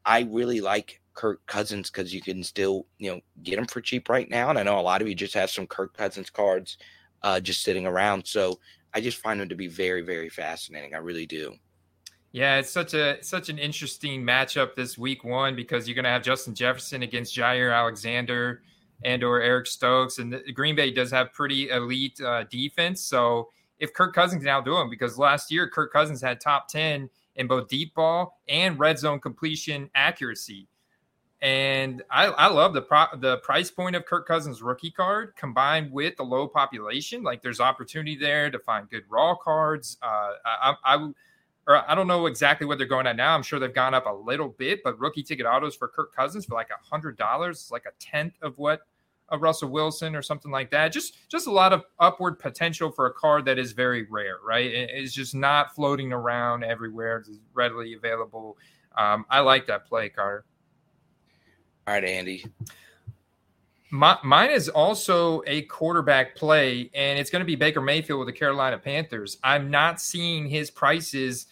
I 0.07 0.20
really 0.31 0.62
like 0.62 1.01
Kirk 1.14 1.44
Cousins 1.46 1.90
because 1.90 2.12
you 2.12 2.20
can 2.20 2.42
still, 2.42 2.87
you 2.98 3.11
know, 3.11 3.20
get 3.42 3.59
him 3.59 3.66
for 3.66 3.81
cheap 3.81 4.09
right 4.09 4.29
now. 4.29 4.51
And 4.51 4.59
I 4.59 4.62
know 4.62 4.79
a 4.79 4.81
lot 4.81 5.03
of 5.03 5.09
you 5.09 5.14
just 5.14 5.35
have 5.35 5.51
some 5.51 5.66
Kirk 5.66 5.96
Cousins 5.96 6.31
cards 6.31 6.79
uh, 7.22 7.40
just 7.40 7.62
sitting 7.62 7.87
around. 7.87 8.27
So 8.27 8.59
I 8.94 9.01
just 9.01 9.18
find 9.18 9.40
him 9.40 9.48
to 9.48 9.55
be 9.55 9.68
very, 9.68 10.03
very 10.03 10.29
fascinating. 10.29 10.94
I 10.94 10.98
really 10.98 11.27
do. 11.27 11.55
Yeah, 12.33 12.57
it's 12.57 12.70
such 12.70 12.94
a 12.94 13.22
such 13.22 13.51
an 13.51 13.59
interesting 13.59 14.22
matchup 14.22 14.75
this 14.75 14.96
week 14.96 15.22
one 15.22 15.55
because 15.55 15.87
you're 15.87 15.94
going 15.94 16.05
to 16.05 16.11
have 16.11 16.22
Justin 16.22 16.55
Jefferson 16.55 17.03
against 17.03 17.37
Jaire 17.37 17.77
Alexander 17.77 18.62
and 19.05 19.22
or 19.22 19.42
Eric 19.42 19.66
Stokes, 19.66 20.18
and 20.18 20.33
the, 20.33 20.53
Green 20.53 20.75
Bay 20.75 20.90
does 20.90 21.11
have 21.11 21.33
pretty 21.33 21.68
elite 21.68 22.18
uh, 22.22 22.44
defense. 22.44 23.03
So 23.03 23.51
if 23.81 23.92
Kirk 23.92 24.14
Cousins 24.14 24.42
can 24.42 24.48
outdo 24.48 24.79
him, 24.79 24.88
because 24.88 25.18
last 25.18 25.51
year 25.51 25.68
Kirk 25.68 25.92
Cousins 25.92 26.22
had 26.22 26.40
top 26.40 26.68
ten 26.68 27.11
in 27.37 27.46
both 27.46 27.68
deep 27.68 27.94
ball 27.94 28.40
and 28.48 28.79
red 28.79 28.98
zone 28.98 29.20
completion 29.20 29.90
accuracy. 29.94 30.68
And 31.42 32.02
I, 32.09 32.26
I 32.26 32.46
love 32.46 32.72
the 32.72 32.83
pro, 32.83 33.07
the 33.18 33.38
price 33.38 33.68
point 33.68 33.96
of 33.96 34.07
Kirk 34.07 34.28
Cousins 34.28 34.62
rookie 34.62 34.92
card 34.92 35.35
combined 35.35 35.90
with 35.90 36.16
the 36.16 36.22
low 36.22 36.46
population. 36.46 37.24
Like 37.24 37.42
there's 37.42 37.59
opportunity 37.59 38.16
there 38.16 38.48
to 38.48 38.61
find 38.61 38.88
good 38.88 39.02
raw 39.09 39.35
cards. 39.35 39.98
Uh, 40.00 40.35
I, 40.44 40.74
I, 40.85 41.11
or 41.66 41.90
I 41.90 41.96
don't 41.96 42.07
know 42.07 42.26
exactly 42.26 42.64
what 42.64 42.78
they're 42.78 42.87
going 42.87 43.09
at 43.09 43.16
now. 43.16 43.35
I'm 43.35 43.42
sure 43.42 43.59
they've 43.59 43.74
gone 43.74 43.92
up 43.92 44.07
a 44.07 44.12
little 44.12 44.50
bit, 44.50 44.85
but 44.85 44.98
rookie 45.00 45.24
ticket 45.24 45.44
autos 45.44 45.74
for 45.74 45.88
Kirk 45.88 46.14
Cousins 46.14 46.44
for 46.44 46.55
like 46.55 46.70
a 46.70 46.88
hundred 46.88 47.16
dollars, 47.18 47.70
like 47.72 47.87
a 47.87 47.92
tenth 47.98 48.35
of 48.40 48.57
what 48.57 48.83
a 49.31 49.38
Russell 49.38 49.70
Wilson 49.70 50.14
or 50.14 50.22
something 50.22 50.52
like 50.52 50.70
that. 50.70 50.92
Just 50.92 51.28
just 51.28 51.48
a 51.48 51.52
lot 51.52 51.72
of 51.72 51.85
upward 51.98 52.38
potential 52.38 52.92
for 52.92 53.07
a 53.07 53.12
card 53.12 53.44
that 53.46 53.59
is 53.59 53.72
very 53.72 54.05
rare, 54.05 54.37
right? 54.46 54.70
It's 54.70 55.12
just 55.12 55.35
not 55.35 55.74
floating 55.74 56.12
around 56.12 56.62
everywhere. 56.62 57.18
It's 57.18 57.31
readily 57.52 57.94
available. 57.94 58.59
Um, 58.96 59.24
I 59.28 59.40
like 59.40 59.66
that 59.66 59.87
play, 59.87 60.09
Carter. 60.09 60.44
All 61.87 61.95
right, 61.95 62.05
Andy. 62.05 62.45
My, 63.90 64.16
mine 64.23 64.51
is 64.51 64.68
also 64.68 65.42
a 65.47 65.62
quarterback 65.62 66.37
play, 66.37 66.90
and 66.95 67.18
it's 67.18 67.29
going 67.29 67.40
to 67.40 67.47
be 67.47 67.57
Baker 67.57 67.81
Mayfield 67.81 68.21
with 68.21 68.29
the 68.29 68.33
Carolina 68.33 68.79
Panthers. 68.79 69.38
I'm 69.42 69.68
not 69.68 70.01
seeing 70.01 70.49
his 70.49 70.71
prices 70.71 71.47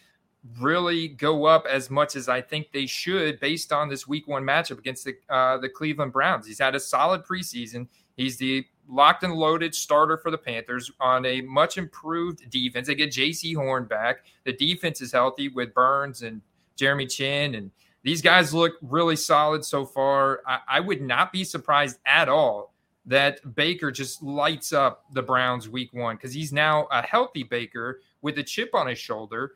really 0.59 1.09
go 1.09 1.45
up 1.45 1.67
as 1.67 1.91
much 1.91 2.17
as 2.17 2.29
I 2.29 2.41
think 2.41 2.71
they 2.73 2.87
should 2.87 3.41
based 3.41 3.73
on 3.73 3.89
this 3.89 4.07
week 4.07 4.27
one 4.29 4.45
matchup 4.45 4.79
against 4.79 5.05
the, 5.05 5.17
uh, 5.29 5.59
the 5.59 5.69
Cleveland 5.69 6.13
Browns. 6.13 6.47
He's 6.47 6.61
had 6.61 6.75
a 6.75 6.81
solid 6.81 7.25
preseason. 7.25 7.89
He's 8.17 8.39
the 8.39 8.65
locked 8.89 9.25
and 9.25 9.35
loaded 9.35 9.75
starter 9.75 10.17
for 10.17 10.31
the 10.31 10.39
Panthers 10.39 10.91
on 11.01 11.27
a 11.27 11.43
much 11.43 11.77
improved 11.77 12.49
defense. 12.51 12.87
They 12.87 12.95
get 12.95 13.11
Jaycee 13.11 13.57
Horn 13.57 13.85
back. 13.85 14.25
The 14.45 14.53
defense 14.53 15.01
is 15.01 15.13
healthy 15.13 15.49
with 15.49 15.75
Burns 15.75 16.23
and 16.23 16.41
Jeremy 16.77 17.07
Chinn 17.07 17.57
and– 17.57 17.73
these 18.03 18.23
guys 18.23 18.55
look 18.55 18.75
really 18.83 19.17
solid 19.17 19.65
so 19.65 19.85
far. 19.85 20.41
I, 20.47 20.59
I 20.69 20.81
would 20.81 21.03
not 21.03 21.33
be 21.33 21.45
surprised 21.45 21.99
at 22.07 22.29
all 22.29 22.73
that 23.07 23.55
Baker 23.55 23.91
just 23.91 24.23
lights 24.23 24.73
up 24.73 25.05
the 25.13 25.23
Browns 25.23 25.69
week 25.69 25.93
one 25.93 26.17
because 26.17 26.33
he's 26.33 26.53
now 26.53 26.87
a 26.91 27.03
healthy 27.03 27.43
Baker 27.43 28.01
with 28.23 28.39
a 28.39 28.43
chip 28.43 28.75
on 28.75 28.87
his 28.87 28.99
shoulder. 28.99 29.55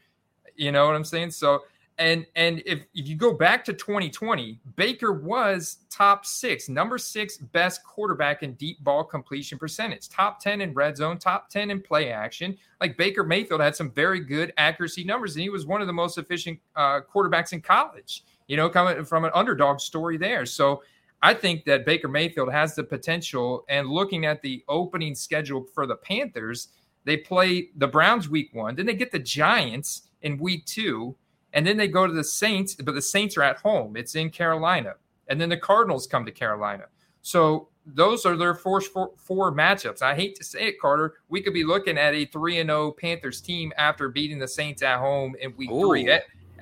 You 0.57 0.73
know 0.73 0.87
what 0.87 0.97
I'm 0.97 1.05
saying? 1.05 1.31
So 1.31 1.63
and 1.99 2.27
and 2.35 2.63
if, 2.67 2.81
if 2.95 3.07
you 3.09 3.15
go 3.15 3.33
back 3.33 3.65
to 3.67 3.73
2020, 3.73 4.59
Baker 4.77 5.13
was 5.13 5.79
top 5.91 6.27
six, 6.27 6.69
number 6.69 6.99
six 6.99 7.37
best 7.37 7.85
quarterback 7.85 8.43
in 8.43 8.55
deep 8.55 8.83
ball 8.83 9.05
completion 9.05 9.59
percentage, 9.59 10.09
top 10.09 10.41
10 10.41 10.61
in 10.61 10.75
red 10.75 10.97
zone, 10.97 11.19
top 11.19 11.49
10 11.51 11.71
in 11.71 11.81
play 11.81 12.11
action. 12.11 12.57
Like 12.81 12.97
Baker 12.97 13.23
Mayfield 13.23 13.61
had 13.61 13.77
some 13.77 13.93
very 13.93 14.21
good 14.21 14.53
accuracy 14.57 15.05
numbers, 15.05 15.37
and 15.37 15.43
he 15.43 15.51
was 15.51 15.67
one 15.67 15.81
of 15.81 15.87
the 15.87 15.93
most 15.93 16.19
efficient 16.19 16.59
uh, 16.75 17.01
quarterbacks 17.13 17.53
in 17.53 17.61
college 17.61 18.25
you 18.47 18.57
know, 18.57 18.69
coming 18.69 19.05
from 19.05 19.25
an 19.25 19.31
underdog 19.35 19.81
story 19.81 20.17
there. 20.17 20.47
So 20.47 20.83
I 21.23 21.33
think 21.35 21.65
that 21.65 21.87
Baker 21.87 22.09
Mayfield 22.09 22.53
has 22.53 22.75
the 22.75 22.85
potential. 22.85 23.65
And 23.69 23.89
looking 23.89 24.27
at 24.27 24.43
the 24.43 24.63
opening 24.69 25.15
schedule 25.15 25.67
for 25.75 25.87
the 25.87 25.97
Panthers, 25.97 26.69
they 27.05 27.17
play 27.17 27.71
the 27.77 27.89
Browns 27.89 28.29
week 28.29 28.51
one, 28.55 28.75
then 28.77 28.87
they 28.87 28.95
get 28.95 29.13
the 29.13 29.19
Giants 29.19 30.03
in 30.23 30.39
week 30.39 30.65
two, 30.65 31.15
and 31.53 31.67
then 31.67 31.77
they 31.77 31.89
go 31.89 32.07
to 32.07 32.13
the 32.13 32.25
Saints, 32.25 32.75
but 32.75 32.95
the 32.95 33.03
Saints 33.03 33.37
are 33.37 33.43
at 33.43 33.59
home. 33.59 33.97
It's 33.97 34.15
in 34.15 34.31
Carolina. 34.31 34.95
And 35.29 35.41
then 35.41 35.49
the 35.49 35.57
Cardinals 35.57 36.07
come 36.07 36.25
to 36.27 36.33
Carolina. 36.33 36.85
So 37.23 37.69
those 37.87 38.27
are 38.27 38.37
their 38.37 38.55
first 38.55 38.93
four, 38.93 39.13
four 39.17 39.53
matchups. 39.53 40.03
I 40.03 40.15
hate 40.15 40.35
to 40.37 40.45
say 40.45 40.69
it, 40.69 40.81
Carter. 40.81 41.15
We 41.29 41.41
could 41.41 41.55
be 41.55 41.65
looking 41.65 41.97
at 41.97 42.15
a 42.15 42.27
3 42.27 42.61
and 42.61 42.69
0 42.69 42.93
Panthers 42.93 43.41
team 43.41 43.73
after 43.77 44.09
beating 44.09 44.39
the 44.39 44.49
Saints 44.49 44.83
at 44.83 44.99
home 44.99 45.37
in 45.41 45.57
week 45.57 45.71
Ooh. 45.71 45.89
three 45.89 46.05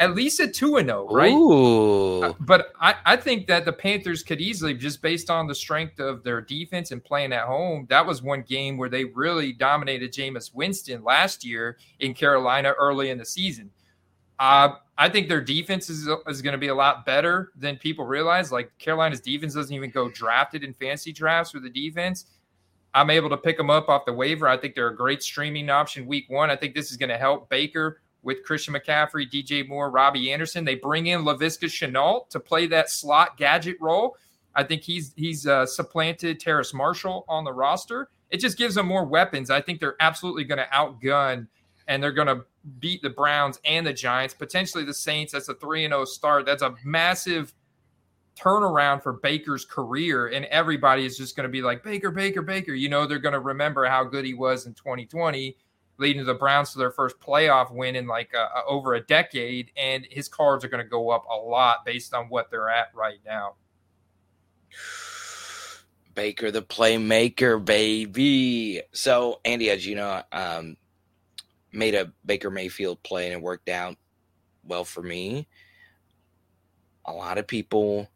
at 0.02 0.16
least 0.16 0.40
a 0.40 0.48
2 0.48 0.78
and 0.78 0.88
0, 0.88 1.06
right? 1.08 1.32
Uh, 2.24 2.34
but 2.40 2.72
I, 2.80 2.96
I 3.04 3.16
think 3.16 3.46
that 3.46 3.64
the 3.64 3.72
Panthers 3.72 4.24
could 4.24 4.40
easily, 4.40 4.74
just 4.74 5.00
based 5.00 5.30
on 5.30 5.46
the 5.46 5.54
strength 5.54 6.00
of 6.00 6.24
their 6.24 6.40
defense 6.40 6.90
and 6.90 7.02
playing 7.02 7.32
at 7.32 7.44
home, 7.44 7.86
that 7.88 8.04
was 8.04 8.20
one 8.20 8.42
game 8.42 8.76
where 8.76 8.88
they 8.88 9.04
really 9.04 9.52
dominated 9.52 10.12
Jameis 10.12 10.52
Winston 10.52 11.04
last 11.04 11.44
year 11.44 11.78
in 12.00 12.14
Carolina 12.14 12.74
early 12.80 13.10
in 13.10 13.18
the 13.18 13.24
season. 13.24 13.70
Uh, 14.40 14.70
I 14.98 15.08
think 15.08 15.28
their 15.28 15.40
defense 15.40 15.88
is, 15.88 16.08
is 16.26 16.42
going 16.42 16.52
to 16.52 16.58
be 16.58 16.68
a 16.68 16.74
lot 16.74 17.06
better 17.06 17.52
than 17.56 17.76
people 17.76 18.04
realize. 18.04 18.50
Like 18.50 18.76
Carolina's 18.78 19.20
defense 19.20 19.54
doesn't 19.54 19.74
even 19.74 19.90
go 19.90 20.10
drafted 20.10 20.64
in 20.64 20.74
fancy 20.74 21.12
drafts 21.12 21.54
with 21.54 21.62
the 21.62 21.70
defense. 21.70 22.26
I'm 22.92 23.08
able 23.08 23.30
to 23.30 23.36
pick 23.36 23.56
them 23.56 23.70
up 23.70 23.88
off 23.88 24.04
the 24.04 24.12
waiver. 24.12 24.48
I 24.48 24.56
think 24.56 24.74
they're 24.74 24.88
a 24.88 24.96
great 24.96 25.22
streaming 25.22 25.70
option 25.70 26.06
week 26.06 26.28
one. 26.28 26.50
I 26.50 26.56
think 26.56 26.74
this 26.74 26.90
is 26.90 26.96
going 26.96 27.08
to 27.08 27.16
help 27.16 27.48
Baker 27.48 28.01
with 28.22 28.44
Christian 28.44 28.74
McCaffrey, 28.74 29.30
DJ 29.30 29.66
Moore, 29.66 29.90
Robbie 29.90 30.32
Anderson. 30.32 30.64
They 30.64 30.76
bring 30.76 31.06
in 31.06 31.22
Laviska 31.22 31.66
Shenault 31.66 32.28
to 32.30 32.40
play 32.40 32.66
that 32.68 32.90
slot 32.90 33.36
gadget 33.36 33.76
role. 33.80 34.16
I 34.54 34.62
think 34.62 34.82
he's 34.82 35.12
he's 35.16 35.46
uh, 35.46 35.66
supplanted 35.66 36.38
Terrace 36.38 36.74
Marshall 36.74 37.24
on 37.28 37.44
the 37.44 37.52
roster. 37.52 38.10
It 38.30 38.38
just 38.38 38.56
gives 38.56 38.74
them 38.74 38.86
more 38.86 39.04
weapons. 39.04 39.50
I 39.50 39.60
think 39.60 39.80
they're 39.80 39.96
absolutely 40.00 40.44
going 40.44 40.58
to 40.58 40.68
outgun 40.72 41.46
and 41.88 42.02
they're 42.02 42.12
going 42.12 42.28
to 42.28 42.44
beat 42.78 43.02
the 43.02 43.10
Browns 43.10 43.58
and 43.64 43.86
the 43.86 43.92
Giants, 43.92 44.34
potentially 44.34 44.84
the 44.84 44.94
Saints. 44.94 45.32
That's 45.32 45.48
a 45.48 45.54
3 45.54 45.86
0 45.86 46.04
start. 46.04 46.46
That's 46.46 46.62
a 46.62 46.74
massive 46.84 47.52
turnaround 48.36 49.02
for 49.02 49.14
Baker's 49.14 49.64
career, 49.64 50.28
and 50.28 50.44
everybody 50.46 51.04
is 51.04 51.16
just 51.16 51.36
going 51.36 51.46
to 51.46 51.52
be 51.52 51.62
like 51.62 51.82
Baker, 51.82 52.10
Baker, 52.10 52.42
Baker. 52.42 52.72
You 52.72 52.88
know, 52.88 53.06
they're 53.06 53.18
going 53.18 53.34
to 53.34 53.40
remember 53.40 53.84
how 53.84 54.04
good 54.04 54.24
he 54.24 54.34
was 54.34 54.66
in 54.66 54.74
2020, 54.74 55.56
leading 56.02 56.24
the 56.24 56.34
Browns 56.34 56.72
to 56.72 56.78
their 56.78 56.90
first 56.90 57.18
playoff 57.20 57.72
win 57.72 57.96
in 57.96 58.06
like 58.06 58.32
over 58.68 58.94
a 58.94 59.00
decade, 59.00 59.70
and 59.76 60.06
his 60.10 60.28
cards 60.28 60.64
are 60.64 60.68
going 60.68 60.84
to 60.84 60.88
go 60.88 61.10
up 61.10 61.24
a 61.30 61.34
lot 61.34 61.84
based 61.84 62.12
on 62.12 62.26
what 62.26 62.50
they're 62.50 62.68
at 62.68 62.88
right 62.94 63.20
now. 63.24 63.54
Baker, 66.14 66.50
the 66.50 66.62
playmaker, 66.62 67.64
baby. 67.64 68.82
So, 68.92 69.40
Andy, 69.44 69.70
as 69.70 69.86
you 69.86 69.94
know, 69.94 70.22
um, 70.32 70.76
made 71.72 71.94
a 71.94 72.12
Baker 72.26 72.50
Mayfield 72.50 73.02
play 73.02 73.24
and 73.24 73.32
it 73.32 73.40
worked 73.40 73.70
out 73.70 73.96
well 74.64 74.84
for 74.84 75.02
me. 75.02 75.48
A 77.06 77.12
lot 77.12 77.38
of 77.38 77.46
people 77.46 78.08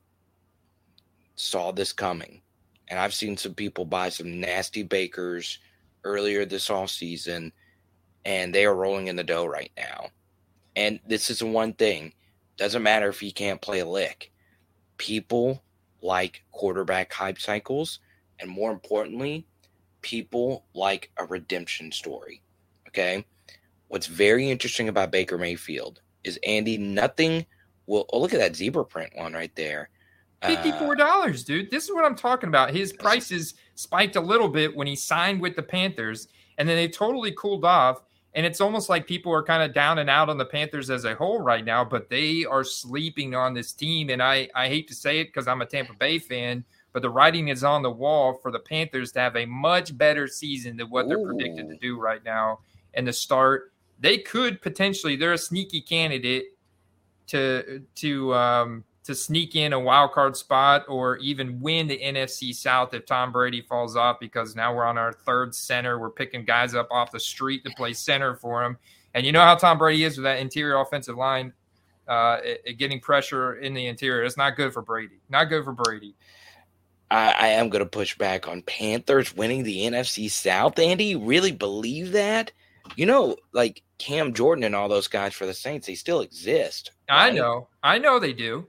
saw 1.37 1.72
this 1.72 1.93
coming. 1.93 2.43
And 2.89 3.01
I've 3.01 3.14
seen 3.14 3.37
some 3.37 3.55
people 3.55 3.84
buy 3.84 4.11
some 4.11 4.41
nasty 4.41 4.82
bakers 4.82 5.59
earlier 6.05 6.45
this 6.45 6.70
off 6.70 6.91
season, 6.91 7.53
and 8.26 8.52
they 8.52 8.66
are 8.66 8.74
rolling 8.74 9.06
in 9.06 9.14
the 9.14 9.24
dough 9.24 9.46
right 9.46 9.70
now. 9.78 10.08
And 10.74 10.98
this 11.06 11.30
is 11.30 11.42
one 11.42 11.72
thing. 11.72 12.12
Doesn't 12.56 12.82
matter 12.82 13.08
if 13.08 13.20
he 13.20 13.30
can't 13.30 13.62
play 13.62 13.78
a 13.78 13.86
lick. 13.86 14.32
People 14.98 15.62
like 16.02 16.42
quarterback 16.50 17.12
hype 17.12 17.38
cycles, 17.38 18.00
and 18.40 18.50
more 18.50 18.72
importantly, 18.72 19.46
people 20.02 20.64
like 20.74 21.10
a 21.18 21.24
redemption 21.24 21.92
story. 21.92 22.42
Okay. 22.88 23.24
What's 23.88 24.06
very 24.08 24.50
interesting 24.50 24.88
about 24.88 25.12
Baker 25.12 25.38
Mayfield 25.38 26.00
is 26.24 26.38
Andy, 26.44 26.76
nothing 26.76 27.46
will 27.86 28.06
oh 28.12 28.20
look 28.20 28.34
at 28.34 28.40
that 28.40 28.56
zebra 28.56 28.84
print 28.84 29.12
one 29.14 29.34
right 29.34 29.54
there. 29.54 29.88
Fifty-four 30.42 30.96
dollars, 30.96 31.42
uh, 31.42 31.46
dude. 31.46 31.70
This 31.70 31.84
is 31.84 31.92
what 31.92 32.04
I'm 32.04 32.16
talking 32.16 32.48
about. 32.48 32.74
His 32.74 32.92
prices 32.92 33.54
spiked 33.76 34.16
a 34.16 34.20
little 34.20 34.48
bit 34.48 34.74
when 34.74 34.88
he 34.88 34.96
signed 34.96 35.40
with 35.40 35.54
the 35.54 35.62
Panthers, 35.62 36.26
and 36.58 36.68
then 36.68 36.76
they 36.76 36.88
totally 36.88 37.30
cooled 37.32 37.64
off. 37.64 38.02
And 38.37 38.45
it's 38.45 38.61
almost 38.61 38.91
like 38.91 39.07
people 39.07 39.32
are 39.32 39.43
kind 39.43 39.62
of 39.62 39.72
down 39.72 39.99
and 39.99 40.11
out 40.11 40.28
on 40.28 40.37
the 40.37 40.45
Panthers 40.45 40.91
as 40.91 41.07
a 41.07 41.14
whole 41.14 41.41
right 41.41 41.64
now, 41.64 41.84
but 41.84 42.11
they 42.11 42.45
are 42.45 42.62
sleeping 42.62 43.34
on 43.34 43.55
this 43.55 43.72
team. 43.72 44.11
And 44.11 44.22
I, 44.22 44.49
I 44.55 44.68
hate 44.68 44.87
to 44.89 44.95
say 44.95 45.20
it 45.20 45.28
because 45.28 45.49
I'm 45.49 45.62
a 45.62 45.66
Tampa 45.66 45.95
Bay 45.95 46.18
fan, 46.18 46.62
but 46.93 47.01
the 47.01 47.09
writing 47.09 47.49
is 47.49 47.64
on 47.64 47.82
the 47.82 47.91
wall 47.91 48.34
for 48.34 48.53
the 48.53 48.59
Panthers 48.59 49.11
to 49.12 49.20
have 49.20 49.37
a 49.37 49.47
much 49.47 49.97
better 49.97 50.28
season 50.28 50.76
than 50.76 50.91
what 50.91 51.07
Ooh. 51.07 51.09
they're 51.09 51.24
predicted 51.24 51.70
to 51.70 51.76
do 51.78 51.99
right 51.99 52.22
now. 52.24 52.61
And 52.93 53.09
the 53.09 53.12
start, 53.12 53.72
they 53.99 54.18
could 54.18 54.61
potentially, 54.61 55.16
they're 55.16 55.32
a 55.32 55.39
sneaky 55.39 55.80
candidate 55.80 56.53
to 57.28 57.82
to 57.97 58.34
um, 58.34 58.84
to 59.07 59.14
sneak 59.14 59.54
in 59.54 59.72
a 59.72 59.78
wild 59.78 60.11
card 60.11 60.36
spot 60.36 60.84
or 60.88 61.16
even 61.18 61.61
win 61.61 61.86
the 61.86 61.96
NFC 61.96 62.52
South 62.52 62.92
if 62.92 63.07
Tom 63.07 63.30
Brady 63.30 63.61
falls 63.61 63.94
off 63.94 64.18
because 64.18 64.57
now 64.57 64.74
we're 64.74 64.84
on 64.84 64.98
our 64.98 65.12
third 65.12 65.54
center. 65.54 66.00
We're 66.00 66.11
picking 66.11 66.44
guys 66.44 66.74
up 66.74 66.88
off 66.90 67.12
the 67.12 67.20
street 67.20 67.62
to 67.64 67.70
play 67.76 67.92
center 67.92 68.34
for 68.34 68.64
him. 68.64 68.76
And 69.14 69.24
you 69.24 69.30
know 69.30 69.42
how 69.42 69.54
Tom 69.54 69.78
Brady 69.78 70.02
is 70.02 70.16
with 70.16 70.24
that 70.24 70.40
interior 70.40 70.80
offensive 70.80 71.16
line, 71.16 71.52
uh, 72.09 72.38
it, 72.42 72.78
getting 72.78 72.98
pressure 72.98 73.54
in 73.54 73.74
the 73.74 73.86
interior. 73.86 74.24
It's 74.24 74.36
not 74.36 74.57
good 74.57 74.72
for 74.72 74.82
Brady. 74.82 75.20
Not 75.30 75.44
good 75.44 75.64
for 75.64 75.72
Brady. 75.72 76.16
I, 77.09 77.34
I 77.38 77.46
am 77.48 77.68
going 77.68 77.84
to 77.84 77.88
push 77.88 78.18
back 78.18 78.48
on 78.48 78.62
Panthers 78.62 79.36
winning 79.36 79.62
the 79.62 79.86
NFC 79.86 80.28
South. 80.28 80.80
Andy, 80.80 81.04
you 81.04 81.20
really 81.20 81.52
believe 81.52 82.11
that? 82.11 82.50
You 82.96 83.07
know, 83.07 83.36
like 83.52 83.82
Cam 83.98 84.34
Jordan 84.34 84.64
and 84.64 84.74
all 84.74 84.88
those 84.88 85.07
guys 85.07 85.32
for 85.32 85.46
the 85.46 85.54
Saints, 85.54 85.86
they 85.86 85.94
still 85.94 86.22
exist. 86.22 86.90
Right? 87.09 87.28
I 87.28 87.30
know. 87.30 87.68
I 87.84 87.98
know 87.98 88.18
they 88.18 88.32
do. 88.32 88.66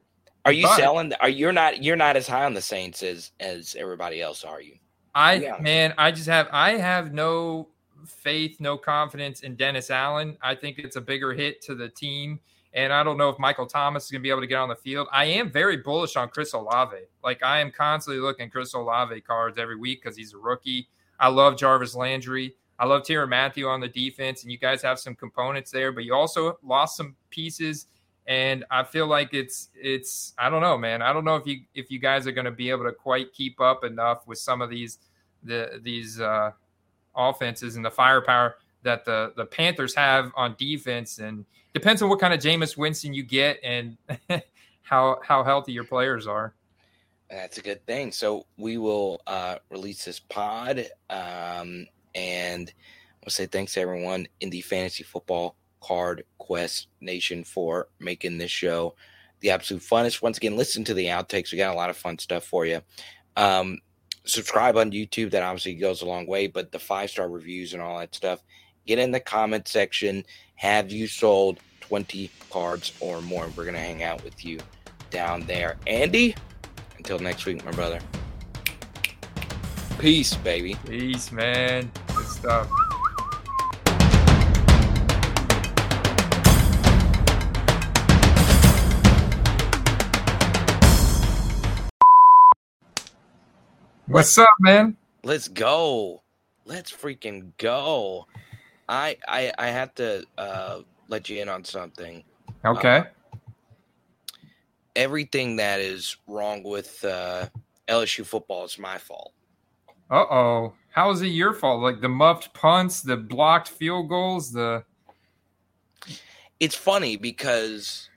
Are 0.47 0.53
you 0.53 0.63
but, 0.63 0.77
selling? 0.77 1.13
Are 1.19 1.29
you're 1.29 1.51
not 1.51 1.83
you're 1.83 1.97
not 1.97 2.15
as 2.15 2.27
high 2.27 2.45
on 2.45 2.53
the 2.53 2.61
Saints 2.61 3.03
as 3.03 3.31
as 3.39 3.75
everybody 3.77 4.21
else? 4.21 4.43
Are 4.43 4.61
you? 4.61 4.75
I 5.13 5.57
man, 5.59 5.93
I 5.97 6.11
just 6.11 6.27
have 6.27 6.47
I 6.51 6.77
have 6.77 7.13
no 7.13 7.69
faith, 8.05 8.59
no 8.59 8.77
confidence 8.77 9.41
in 9.41 9.55
Dennis 9.55 9.89
Allen. 9.89 10.37
I 10.41 10.55
think 10.55 10.79
it's 10.79 10.95
a 10.95 11.01
bigger 11.01 11.33
hit 11.33 11.61
to 11.63 11.75
the 11.75 11.89
team. 11.89 12.39
And 12.73 12.93
I 12.93 13.03
don't 13.03 13.17
know 13.17 13.29
if 13.29 13.39
Michael 13.39 13.65
Thomas 13.65 14.05
is 14.05 14.11
going 14.11 14.21
to 14.21 14.23
be 14.23 14.29
able 14.29 14.41
to 14.41 14.47
get 14.47 14.59
on 14.59 14.69
the 14.69 14.75
field. 14.75 15.07
I 15.11 15.25
am 15.25 15.51
very 15.51 15.77
bullish 15.77 16.15
on 16.15 16.29
Chris 16.29 16.53
Olave. 16.53 16.97
Like 17.23 17.43
I 17.43 17.59
am 17.59 17.71
constantly 17.71 18.21
looking 18.21 18.49
Chris 18.49 18.73
Olave 18.73 19.19
cards 19.21 19.57
every 19.57 19.75
week 19.75 20.01
because 20.01 20.15
he's 20.15 20.33
a 20.33 20.37
rookie. 20.37 20.87
I 21.19 21.29
love 21.29 21.57
Jarvis 21.57 21.95
Landry. 21.95 22.55
I 22.79 22.85
love 22.85 23.01
Tyrann 23.01 23.29
Mathieu 23.29 23.67
on 23.67 23.81
the 23.81 23.87
defense, 23.87 24.43
and 24.43 24.51
you 24.51 24.59
guys 24.59 24.83
have 24.83 24.99
some 24.99 25.15
components 25.15 25.71
there, 25.71 25.91
but 25.91 26.03
you 26.03 26.13
also 26.13 26.59
lost 26.61 26.95
some 26.95 27.15
pieces 27.31 27.87
and 28.27 28.65
I 28.69 28.83
feel 28.83 29.07
like 29.07 29.33
it's 29.33 29.69
it's 29.73 30.33
I 30.37 30.49
don't 30.49 30.61
know, 30.61 30.77
man. 30.77 31.01
I 31.01 31.13
don't 31.13 31.23
know 31.23 31.37
if 31.37 31.47
you 31.47 31.61
if 31.73 31.89
you 31.89 31.97
guys 31.97 32.27
are 32.27 32.33
going 32.33 32.45
to 32.45 32.51
be 32.51 32.69
able 32.69 32.83
to 32.83 32.91
quite 32.91 33.33
keep 33.33 33.61
up 33.61 33.85
enough 33.85 34.27
with 34.27 34.37
some 34.37 34.61
of 34.61 34.69
these 34.69 34.99
the 35.43 35.79
these 35.81 36.19
uh, 36.19 36.51
offenses 37.15 37.77
and 37.77 37.85
the 37.85 37.91
firepower 37.91 38.57
that 38.83 39.05
the 39.05 39.33
the 39.37 39.45
Panthers 39.45 39.95
have 39.95 40.31
on 40.35 40.55
defense, 40.57 41.19
and 41.19 41.45
depends 41.73 42.01
on 42.01 42.09
what 42.09 42.19
kind 42.19 42.33
of 42.33 42.41
Jameis 42.41 42.75
Winston 42.75 43.13
you 43.13 43.23
get 43.23 43.59
and 43.63 43.97
how 44.81 45.19
how 45.23 45.43
healthy 45.43 45.71
your 45.71 45.85
players 45.85 46.27
are. 46.27 46.53
That's 47.29 47.57
a 47.57 47.61
good 47.61 47.85
thing. 47.85 48.11
So 48.11 48.45
we 48.57 48.77
will 48.77 49.21
uh, 49.25 49.57
release 49.69 50.03
this 50.03 50.19
pod, 50.19 50.85
um, 51.09 51.87
and 52.13 52.73
I'll 53.23 53.29
say 53.29 53.45
thanks 53.45 53.73
to 53.73 53.81
everyone 53.81 54.27
in 54.41 54.49
the 54.49 54.61
fantasy 54.61 55.03
football 55.03 55.55
Card 55.81 56.23
Quest 56.37 56.87
Nation 57.01 57.43
for 57.43 57.87
making 57.99 58.37
this 58.37 58.51
show 58.51 58.95
the 59.39 59.51
absolute 59.51 59.83
funnest. 59.83 60.21
Once 60.21 60.37
again, 60.37 60.57
listen 60.57 60.83
to 60.85 60.93
the 60.93 61.05
outtakes. 61.05 61.51
We 61.51 61.57
got 61.57 61.73
a 61.73 61.77
lot 61.77 61.89
of 61.89 61.97
fun 61.97 62.17
stuff 62.17 62.43
for 62.43 62.65
you. 62.65 62.81
Um, 63.35 63.79
subscribe 64.25 64.77
on 64.77 64.91
YouTube. 64.91 65.31
That 65.31 65.43
obviously 65.43 65.75
goes 65.75 66.01
a 66.01 66.05
long 66.05 66.27
way, 66.27 66.47
but 66.47 66.71
the 66.71 66.79
five 66.79 67.09
star 67.09 67.29
reviews 67.29 67.73
and 67.73 67.81
all 67.81 67.99
that 67.99 68.15
stuff. 68.15 68.43
Get 68.85 68.99
in 68.99 69.11
the 69.11 69.19
comment 69.19 69.67
section. 69.67 70.23
Have 70.55 70.91
you 70.91 71.07
sold 71.07 71.59
20 71.81 72.31
cards 72.49 72.93
or 72.99 73.21
more? 73.21 73.47
We're 73.55 73.63
going 73.63 73.75
to 73.75 73.81
hang 73.81 74.03
out 74.03 74.23
with 74.23 74.43
you 74.43 74.59
down 75.11 75.41
there. 75.41 75.77
Andy, 75.85 76.35
until 76.97 77.19
next 77.19 77.45
week, 77.45 77.63
my 77.63 77.71
brother. 77.71 77.99
Peace, 79.99 80.35
baby. 80.35 80.77
Peace, 80.85 81.31
man. 81.31 81.91
Good 82.07 82.27
stuff. 82.27 82.69
What's 94.07 94.37
up, 94.37 94.49
man? 94.61 94.95
Let's 95.23 95.49
go. 95.49 96.23
Let's 96.63 96.91
freaking 96.91 97.51
go. 97.57 98.25
I 98.87 99.17
I 99.27 99.51
I 99.57 99.67
have 99.67 99.93
to 99.95 100.23
uh 100.37 100.79
let 101.09 101.27
you 101.27 101.41
in 101.41 101.49
on 101.49 101.65
something. 101.65 102.23
Okay. 102.63 102.99
Uh, 102.99 103.03
everything 104.95 105.57
that 105.57 105.81
is 105.81 106.15
wrong 106.25 106.63
with 106.63 107.03
uh 107.03 107.47
LSU 107.89 108.25
football 108.25 108.63
is 108.63 108.79
my 108.79 108.97
fault. 108.97 109.33
Uh 110.09 110.25
oh. 110.31 110.73
How 110.91 111.11
is 111.11 111.21
it 111.21 111.27
your 111.27 111.53
fault? 111.53 111.81
Like 111.81 111.99
the 111.99 112.07
muffed 112.07 112.53
punts, 112.53 113.01
the 113.01 113.17
blocked 113.17 113.67
field 113.67 114.07
goals, 114.07 114.53
the 114.53 114.85
It's 116.61 116.75
funny 116.75 117.17
because 117.17 118.09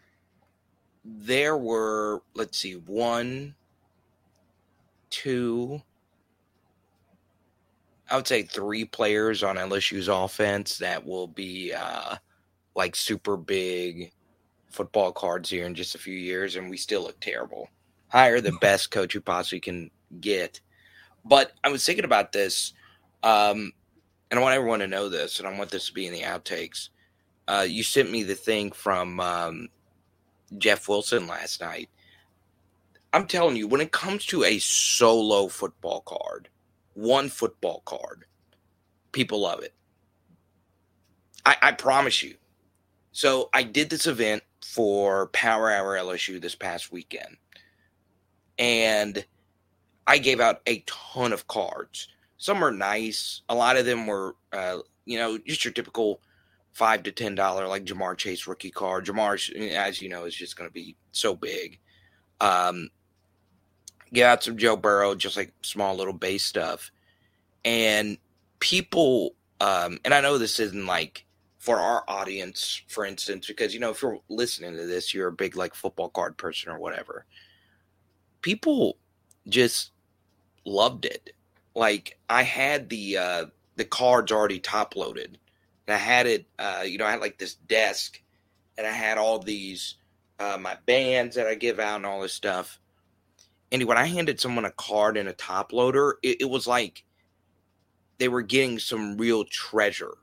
there 1.04 1.56
were, 1.56 2.22
let's 2.34 2.58
see, 2.58 2.74
one, 2.74 3.56
two, 5.10 5.80
I 8.10 8.16
would 8.16 8.26
say 8.26 8.42
three 8.42 8.84
players 8.84 9.42
on 9.42 9.56
LSU's 9.56 10.08
offense 10.08 10.78
that 10.78 11.04
will 11.04 11.28
be 11.28 11.72
uh, 11.72 12.16
like 12.74 12.96
super 12.96 13.36
big 13.36 14.12
football 14.70 15.12
cards 15.12 15.50
here 15.50 15.66
in 15.66 15.74
just 15.74 15.94
a 15.94 15.98
few 15.98 16.14
years, 16.14 16.56
and 16.56 16.70
we 16.70 16.76
still 16.76 17.02
look 17.02 17.20
terrible. 17.20 17.68
Hire 18.08 18.40
the 18.40 18.52
best 18.60 18.90
coach 18.90 19.14
you 19.14 19.20
possibly 19.20 19.60
can 19.60 19.90
get. 20.20 20.60
But 21.24 21.52
I 21.62 21.68
was 21.68 21.84
thinking 21.84 22.04
about 22.04 22.32
this, 22.32 22.72
um, 23.22 23.72
and 24.30 24.40
I 24.40 24.42
want 24.42 24.54
everyone 24.54 24.80
to 24.80 24.86
know 24.86 25.08
this, 25.08 25.38
and 25.38 25.46
I 25.46 25.56
want 25.56 25.70
this 25.70 25.86
to 25.86 25.92
be 25.92 26.06
in 26.06 26.12
the 26.12 26.22
outtakes. 26.22 26.88
Uh, 27.46 27.66
you 27.68 27.82
sent 27.82 28.10
me 28.10 28.22
the 28.22 28.34
thing 28.34 28.72
from 28.72 29.20
um, 29.20 29.68
Jeff 30.58 30.88
Wilson 30.88 31.26
last 31.26 31.60
night 31.60 31.90
I'm 33.12 33.26
telling 33.26 33.56
you, 33.56 33.66
when 33.66 33.80
it 33.80 33.92
comes 33.92 34.24
to 34.26 34.44
a 34.44 34.58
solo 34.58 35.48
football 35.48 36.02
card, 36.02 36.48
one 36.94 37.28
football 37.28 37.82
card, 37.84 38.24
people 39.12 39.40
love 39.40 39.62
it. 39.62 39.74
I, 41.44 41.56
I 41.60 41.72
promise 41.72 42.22
you. 42.22 42.36
So 43.12 43.48
I 43.52 43.64
did 43.64 43.90
this 43.90 44.06
event 44.06 44.42
for 44.64 45.26
Power 45.28 45.70
Hour 45.70 45.96
LSU 45.96 46.40
this 46.40 46.54
past 46.54 46.92
weekend, 46.92 47.36
and 48.58 49.24
I 50.06 50.18
gave 50.18 50.40
out 50.40 50.60
a 50.66 50.84
ton 50.86 51.32
of 51.32 51.48
cards. 51.48 52.08
Some 52.36 52.62
are 52.64 52.70
nice. 52.70 53.42
A 53.48 53.54
lot 53.54 53.76
of 53.76 53.86
them 53.86 54.06
were, 54.06 54.36
uh, 54.52 54.78
you 55.04 55.18
know, 55.18 55.38
just 55.38 55.64
your 55.64 55.72
typical 55.72 56.20
five 56.72 57.02
to 57.02 57.12
ten 57.12 57.34
dollar 57.34 57.66
like 57.66 57.84
Ja'Marr 57.84 58.16
Chase 58.16 58.46
rookie 58.46 58.70
card. 58.70 59.06
Ja'Marr, 59.06 59.72
as 59.72 60.00
you 60.00 60.08
know, 60.08 60.24
is 60.24 60.34
just 60.34 60.56
going 60.56 60.70
to 60.70 60.72
be 60.72 60.96
so 61.10 61.34
big. 61.34 61.80
Um, 62.40 62.90
get 64.12 64.26
out 64.26 64.44
some 64.44 64.56
Joe 64.56 64.76
Burrow, 64.76 65.14
just 65.14 65.36
like 65.36 65.52
small 65.62 65.94
little 65.96 66.12
base 66.12 66.44
stuff, 66.44 66.90
and 67.64 68.18
people. 68.58 69.34
Um, 69.60 69.98
and 70.04 70.14
I 70.14 70.20
know 70.22 70.38
this 70.38 70.58
isn't 70.58 70.86
like 70.86 71.26
for 71.58 71.76
our 71.76 72.02
audience, 72.08 72.82
for 72.88 73.04
instance, 73.04 73.46
because 73.46 73.74
you 73.74 73.80
know 73.80 73.90
if 73.90 74.02
you're 74.02 74.18
listening 74.28 74.76
to 74.76 74.86
this, 74.86 75.12
you're 75.12 75.28
a 75.28 75.32
big 75.32 75.56
like 75.56 75.74
football 75.74 76.08
card 76.08 76.36
person 76.36 76.72
or 76.72 76.78
whatever. 76.78 77.26
People 78.40 78.96
just 79.48 79.90
loved 80.64 81.04
it. 81.04 81.30
Like 81.74 82.18
I 82.28 82.42
had 82.42 82.88
the 82.88 83.18
uh, 83.18 83.46
the 83.76 83.84
cards 83.84 84.32
already 84.32 84.58
top 84.58 84.96
loaded, 84.96 85.38
and 85.86 85.94
I 85.94 85.98
had 85.98 86.26
it. 86.26 86.46
Uh, 86.58 86.82
you 86.84 86.98
know, 86.98 87.06
I 87.06 87.12
had 87.12 87.20
like 87.20 87.38
this 87.38 87.54
desk, 87.54 88.20
and 88.78 88.86
I 88.86 88.92
had 88.92 89.18
all 89.18 89.38
these 89.38 89.96
uh, 90.38 90.56
my 90.58 90.76
bands 90.86 91.36
that 91.36 91.46
I 91.46 91.54
give 91.54 91.78
out 91.78 91.96
and 91.96 92.06
all 92.06 92.22
this 92.22 92.32
stuff. 92.32 92.79
And 93.72 93.84
when 93.84 93.98
I 93.98 94.06
handed 94.06 94.40
someone 94.40 94.64
a 94.64 94.72
card 94.72 95.16
and 95.16 95.28
a 95.28 95.32
top 95.32 95.72
loader, 95.72 96.18
it, 96.22 96.40
it 96.42 96.50
was 96.50 96.66
like 96.66 97.04
they 98.18 98.28
were 98.28 98.42
getting 98.42 98.78
some 98.78 99.16
real 99.16 99.44
treasure 99.44 100.14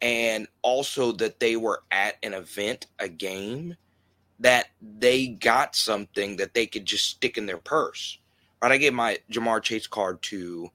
and 0.00 0.46
also 0.62 1.12
that 1.12 1.40
they 1.40 1.56
were 1.56 1.82
at 1.90 2.16
an 2.22 2.34
event, 2.34 2.86
a 2.98 3.08
game, 3.08 3.76
that 4.40 4.66
they 4.82 5.28
got 5.28 5.74
something 5.74 6.36
that 6.36 6.52
they 6.52 6.66
could 6.66 6.84
just 6.84 7.06
stick 7.06 7.38
in 7.38 7.46
their 7.46 7.58
purse. 7.58 8.18
Right? 8.60 8.72
I 8.72 8.76
gave 8.76 8.92
my 8.92 9.18
Ja'Marr 9.30 9.62
Chase 9.62 9.86
card 9.86 10.20
to 10.22 10.70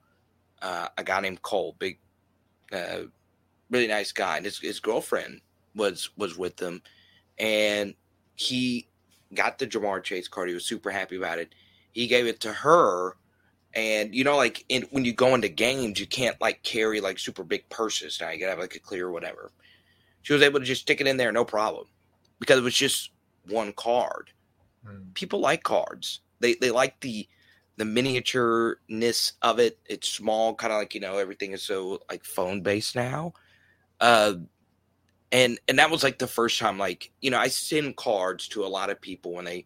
uh, 0.62 0.88
a 0.98 1.04
guy 1.04 1.20
named 1.20 1.42
Cole, 1.42 1.76
big, 1.78 1.98
uh, 2.72 3.02
really 3.70 3.86
nice 3.86 4.12
guy, 4.12 4.36
and 4.36 4.44
his, 4.44 4.58
his 4.58 4.80
girlfriend 4.80 5.40
was 5.76 6.10
was 6.16 6.36
with 6.36 6.56
them, 6.56 6.82
and 7.38 7.94
he 8.34 8.88
got 9.32 9.58
the 9.58 9.66
Ja'Marr 9.66 10.02
Chase 10.02 10.26
card. 10.28 10.48
He 10.48 10.54
was 10.54 10.64
super 10.64 10.90
happy 10.90 11.16
about 11.16 11.38
it. 11.38 11.54
He 11.92 12.06
gave 12.06 12.26
it 12.26 12.40
to 12.40 12.52
her 12.52 13.16
and 13.74 14.14
you 14.14 14.24
know, 14.24 14.36
like 14.36 14.64
in, 14.68 14.82
when 14.90 15.04
you 15.04 15.12
go 15.12 15.34
into 15.34 15.48
games, 15.48 16.00
you 16.00 16.06
can't 16.06 16.40
like 16.40 16.62
carry 16.62 17.00
like 17.00 17.18
super 17.18 17.44
big 17.44 17.68
purses. 17.68 18.18
Now 18.20 18.30
you 18.30 18.40
gotta 18.40 18.50
have 18.50 18.58
like 18.58 18.74
a 18.74 18.80
clear 18.80 19.06
or 19.06 19.12
whatever. 19.12 19.52
She 20.22 20.32
was 20.32 20.42
able 20.42 20.58
to 20.58 20.66
just 20.66 20.82
stick 20.82 21.00
it 21.00 21.06
in 21.06 21.16
there, 21.16 21.32
no 21.32 21.44
problem, 21.44 21.86
because 22.40 22.58
it 22.58 22.64
was 22.64 22.74
just 22.74 23.10
one 23.48 23.72
card. 23.72 24.30
Mm. 24.86 25.14
People 25.14 25.40
like 25.40 25.62
cards. 25.62 26.20
They 26.40 26.54
they 26.54 26.70
like 26.70 26.98
the 27.00 27.28
the 27.76 27.84
miniatureness 27.84 29.32
of 29.42 29.60
it. 29.60 29.78
It's 29.86 30.08
small, 30.08 30.54
kind 30.54 30.72
of 30.72 30.78
like 30.80 30.94
you 30.94 31.00
know 31.00 31.18
everything 31.18 31.52
is 31.52 31.62
so 31.62 32.00
like 32.10 32.24
phone 32.24 32.62
based 32.62 32.96
now. 32.96 33.34
Uh, 34.00 34.34
and 35.30 35.60
and 35.68 35.78
that 35.78 35.90
was 35.92 36.02
like 36.02 36.18
the 36.18 36.26
first 36.26 36.58
time, 36.58 36.76
like 36.76 37.12
you 37.20 37.30
know, 37.30 37.38
I 37.38 37.48
send 37.48 37.96
cards 37.96 38.48
to 38.48 38.64
a 38.64 38.66
lot 38.66 38.90
of 38.90 39.00
people 39.00 39.34
when 39.34 39.44
they 39.44 39.64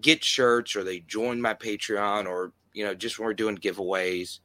get 0.00 0.24
shirts 0.24 0.74
or 0.74 0.84
they 0.84 1.00
join 1.00 1.40
my 1.40 1.54
Patreon 1.54 2.26
or 2.26 2.52
you 2.72 2.84
know, 2.84 2.94
just 2.94 3.18
when 3.18 3.26
we're 3.26 3.34
doing 3.34 3.56
giveaways. 3.56 4.40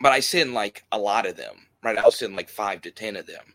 But 0.00 0.12
I 0.12 0.20
send 0.20 0.54
like 0.54 0.84
a 0.92 0.98
lot 0.98 1.26
of 1.26 1.36
them, 1.36 1.66
right? 1.82 1.98
I'll 1.98 2.10
send 2.10 2.36
like 2.36 2.48
five 2.48 2.82
to 2.82 2.90
10 2.90 3.16
of 3.16 3.26
them. 3.26 3.54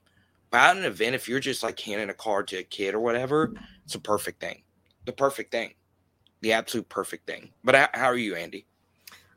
But 0.50 0.60
at 0.60 0.78
an 0.78 0.84
event, 0.84 1.16
if 1.16 1.30
you're 1.30 1.40
just 1.40 1.64
like 1.64 1.80
handing 1.80 2.10
a 2.10 2.14
card 2.14 2.48
to 2.50 2.58
a 2.58 2.64
kid 2.64 2.94
or 2.94 3.00
whatever, 3.00 3.54
it's 3.86 3.96
a 3.96 4.00
perfect 4.00 4.42
thing. 4.42 4.64
The 5.06 5.14
perfect 5.14 5.52
thing. 5.52 5.74
The 6.42 6.54
absolute 6.54 6.90
perfect 6.90 7.28
thing. 7.28 7.52
But 7.64 7.92
how 7.94 8.08
are 8.08 8.18
you, 8.18 8.36
Andy? 8.36 8.66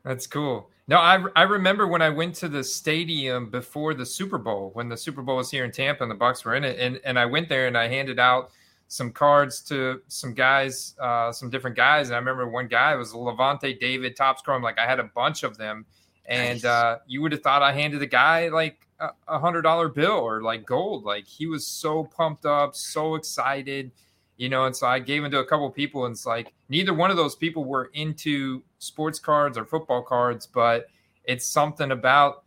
That's 0.03 0.27
cool. 0.27 0.69
No, 0.87 0.97
I, 0.97 1.23
I 1.35 1.43
remember 1.43 1.87
when 1.87 2.01
I 2.01 2.09
went 2.09 2.35
to 2.35 2.49
the 2.49 2.63
stadium 2.63 3.49
before 3.49 3.93
the 3.93 4.05
Super 4.05 4.37
Bowl, 4.37 4.71
when 4.73 4.89
the 4.89 4.97
Super 4.97 5.21
Bowl 5.21 5.37
was 5.37 5.49
here 5.49 5.63
in 5.63 5.71
Tampa 5.71 6.03
and 6.03 6.11
the 6.11 6.15
Bucs 6.15 6.43
were 6.43 6.55
in 6.55 6.63
it. 6.63 6.79
And, 6.79 6.99
and 7.03 7.17
I 7.17 7.25
went 7.25 7.49
there 7.49 7.67
and 7.67 7.77
I 7.77 7.87
handed 7.87 8.19
out– 8.19 8.51
some 8.87 9.11
cards 9.11 9.61
to 9.63 10.01
some 10.07 10.33
guys, 10.33 10.95
uh, 11.01 11.31
some 11.31 11.49
different 11.49 11.75
guys. 11.75 12.07
And 12.07 12.15
I 12.15 12.19
remember 12.19 12.47
one 12.47 12.67
guy 12.67 12.95
was 12.95 13.13
Lavonte 13.13 13.79
David, 13.79 14.15
top 14.15 14.39
scorer. 14.39 14.57
I'm 14.57 14.63
like, 14.63 14.79
I 14.79 14.85
had 14.85 14.99
a 14.99 15.03
bunch 15.15 15.43
of 15.43 15.57
them. 15.57 15.85
And 16.25 16.63
nice. 16.63 16.65
uh, 16.65 16.97
you 17.07 17.21
would 17.21 17.31
have 17.31 17.41
thought 17.41 17.61
I 17.61 17.71
handed 17.71 17.99
the 17.99 18.07
guy 18.07 18.49
like 18.49 18.85
a 18.99 19.39
hundred 19.39 19.63
dollar 19.63 19.89
bill 19.89 20.11
or 20.11 20.41
like 20.41 20.65
gold. 20.65 21.03
Like 21.03 21.27
he 21.27 21.47
was 21.47 21.67
so 21.67 22.03
pumped 22.03 22.45
up, 22.45 22.75
so 22.75 23.15
excited, 23.15 23.91
you 24.37 24.49
know. 24.49 24.65
And 24.65 24.75
so 24.75 24.87
I 24.87 24.99
gave 24.99 25.23
him 25.23 25.31
to 25.31 25.39
a 25.39 25.45
couple 25.45 25.69
people, 25.69 26.05
and 26.05 26.13
it's 26.13 26.25
like 26.25 26.53
neither 26.69 26.93
one 26.93 27.11
of 27.11 27.17
those 27.17 27.35
people 27.35 27.65
were 27.65 27.91
into 27.93 28.63
sports 28.79 29.19
cards 29.19 29.57
or 29.57 29.65
football 29.65 30.01
cards, 30.01 30.47
but 30.47 30.87
it's 31.25 31.47
something 31.47 31.91
about 31.91 32.43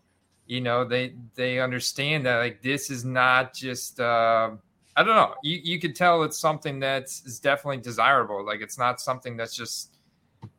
you 0.46 0.60
know 0.60 0.84
they 0.84 1.14
they 1.34 1.60
understand 1.60 2.24
that 2.26 2.38
like 2.38 2.62
this 2.62 2.90
is 2.90 3.04
not 3.04 3.54
just 3.54 4.00
uh, 4.00 4.50
I 4.98 5.04
don't 5.04 5.14
know. 5.14 5.34
You 5.44 5.60
you 5.62 5.78
could 5.78 5.94
tell 5.94 6.24
it's 6.24 6.36
something 6.36 6.80
that's 6.80 7.24
is 7.24 7.38
definitely 7.38 7.76
desirable. 7.76 8.44
Like 8.44 8.60
it's 8.60 8.76
not 8.76 9.00
something 9.00 9.36
that's 9.36 9.54
just 9.54 9.96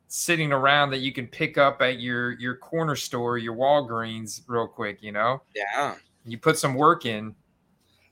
sitting 0.08 0.50
around 0.50 0.90
that 0.90 1.00
you 1.00 1.12
can 1.12 1.26
pick 1.26 1.58
up 1.58 1.82
at 1.82 2.00
your 2.00 2.32
your 2.40 2.56
corner 2.56 2.96
store, 2.96 3.36
your 3.36 3.54
Walgreens, 3.54 4.40
real 4.46 4.66
quick. 4.66 5.02
You 5.02 5.12
know? 5.12 5.42
Yeah. 5.54 5.96
You 6.24 6.38
put 6.38 6.56
some 6.56 6.72
work 6.72 7.04
in. 7.04 7.34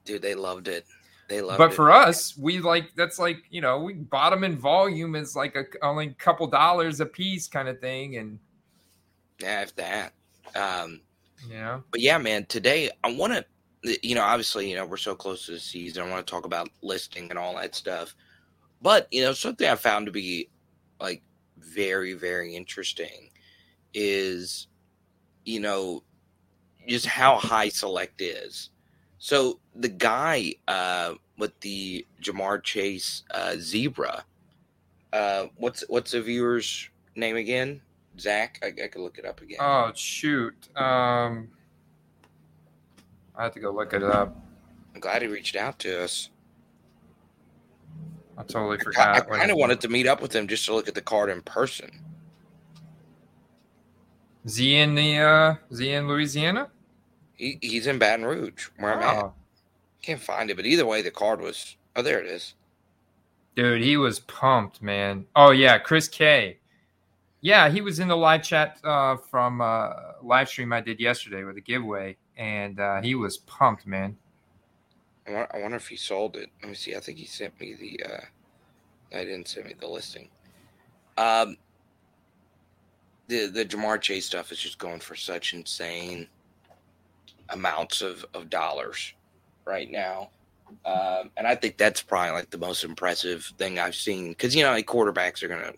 Dude, 0.04 0.20
they 0.20 0.34
loved 0.34 0.68
it. 0.68 0.84
They 1.30 1.40
loved 1.40 1.54
it. 1.54 1.58
but 1.58 1.72
it. 1.72 1.74
for 1.74 1.90
us, 1.90 2.36
we 2.36 2.58
like 2.58 2.94
that's 2.94 3.18
like 3.18 3.38
you 3.48 3.62
know 3.62 3.80
we 3.80 3.94
bought 3.94 4.28
them 4.28 4.44
in 4.44 4.54
volume. 4.54 5.16
It's 5.16 5.34
like 5.34 5.56
a 5.56 5.64
only 5.82 6.08
couple 6.18 6.46
dollars 6.46 7.00
a 7.00 7.06
piece 7.06 7.48
kind 7.48 7.68
of 7.68 7.80
thing, 7.80 8.16
and 8.16 8.38
yeah, 9.40 9.62
if 9.62 9.74
that. 9.76 10.12
Um, 10.54 11.00
yeah. 11.48 11.80
But 11.90 12.02
yeah, 12.02 12.18
man. 12.18 12.44
Today 12.44 12.90
I 13.02 13.14
want 13.14 13.32
to 13.32 13.46
you 14.02 14.14
know, 14.14 14.22
obviously, 14.22 14.68
you 14.68 14.76
know, 14.76 14.86
we're 14.86 14.96
so 14.96 15.14
close 15.14 15.46
to 15.46 15.52
the 15.52 15.60
season. 15.60 16.02
I 16.02 16.10
want 16.10 16.26
to 16.26 16.30
talk 16.30 16.44
about 16.44 16.68
listing 16.82 17.30
and 17.30 17.38
all 17.38 17.56
that 17.56 17.74
stuff. 17.74 18.14
But, 18.82 19.08
you 19.10 19.22
know, 19.22 19.32
something 19.32 19.68
I 19.68 19.74
found 19.74 20.06
to 20.06 20.12
be 20.12 20.48
like 21.00 21.22
very, 21.58 22.14
very 22.14 22.54
interesting 22.54 23.30
is, 23.94 24.68
you 25.44 25.60
know, 25.60 26.02
just 26.86 27.06
how 27.06 27.36
high 27.36 27.68
select 27.68 28.20
is. 28.20 28.70
So 29.18 29.58
the 29.74 29.88
guy 29.88 30.54
uh, 30.68 31.14
with 31.36 31.58
the 31.60 32.06
Ja'Marr 32.22 32.62
Chase 32.62 33.24
uh, 33.32 33.56
zebra, 33.58 34.24
uh, 35.12 35.46
what's 35.56 35.84
what's 35.88 36.12
the 36.12 36.22
viewer's 36.22 36.88
name 37.16 37.36
again? 37.36 37.80
Zach, 38.18 38.58
I, 38.62 38.68
I 38.68 38.88
could 38.88 39.02
look 39.02 39.18
it 39.18 39.24
up 39.24 39.40
again. 39.40 39.58
Oh 39.60 39.90
shoot, 39.94 40.54
um, 40.76 41.48
I 43.38 43.44
have 43.44 43.54
to 43.54 43.60
go 43.60 43.70
look 43.70 43.94
it 43.94 44.02
up. 44.02 44.36
I'm 44.94 45.00
glad 45.00 45.22
he 45.22 45.28
reached 45.28 45.54
out 45.54 45.78
to 45.80 46.02
us. 46.02 46.30
I 48.36 48.42
totally 48.42 48.78
forgot. 48.78 49.30
I, 49.30 49.34
I 49.34 49.38
kind 49.38 49.50
of 49.52 49.56
wanted 49.56 49.80
to 49.82 49.88
meet 49.88 50.08
up 50.08 50.20
with 50.20 50.34
him 50.34 50.48
just 50.48 50.64
to 50.66 50.74
look 50.74 50.88
at 50.88 50.94
the 50.94 51.00
card 51.00 51.30
in 51.30 51.40
person. 51.42 51.88
Is 54.44 54.56
he 54.56 54.76
in 54.76 54.96
the 54.96 55.18
uh, 55.18 55.54
Z 55.72 55.88
in 55.88 56.08
Louisiana? 56.08 56.68
He, 57.34 57.58
he's 57.60 57.86
in 57.86 57.98
Baton 57.98 58.24
Rouge, 58.24 58.68
where 58.78 58.94
I'm 58.94 59.02
at. 59.02 59.32
Can't 60.02 60.20
find 60.20 60.50
it, 60.50 60.56
but 60.56 60.66
either 60.66 60.86
way, 60.86 61.02
the 61.02 61.10
card 61.10 61.40
was. 61.40 61.76
Oh, 61.94 62.02
there 62.02 62.20
it 62.20 62.26
is. 62.26 62.54
Dude, 63.54 63.82
he 63.82 63.96
was 63.96 64.20
pumped, 64.20 64.82
man. 64.82 65.26
Oh 65.36 65.50
yeah, 65.50 65.78
Chris 65.78 66.08
K. 66.08 66.58
Yeah, 67.40 67.68
he 67.68 67.80
was 67.80 68.00
in 68.00 68.08
the 68.08 68.16
live 68.16 68.42
chat 68.42 68.78
uh, 68.82 69.16
from 69.16 69.60
uh, 69.60 69.90
live 70.22 70.48
stream 70.48 70.72
I 70.72 70.80
did 70.80 70.98
yesterday 70.98 71.44
with 71.44 71.56
a 71.56 71.60
giveaway 71.60 72.16
and 72.38 72.78
uh, 72.78 73.02
he 73.02 73.14
was 73.14 73.36
pumped, 73.38 73.86
man. 73.86 74.16
I 75.26 75.58
wonder 75.60 75.76
if 75.76 75.88
he 75.88 75.96
sold 75.96 76.36
it. 76.36 76.48
Let 76.62 76.70
me 76.70 76.74
see. 76.74 76.96
I 76.96 77.00
think 77.00 77.18
he 77.18 77.26
sent 77.26 77.60
me 77.60 77.74
the. 77.74 78.00
Uh, 78.10 78.20
I 79.18 79.24
didn't 79.24 79.48
send 79.48 79.66
me 79.66 79.74
the 79.78 79.86
listing. 79.86 80.28
Um, 81.18 81.58
the 83.26 83.46
the 83.46 83.64
Ja'Marr 83.64 84.00
Chase 84.00 84.24
stuff 84.24 84.52
is 84.52 84.58
just 84.58 84.78
going 84.78 85.00
for 85.00 85.14
such 85.16 85.52
insane 85.52 86.28
amounts 87.50 88.00
of 88.00 88.24
of 88.32 88.48
dollars 88.48 89.12
right 89.66 89.90
now. 89.90 90.30
Um, 90.84 91.30
and 91.36 91.46
I 91.46 91.54
think 91.54 91.76
that's 91.76 92.02
probably 92.02 92.32
like 92.32 92.50
the 92.50 92.58
most 92.58 92.84
impressive 92.84 93.52
thing 93.58 93.78
I've 93.78 93.94
seen 93.94 94.30
because 94.30 94.54
you 94.54 94.62
know 94.62 94.70
like 94.70 94.86
quarterbacks 94.86 95.42
are 95.42 95.48
gonna 95.48 95.74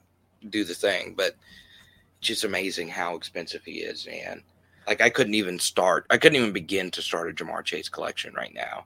do 0.49 0.63
the 0.63 0.75
thing, 0.75 1.15
but 1.17 1.37
it's 2.19 2.29
just 2.29 2.45
amazing 2.45 2.89
how 2.89 3.17
expensive 3.17 3.65
he 3.65 3.81
is, 3.81 4.07
man. 4.07 4.43
Like 4.87 5.01
I 5.01 5.11
couldn't 5.11 5.35
even 5.35 5.59
start. 5.59 6.07
I 6.11 6.17
couldn't 6.17 6.37
even 6.37 6.53
begin 6.53 6.91
to 6.93 7.03
start 7.03 7.31
a 7.31 7.33
Ja'Marr 7.33 7.65
Chase 7.65 7.89
collection 7.89 8.35
right 8.35 8.53
now. 8.55 8.85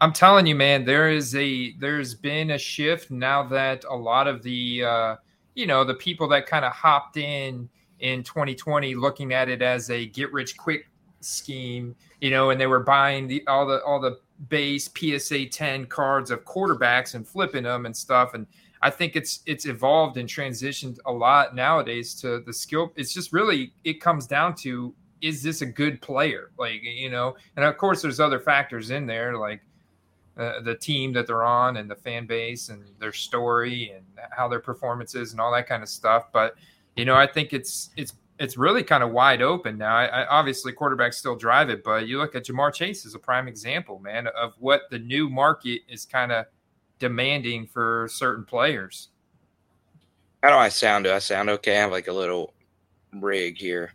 I'm 0.00 0.12
telling 0.12 0.46
you, 0.46 0.54
man, 0.54 0.84
there 0.84 1.10
is 1.10 1.34
a 1.36 1.72
there's 1.78 2.14
been 2.14 2.50
a 2.50 2.58
shift 2.58 3.10
now 3.10 3.42
that 3.44 3.84
a 3.88 3.94
lot 3.94 4.26
of 4.26 4.42
the 4.42 4.84
uh, 4.84 5.16
you 5.54 5.66
know 5.66 5.84
the 5.84 5.94
people 5.94 6.26
that 6.28 6.46
kind 6.46 6.64
of 6.64 6.72
hopped 6.72 7.16
in 7.16 7.68
in 8.00 8.24
2020 8.24 8.94
looking 8.96 9.32
at 9.32 9.48
it 9.48 9.62
as 9.62 9.90
a 9.90 10.06
get 10.06 10.32
rich 10.32 10.56
quick 10.56 10.88
scheme, 11.20 11.94
you 12.20 12.30
know, 12.30 12.50
and 12.50 12.60
they 12.60 12.66
were 12.66 12.80
buying 12.82 13.28
the 13.28 13.46
all 13.46 13.66
the 13.66 13.82
all 13.84 14.00
the 14.00 14.18
base 14.48 14.90
PSA 14.92 15.46
10 15.46 15.86
cards 15.86 16.30
of 16.30 16.44
quarterbacks 16.44 17.14
and 17.14 17.26
flipping 17.26 17.62
them 17.62 17.86
and 17.86 17.96
stuff 17.96 18.34
and 18.34 18.46
I 18.82 18.90
think 18.90 19.14
it's 19.14 19.40
it's 19.46 19.66
evolved 19.66 20.16
and 20.16 20.28
transitioned 20.28 20.98
a 21.06 21.12
lot 21.12 21.54
nowadays 21.54 22.14
to 22.16 22.40
the 22.40 22.52
skill. 22.52 22.92
It's 22.96 23.14
just 23.14 23.32
really 23.32 23.72
it 23.84 24.00
comes 24.00 24.26
down 24.26 24.54
to 24.56 24.94
is 25.20 25.42
this 25.42 25.62
a 25.62 25.66
good 25.66 26.02
player? 26.02 26.50
Like 26.58 26.82
you 26.82 27.08
know, 27.08 27.36
and 27.56 27.64
of 27.64 27.76
course 27.78 28.02
there's 28.02 28.20
other 28.20 28.40
factors 28.40 28.90
in 28.90 29.06
there 29.06 29.36
like 29.36 29.62
uh, 30.36 30.60
the 30.62 30.74
team 30.74 31.12
that 31.12 31.26
they're 31.26 31.44
on 31.44 31.76
and 31.76 31.90
the 31.90 31.94
fan 31.94 32.26
base 32.26 32.70
and 32.70 32.84
their 32.98 33.12
story 33.12 33.92
and 33.94 34.04
how 34.30 34.48
their 34.48 34.60
performance 34.60 35.14
is 35.14 35.32
and 35.32 35.40
all 35.40 35.52
that 35.52 35.68
kind 35.68 35.82
of 35.82 35.88
stuff. 35.88 36.32
But 36.32 36.56
you 36.96 37.04
know, 37.04 37.14
I 37.14 37.26
think 37.26 37.52
it's 37.52 37.90
it's 37.96 38.14
it's 38.38 38.56
really 38.56 38.82
kind 38.82 39.04
of 39.04 39.12
wide 39.12 39.42
open 39.42 39.78
now. 39.78 39.94
I, 39.94 40.06
I, 40.06 40.26
obviously, 40.26 40.72
quarterbacks 40.72 41.14
still 41.14 41.36
drive 41.36 41.70
it, 41.70 41.84
but 41.84 42.08
you 42.08 42.18
look 42.18 42.34
at 42.34 42.46
Ja'Marr 42.46 42.74
Chase 42.74 43.06
as 43.06 43.14
a 43.14 43.18
prime 43.18 43.46
example, 43.46 44.00
man, 44.00 44.26
of 44.26 44.54
what 44.58 44.82
the 44.90 44.98
new 44.98 45.28
market 45.28 45.82
is 45.88 46.04
kind 46.04 46.32
of 46.32 46.46
demanding 47.02 47.66
for 47.66 48.06
certain 48.08 48.44
players. 48.44 49.08
How 50.40 50.50
do 50.50 50.56
I 50.56 50.68
sound? 50.68 51.04
Do 51.04 51.12
I 51.12 51.18
sound 51.18 51.50
okay? 51.50 51.76
I 51.76 51.80
have 51.80 51.90
like 51.90 52.06
a 52.06 52.12
little 52.12 52.54
rig 53.12 53.58
here. 53.58 53.92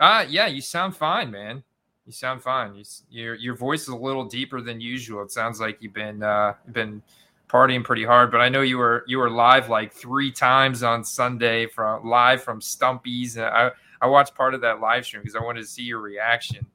Uh 0.00 0.26
yeah, 0.28 0.48
you 0.48 0.60
sound 0.60 0.96
fine, 0.96 1.30
man. 1.30 1.62
You 2.06 2.12
sound 2.12 2.42
fine. 2.42 2.74
You, 2.74 2.84
your 3.08 3.34
your 3.36 3.54
voice 3.54 3.82
is 3.82 3.88
a 3.90 3.96
little 3.96 4.24
deeper 4.24 4.60
than 4.60 4.80
usual. 4.80 5.22
It 5.22 5.30
sounds 5.30 5.60
like 5.60 5.78
you've 5.80 5.94
been 5.94 6.24
uh, 6.24 6.54
been 6.72 7.02
partying 7.48 7.84
pretty 7.84 8.04
hard. 8.04 8.32
But 8.32 8.40
I 8.40 8.48
know 8.48 8.62
you 8.62 8.78
were 8.78 9.04
you 9.06 9.18
were 9.18 9.30
live 9.30 9.68
like 9.68 9.92
three 9.92 10.32
times 10.32 10.82
on 10.82 11.04
Sunday 11.04 11.68
from 11.68 12.08
live 12.08 12.42
from 12.42 12.60
Stumpy's. 12.60 13.38
I 13.38 13.70
I 14.00 14.08
watched 14.08 14.34
part 14.34 14.54
of 14.54 14.60
that 14.62 14.80
live 14.80 15.04
stream 15.04 15.22
because 15.22 15.36
I 15.36 15.44
wanted 15.44 15.60
to 15.60 15.68
see 15.68 15.84
your 15.84 16.00
reaction. 16.00 16.66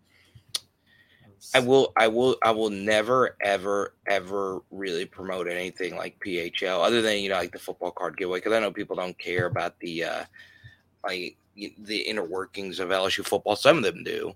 I 1.54 1.60
will 1.60 1.93
I 1.98 2.08
will 2.08 2.38
I 2.43 2.52
will 2.52 2.70
never 2.70 3.36
ever 3.41 3.93
ever 4.08 4.62
really 4.72 5.06
promote 5.06 5.48
anything 5.48 5.96
like 5.96 6.20
PHL 6.20 6.84
other 6.84 7.02
than 7.02 7.20
you 7.20 7.30
know 7.30 7.36
like 7.36 7.52
the 7.52 7.60
football 7.60 7.91
card 7.91 8.18
giveaway 8.18 8.39
because 8.39 8.54
I 8.54 8.60
know 8.60 8.72
people 8.72 8.96
don't 8.96 9.18
care 9.18 9.46
about 9.46 9.80
the 9.80 10.04
uh 10.04 10.24
like 11.04 11.38
the 11.56 11.98
inner 12.02 12.24
workings 12.24 12.80
of 12.80 12.89
LSU 12.89 13.26
football. 13.26 13.56
Some 13.56 13.78
of 13.78 13.84
them 13.84 14.04
do. 14.04 14.34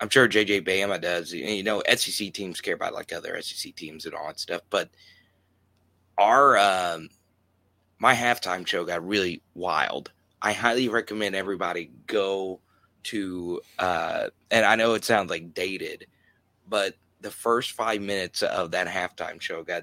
I'm 0.00 0.08
sure 0.08 0.28
JJ 0.28 0.66
Bama 0.66 1.00
does. 1.00 1.32
You 1.32 1.62
know, 1.62 1.82
SEC 1.94 2.32
teams 2.32 2.60
care 2.60 2.74
about 2.74 2.94
like 2.94 3.12
other 3.12 3.40
SEC 3.40 3.74
teams 3.74 4.04
and 4.04 4.14
all 4.14 4.26
that 4.26 4.40
stuff. 4.40 4.62
But 4.70 4.90
our 6.18 6.58
um, 6.58 7.08
my 7.98 8.14
halftime 8.14 8.66
show 8.66 8.84
got 8.84 9.06
really 9.06 9.42
wild. 9.54 10.10
I 10.40 10.52
highly 10.52 10.88
recommend 10.88 11.34
everybody 11.34 11.90
go 12.06 12.60
to. 13.04 13.60
Uh, 13.78 14.28
and 14.50 14.66
I 14.66 14.76
know 14.76 14.94
it 14.94 15.04
sounds 15.04 15.30
like 15.30 15.54
dated, 15.54 16.06
but 16.72 16.94
the 17.20 17.30
first 17.30 17.72
five 17.72 18.00
minutes 18.00 18.42
of 18.42 18.70
that 18.70 18.86
halftime 18.86 19.38
show 19.38 19.62
got 19.62 19.82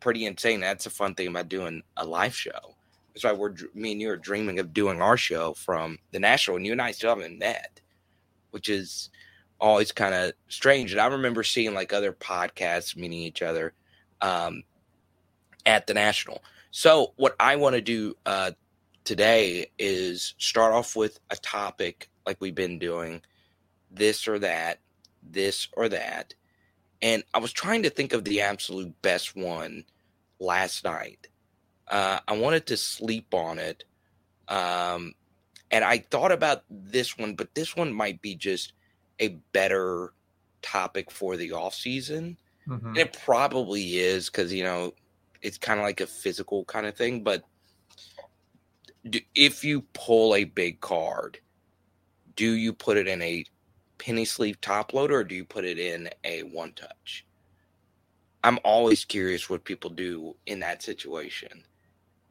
pretty 0.00 0.24
insane. 0.24 0.60
That's 0.60 0.86
a 0.86 0.90
fun 0.90 1.14
thing 1.14 1.28
about 1.28 1.50
doing 1.50 1.82
a 1.98 2.06
live 2.06 2.34
show. 2.34 2.76
That's 3.12 3.24
why 3.24 3.32
we're 3.32 3.54
me 3.74 3.92
and 3.92 4.00
you 4.00 4.08
are 4.08 4.16
dreaming 4.16 4.58
of 4.58 4.72
doing 4.72 5.02
our 5.02 5.18
show 5.18 5.52
from 5.52 5.98
the 6.12 6.18
national, 6.18 6.56
and 6.56 6.64
you 6.64 6.72
and 6.72 6.80
I 6.80 6.92
still 6.92 7.10
haven't 7.10 7.38
met, 7.38 7.82
which 8.52 8.70
is 8.70 9.10
always 9.60 9.92
kind 9.92 10.14
of 10.14 10.32
strange. 10.48 10.92
And 10.92 11.00
I 11.02 11.08
remember 11.08 11.42
seeing 11.42 11.74
like 11.74 11.92
other 11.92 12.14
podcasts 12.14 12.96
meeting 12.96 13.18
each 13.18 13.42
other 13.42 13.74
um, 14.22 14.62
at 15.66 15.86
the 15.86 15.92
national. 15.92 16.42
So 16.70 17.12
what 17.16 17.36
I 17.38 17.56
want 17.56 17.74
to 17.74 17.82
do 17.82 18.16
uh, 18.24 18.52
today 19.04 19.66
is 19.78 20.34
start 20.38 20.72
off 20.72 20.96
with 20.96 21.20
a 21.28 21.36
topic 21.36 22.08
like 22.24 22.40
we've 22.40 22.54
been 22.54 22.78
doing, 22.78 23.20
this 23.90 24.26
or 24.26 24.38
that, 24.38 24.78
this 25.32 25.68
or 25.72 25.88
that. 25.88 26.34
And 27.02 27.24
I 27.32 27.38
was 27.38 27.52
trying 27.52 27.82
to 27.84 27.90
think 27.90 28.12
of 28.12 28.24
the 28.24 28.42
absolute 28.42 29.00
best 29.02 29.36
one 29.36 29.84
last 30.38 30.84
night. 30.84 31.28
Uh, 31.88 32.20
I 32.28 32.36
wanted 32.36 32.66
to 32.66 32.76
sleep 32.76 33.32
on 33.34 33.58
it. 33.58 33.84
Um, 34.48 35.14
and 35.70 35.84
I 35.84 35.98
thought 35.98 36.32
about 36.32 36.64
this 36.68 37.16
one, 37.16 37.34
but 37.34 37.54
this 37.54 37.76
one 37.76 37.92
might 37.92 38.20
be 38.20 38.34
just 38.34 38.72
a 39.18 39.28
better 39.52 40.12
topic 40.62 41.10
for 41.10 41.36
the 41.36 41.52
off 41.52 41.74
season. 41.74 42.36
Mm-hmm. 42.68 42.88
And 42.88 42.98
it 42.98 43.18
probably 43.24 43.98
is 43.98 44.28
because 44.28 44.52
you 44.52 44.64
know 44.64 44.92
it's 45.42 45.58
kind 45.58 45.80
of 45.80 45.84
like 45.84 46.00
a 46.00 46.06
physical 46.06 46.64
kind 46.64 46.86
of 46.86 46.96
thing. 46.96 47.22
But 47.22 47.44
do, 49.08 49.20
if 49.34 49.64
you 49.64 49.82
pull 49.92 50.34
a 50.34 50.44
big 50.44 50.80
card, 50.80 51.38
do 52.36 52.52
you 52.52 52.72
put 52.72 52.96
it 52.96 53.08
in 53.08 53.22
a 53.22 53.44
penny 54.00 54.24
sleeve 54.24 54.60
top 54.60 54.94
loader 54.94 55.18
or 55.18 55.24
do 55.24 55.34
you 55.34 55.44
put 55.44 55.64
it 55.64 55.78
in 55.78 56.08
a 56.24 56.42
one 56.42 56.72
touch? 56.72 57.26
I'm 58.42 58.58
always 58.64 59.04
curious 59.04 59.50
what 59.50 59.64
people 59.64 59.90
do 59.90 60.34
in 60.46 60.60
that 60.60 60.82
situation. 60.82 61.62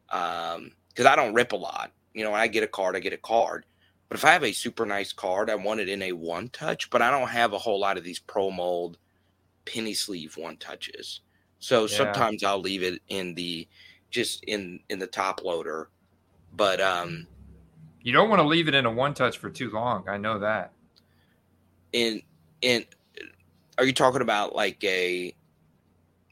Um, 0.09 0.71
because 0.89 1.05
I 1.05 1.15
don't 1.15 1.35
rip 1.35 1.51
a 1.51 1.55
lot. 1.55 1.91
You 2.13 2.23
know, 2.23 2.31
when 2.31 2.41
I 2.41 2.47
get 2.47 2.63
a 2.63 2.67
card, 2.67 2.95
I 2.95 2.99
get 2.99 3.13
a 3.13 3.17
card. 3.17 3.65
But 4.09 4.17
if 4.17 4.25
I 4.25 4.31
have 4.31 4.43
a 4.43 4.51
super 4.51 4.87
nice 4.87 5.13
card, 5.13 5.51
I 5.51 5.55
want 5.55 5.79
it 5.79 5.87
in 5.87 6.01
a 6.01 6.13
one 6.13 6.49
touch, 6.49 6.89
but 6.89 7.03
I 7.03 7.11
don't 7.11 7.29
have 7.29 7.53
a 7.53 7.59
whole 7.59 7.79
lot 7.79 7.97
of 7.97 8.03
these 8.03 8.17
pro 8.17 8.49
mold 8.49 8.97
penny 9.65 9.93
sleeve 9.93 10.35
one 10.35 10.57
touches. 10.57 11.21
So 11.59 11.81
yeah. 11.81 11.95
sometimes 11.95 12.43
I'll 12.43 12.59
leave 12.59 12.81
it 12.81 13.01
in 13.09 13.35
the 13.35 13.67
just 14.09 14.43
in 14.45 14.79
in 14.89 14.97
the 14.97 15.07
top 15.07 15.43
loader. 15.43 15.89
But 16.55 16.81
um 16.81 17.27
you 18.01 18.11
don't 18.11 18.29
want 18.29 18.39
to 18.39 18.47
leave 18.47 18.67
it 18.67 18.73
in 18.73 18.87
a 18.87 18.91
one 18.91 19.13
touch 19.13 19.37
for 19.37 19.51
too 19.51 19.69
long. 19.69 20.09
I 20.09 20.17
know 20.17 20.39
that. 20.39 20.71
In 21.93 22.21
in 22.61 22.85
are 23.77 23.85
you 23.85 23.93
talking 23.93 24.21
about 24.21 24.55
like 24.55 24.83
a 24.83 25.33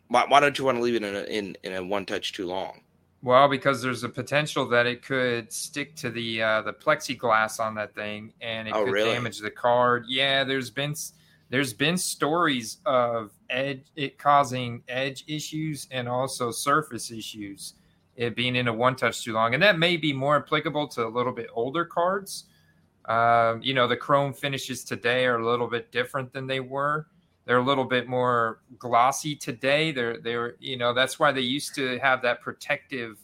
why, 0.09 0.25
why 0.27 0.39
don't 0.39 0.57
you 0.57 0.65
want 0.65 0.77
to 0.77 0.83
leave 0.83 0.95
it 0.95 1.03
in 1.03 1.15
a 1.15 1.23
in, 1.23 1.57
in 1.63 1.73
a 1.73 1.83
one 1.83 2.05
touch 2.05 2.33
too 2.33 2.45
long? 2.45 2.81
Well, 3.23 3.49
because 3.49 3.81
there's 3.81 4.03
a 4.03 4.09
potential 4.09 4.67
that 4.69 4.85
it 4.85 5.01
could 5.01 5.51
stick 5.51 5.95
to 5.97 6.09
the 6.09 6.41
uh, 6.41 6.61
the 6.61 6.73
plexiglass 6.73 7.59
on 7.59 7.75
that 7.75 7.95
thing, 7.95 8.33
and 8.41 8.67
it 8.67 8.73
oh, 8.73 8.85
could 8.85 8.91
really? 8.91 9.13
damage 9.13 9.39
the 9.39 9.51
card. 9.51 10.05
Yeah, 10.07 10.43
there's 10.43 10.69
been 10.69 10.93
there's 11.49 11.73
been 11.73 11.97
stories 11.97 12.77
of 12.85 13.31
edge 13.49 13.85
it 13.95 14.17
causing 14.17 14.83
edge 14.87 15.23
issues 15.27 15.87
and 15.91 16.07
also 16.07 16.51
surface 16.51 17.11
issues. 17.11 17.73
It 18.15 18.35
being 18.35 18.55
in 18.55 18.67
a 18.67 18.73
one 18.73 18.95
touch 18.95 19.23
too 19.23 19.33
long, 19.33 19.53
and 19.53 19.63
that 19.63 19.77
may 19.77 19.97
be 19.97 20.13
more 20.13 20.37
applicable 20.37 20.87
to 20.89 21.05
a 21.05 21.09
little 21.09 21.33
bit 21.33 21.47
older 21.53 21.85
cards. 21.85 22.45
Um, 23.07 23.61
you 23.63 23.73
know, 23.73 23.87
the 23.87 23.97
chrome 23.97 24.33
finishes 24.33 24.83
today 24.83 25.25
are 25.25 25.39
a 25.39 25.45
little 25.45 25.67
bit 25.67 25.91
different 25.91 26.33
than 26.33 26.47
they 26.47 26.59
were 26.59 27.07
they're 27.47 27.57
a 27.57 27.63
little 27.63 27.85
bit 27.85 28.09
more 28.09 28.59
glossy 28.77 29.33
today. 29.33 29.93
They're 29.93 30.17
they're 30.17 30.55
you 30.59 30.77
know 30.77 30.93
that's 30.93 31.17
why 31.17 31.31
they 31.31 31.41
used 31.41 31.73
to 31.75 31.97
have 31.99 32.21
that 32.23 32.41
protective 32.41 33.17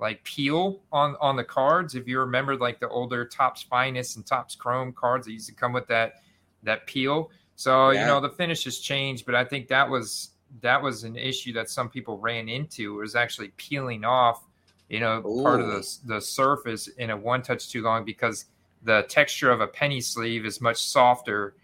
like 0.00 0.24
peel 0.24 0.80
on 0.90 1.14
on 1.20 1.36
the 1.36 1.44
cards. 1.44 1.94
If 1.94 2.08
you 2.08 2.20
remember 2.20 2.56
like 2.56 2.80
the 2.80 2.88
older 2.88 3.26
Topps 3.26 3.62
Finest 3.62 4.16
and 4.16 4.26
Topps 4.26 4.56
Chrome 4.56 4.94
cards, 4.94 5.26
they 5.26 5.34
used 5.34 5.48
to 5.48 5.54
come 5.54 5.74
with 5.74 5.86
that 5.88 6.22
that 6.62 6.86
peel. 6.86 7.30
So 7.54 7.90
yeah. 7.90 8.00
you 8.00 8.06
know 8.06 8.18
the 8.18 8.30
finish 8.30 8.64
has 8.64 8.78
changed, 8.78 9.26
but 9.26 9.34
I 9.34 9.44
think 9.44 9.68
that 9.68 9.90
was 9.90 10.30
that 10.62 10.82
was 10.82 11.04
an 11.04 11.16
issue 11.16 11.52
that 11.52 11.68
some 11.68 11.90
people 11.90 12.16
ran 12.16 12.48
into 12.48 12.94
was 12.94 13.14
actually 13.14 13.48
peeling 13.58 14.04
off, 14.04 14.42
you 14.88 15.00
know, 15.00 15.18
Ooh. 15.18 15.42
part 15.42 15.60
of 15.60 15.66
the 15.66 15.98
the 16.06 16.20
surface 16.20 16.88
in 16.88 17.10
a 17.10 17.16
one 17.16 17.42
touch 17.42 17.68
too 17.68 17.82
long 17.82 18.06
because 18.06 18.46
the 18.84 19.04
texture 19.08 19.50
of 19.50 19.60
a 19.60 19.66
penny 19.66 20.00
sleeve 20.00 20.44
is 20.44 20.60
much 20.60 20.82
softer 20.82 21.54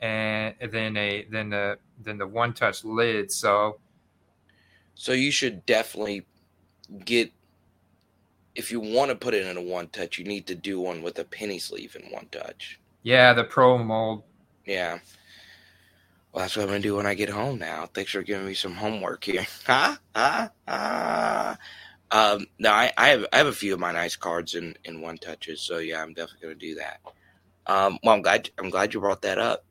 and 0.00 0.54
then 0.70 0.96
a 0.96 1.24
then 1.30 1.50
the 1.50 1.78
then 2.00 2.18
the 2.18 2.26
one 2.26 2.52
touch 2.52 2.84
lid. 2.84 3.30
So, 3.30 3.78
so 4.94 5.12
you 5.12 5.30
should 5.30 5.64
definitely 5.64 6.26
get 7.04 7.32
if 8.54 8.70
you 8.70 8.80
want 8.80 9.10
to 9.10 9.16
put 9.16 9.32
it 9.32 9.46
in 9.46 9.56
a 9.56 9.62
one 9.62 9.88
touch, 9.88 10.18
you 10.18 10.24
need 10.24 10.46
to 10.48 10.54
do 10.54 10.80
one 10.80 11.02
with 11.02 11.18
a 11.18 11.24
penny 11.24 11.58
sleeve 11.58 11.96
in 11.96 12.10
one 12.10 12.26
touch. 12.30 12.78
Yeah, 13.02 13.32
the 13.32 13.44
pro 13.44 13.78
mold. 13.78 14.24
Yeah. 14.66 14.98
Well, 16.32 16.44
that's 16.44 16.56
what 16.56 16.62
I'm 16.62 16.68
gonna 16.68 16.80
do 16.80 16.96
when 16.96 17.06
I 17.06 17.14
get 17.14 17.28
home 17.28 17.58
now. 17.58 17.86
Thanks 17.92 18.12
for 18.12 18.22
giving 18.22 18.46
me 18.46 18.54
some 18.54 18.74
homework 18.74 19.24
here. 19.24 19.46
Ha 19.66 19.98
ha 20.14 20.50
ha. 20.66 21.58
Um, 22.12 22.46
no, 22.58 22.70
I, 22.70 22.92
I 22.98 23.08
have 23.08 23.26
I 23.32 23.38
have 23.38 23.46
a 23.46 23.52
few 23.52 23.72
of 23.72 23.80
my 23.80 23.90
nice 23.90 24.16
cards 24.16 24.54
in 24.54 24.76
in 24.84 25.00
one 25.00 25.16
touches, 25.16 25.62
so 25.62 25.78
yeah, 25.78 26.02
I'm 26.02 26.12
definitely 26.12 26.42
gonna 26.42 26.54
do 26.54 26.74
that. 26.74 27.00
Um, 27.66 27.98
well, 28.02 28.14
I'm 28.14 28.22
glad 28.22 28.50
I'm 28.58 28.68
glad 28.68 28.92
you 28.92 29.00
brought 29.00 29.22
that 29.22 29.38
up. 29.38 29.64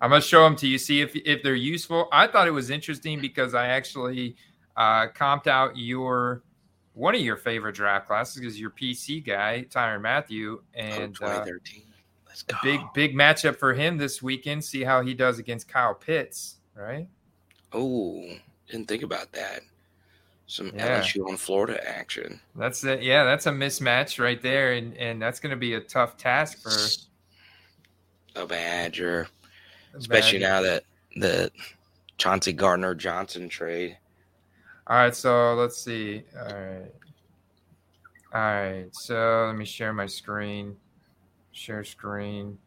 I'm 0.00 0.10
gonna 0.10 0.20
show 0.20 0.42
them 0.42 0.56
to 0.56 0.66
you, 0.66 0.78
see 0.78 1.00
if 1.00 1.14
if 1.14 1.44
they're 1.44 1.54
useful. 1.54 2.08
I 2.10 2.26
thought 2.26 2.48
it 2.48 2.52
was 2.52 2.70
interesting 2.70 3.20
because 3.20 3.54
I 3.54 3.68
actually 3.68 4.34
uh, 4.76 5.06
comped 5.08 5.46
out 5.46 5.76
your 5.76 6.42
one 6.94 7.14
of 7.14 7.20
your 7.20 7.36
favorite 7.36 7.76
draft 7.76 8.08
classes 8.08 8.40
because 8.40 8.58
you're 8.58 8.70
PC 8.70 9.24
guy, 9.24 9.66
Tyrann 9.70 10.00
Mathieu 10.00 10.60
and 10.74 11.16
oh, 11.22 11.26
2013. 11.28 11.82
Uh, 11.82 11.90
Let's 12.26 12.42
go. 12.42 12.56
Big 12.64 12.80
big 12.94 13.14
matchup 13.14 13.56
for 13.56 13.74
him 13.74 13.96
this 13.96 14.20
weekend. 14.20 14.64
See 14.64 14.82
how 14.82 15.02
he 15.02 15.14
does 15.14 15.38
against 15.38 15.68
Kyle 15.68 15.94
Pitts, 15.94 16.56
right? 16.74 17.06
Oh, 17.72 18.24
didn't 18.68 18.88
think 18.88 19.04
about 19.04 19.30
that. 19.32 19.60
Some 20.50 20.72
yeah. 20.74 21.00
LSU 21.00 21.28
on 21.28 21.36
Florida 21.36 21.80
action. 21.88 22.40
That's 22.56 22.82
it. 22.82 23.02
Yeah, 23.02 23.24
that's 23.24 23.46
a 23.46 23.52
mismatch 23.52 24.18
right 24.18 24.42
there, 24.42 24.72
and 24.72 24.96
and 24.96 25.22
that's 25.22 25.38
going 25.38 25.50
to 25.50 25.56
be 25.56 25.74
a 25.74 25.80
tough 25.80 26.16
task 26.16 26.60
for 26.60 28.40
a 28.40 28.46
Badger 28.46 29.28
especially 29.94 30.38
now 30.38 30.60
that 30.62 30.84
the 31.16 31.50
Chauncey 32.18 32.52
Gardner 32.52 32.94
Johnson 32.94 33.48
trade. 33.48 33.96
All 34.86 34.96
right, 34.96 35.14
so 35.14 35.54
let's 35.54 35.76
see. 35.76 36.22
All 36.36 36.44
right. 36.44 36.92
All 38.32 38.40
right, 38.40 38.88
so 38.92 39.46
let 39.48 39.56
me 39.56 39.64
share 39.64 39.92
my 39.92 40.06
screen. 40.06 40.76
Share 41.52 41.82
screen. 41.82 42.58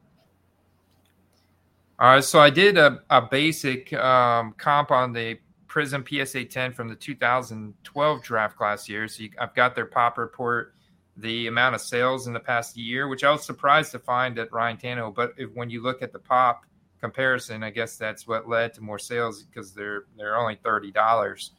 All 2.00 2.16
right, 2.16 2.24
so 2.24 2.40
I 2.40 2.50
did 2.50 2.78
a, 2.78 3.02
a 3.10 3.22
basic 3.22 3.94
um, 3.94 4.54
comp 4.58 4.92
on 4.92 5.14
the 5.14 5.38
Prizm 5.74 6.08
PSA 6.08 6.46
10 6.46 6.74
from 6.74 6.88
the 6.88 6.96
2012 6.96 8.24
draft 8.24 8.56
class 8.56 8.88
year. 8.88 9.08
So 9.08 9.24
you, 9.24 9.30
I've 9.40 9.56
got 9.56 9.74
their 9.74 9.88
pop 9.88 10.20
report, 10.20 10.76
the 11.18 11.48
amount 11.48 11.74
of 11.74 11.82
sales 11.82 12.28
in 12.28 12.34
the 12.34 12.40
past 12.40 12.78
year, 12.78 13.08
which 13.08 13.24
I 13.24 13.32
was 13.32 13.44
surprised 13.44 13.92
to 13.94 14.00
find 14.00 14.38
at 14.38 14.52
Ryan 14.54 14.78
Tannehill. 14.78 15.16
But 15.16 15.34
if, 15.38 15.50
when 15.56 15.72
you 15.72 15.82
look 15.82 16.04
at 16.04 16.14
the 16.14 16.20
pop 16.20 16.66
comparison, 17.02 17.64
I 17.64 17.72
guess 17.72 17.98
that's 17.98 18.28
what 18.28 18.48
led 18.48 18.76
to 18.76 18.82
more 18.82 19.00
sales 19.00 19.44
because 19.44 19.74
they're 19.74 20.04
they're 20.16 20.38
only 20.38 20.60
thirty 20.64 20.92
dollars. 20.92 21.52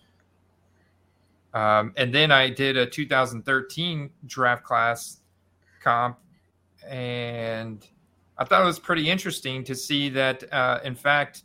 Um, 1.52 1.92
and 1.96 2.12
then 2.12 2.32
I 2.32 2.50
did 2.50 2.76
a 2.76 2.86
2013 2.86 4.10
draft 4.26 4.64
class 4.64 5.20
comp, 5.80 6.18
and 6.88 7.86
I 8.36 8.44
thought 8.44 8.62
it 8.62 8.66
was 8.66 8.80
pretty 8.80 9.08
interesting 9.08 9.62
to 9.64 9.74
see 9.76 10.08
that, 10.10 10.52
uh, 10.52 10.80
in 10.82 10.96
fact, 10.96 11.44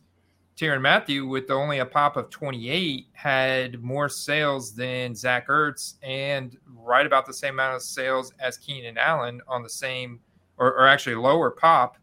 Tyrann 0.60 0.82
Mathieu, 0.82 1.26
with 1.26 1.50
only 1.52 1.80
a 1.80 1.86
pop 1.86 2.18
of 2.18 2.30
28, 2.30 3.08
had 3.14 3.82
more 3.82 4.10
sales 4.10 4.76
than 4.76 5.16
Zach 5.16 5.48
Ertz 5.48 5.96
and 6.04 6.58
right 6.68 7.06
about 7.06 7.26
the 7.26 7.34
same 7.34 7.54
amount 7.54 7.76
of 7.76 7.82
sales 7.82 8.34
as 8.40 8.58
Keenan 8.58 8.98
Allen 8.98 9.42
on 9.48 9.64
the 9.64 9.70
same, 9.70 10.20
or, 10.58 10.74
or 10.74 10.88
actually 10.88 11.16
lower 11.16 11.50
pop 11.50 11.98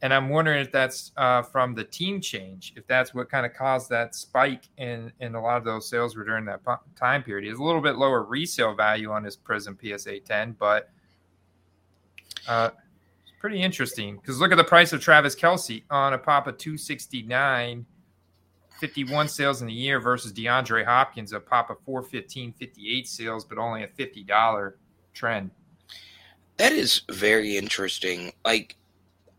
and 0.00 0.14
I'm 0.14 0.28
wondering 0.28 0.60
if 0.60 0.70
that's 0.70 1.10
uh, 1.16 1.42
from 1.42 1.74
the 1.74 1.82
team 1.82 2.20
change, 2.20 2.72
if 2.76 2.86
that's 2.86 3.14
what 3.14 3.28
kind 3.28 3.44
of 3.44 3.52
caused 3.54 3.90
that 3.90 4.14
spike 4.14 4.68
in 4.76 5.12
in 5.20 5.34
a 5.34 5.42
lot 5.42 5.56
of 5.56 5.64
those 5.64 5.88
sales 5.88 6.16
were 6.16 6.24
during 6.24 6.44
that 6.44 6.60
time 6.94 7.22
period. 7.22 7.50
It's 7.50 7.58
a 7.58 7.62
little 7.62 7.80
bit 7.80 7.96
lower 7.96 8.22
resale 8.22 8.74
value 8.74 9.10
on 9.10 9.24
his 9.24 9.36
Prizm 9.36 9.76
PSA 9.80 10.20
10, 10.20 10.52
but 10.58 10.90
uh, 12.46 12.70
pretty 13.38 13.62
interesting 13.62 14.16
because 14.16 14.40
look 14.40 14.52
at 14.52 14.56
the 14.56 14.64
price 14.64 14.92
of 14.92 15.00
Travis 15.00 15.34
Kelce 15.34 15.82
on 15.90 16.12
a 16.12 16.18
pop 16.18 16.46
of 16.46 16.58
269, 16.58 17.86
51 18.80 19.28
sales 19.28 19.60
in 19.60 19.66
the 19.66 19.72
year 19.72 20.00
versus 20.00 20.32
DeAndre 20.32 20.84
Hopkins, 20.84 21.32
a 21.32 21.40
pop 21.40 21.70
of 21.70 21.78
415, 21.84 22.52
58 22.52 23.08
sales, 23.08 23.44
but 23.44 23.58
only 23.58 23.84
a 23.84 23.88
$50 23.88 24.72
trend. 25.14 25.50
That 26.56 26.72
is 26.72 27.02
very 27.10 27.56
interesting. 27.56 28.32
Like 28.44 28.76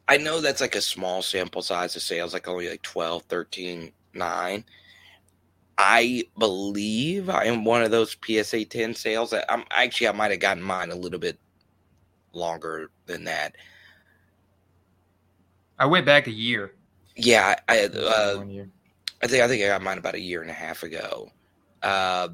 I 0.08 0.18
know 0.18 0.42
that's 0.42 0.62
like 0.62 0.76
a 0.76 0.82
small 0.82 1.22
sample 1.22 1.62
size 1.62 1.96
of 1.96 2.02
sales, 2.02 2.34
like 2.34 2.48
only 2.48 2.70
like 2.70 2.82
12, 2.82 3.24
13, 3.24 3.92
9. 4.14 4.66
I 5.78 6.24
believe 6.38 7.30
I 7.30 7.46
am 7.46 7.64
one 7.64 7.84
of 7.84 7.92
those 7.92 8.18
PSA 8.26 8.66
10 8.66 8.96
sales. 8.96 9.30
That 9.30 9.46
I'm 9.50 9.64
actually 9.72 10.08
I 10.08 10.12
might 10.14 10.32
have 10.32 10.40
gotten 10.40 10.64
mine 10.64 10.92
a 10.92 10.96
little 10.96 11.20
bit 11.20 11.38
longer 12.34 12.92
than 13.06 13.24
that. 13.26 13.56
I 15.80 15.86
went 15.86 16.06
back 16.06 16.28
a 16.28 16.32
year. 16.32 16.76
Yeah, 17.16 17.56
I 17.68 17.86
uh, 17.86 18.44
I 19.22 19.28
think 19.28 19.44
I 19.44 19.48
think 19.48 19.64
I 19.64 19.68
got 19.68 19.82
mine 19.82 19.98
about 19.98 20.16
a 20.16 20.20
year 20.20 20.42
and 20.42 20.52
a 20.52 20.54
half 20.54 20.84
ago. 20.84 21.32
Uh, 21.82 22.30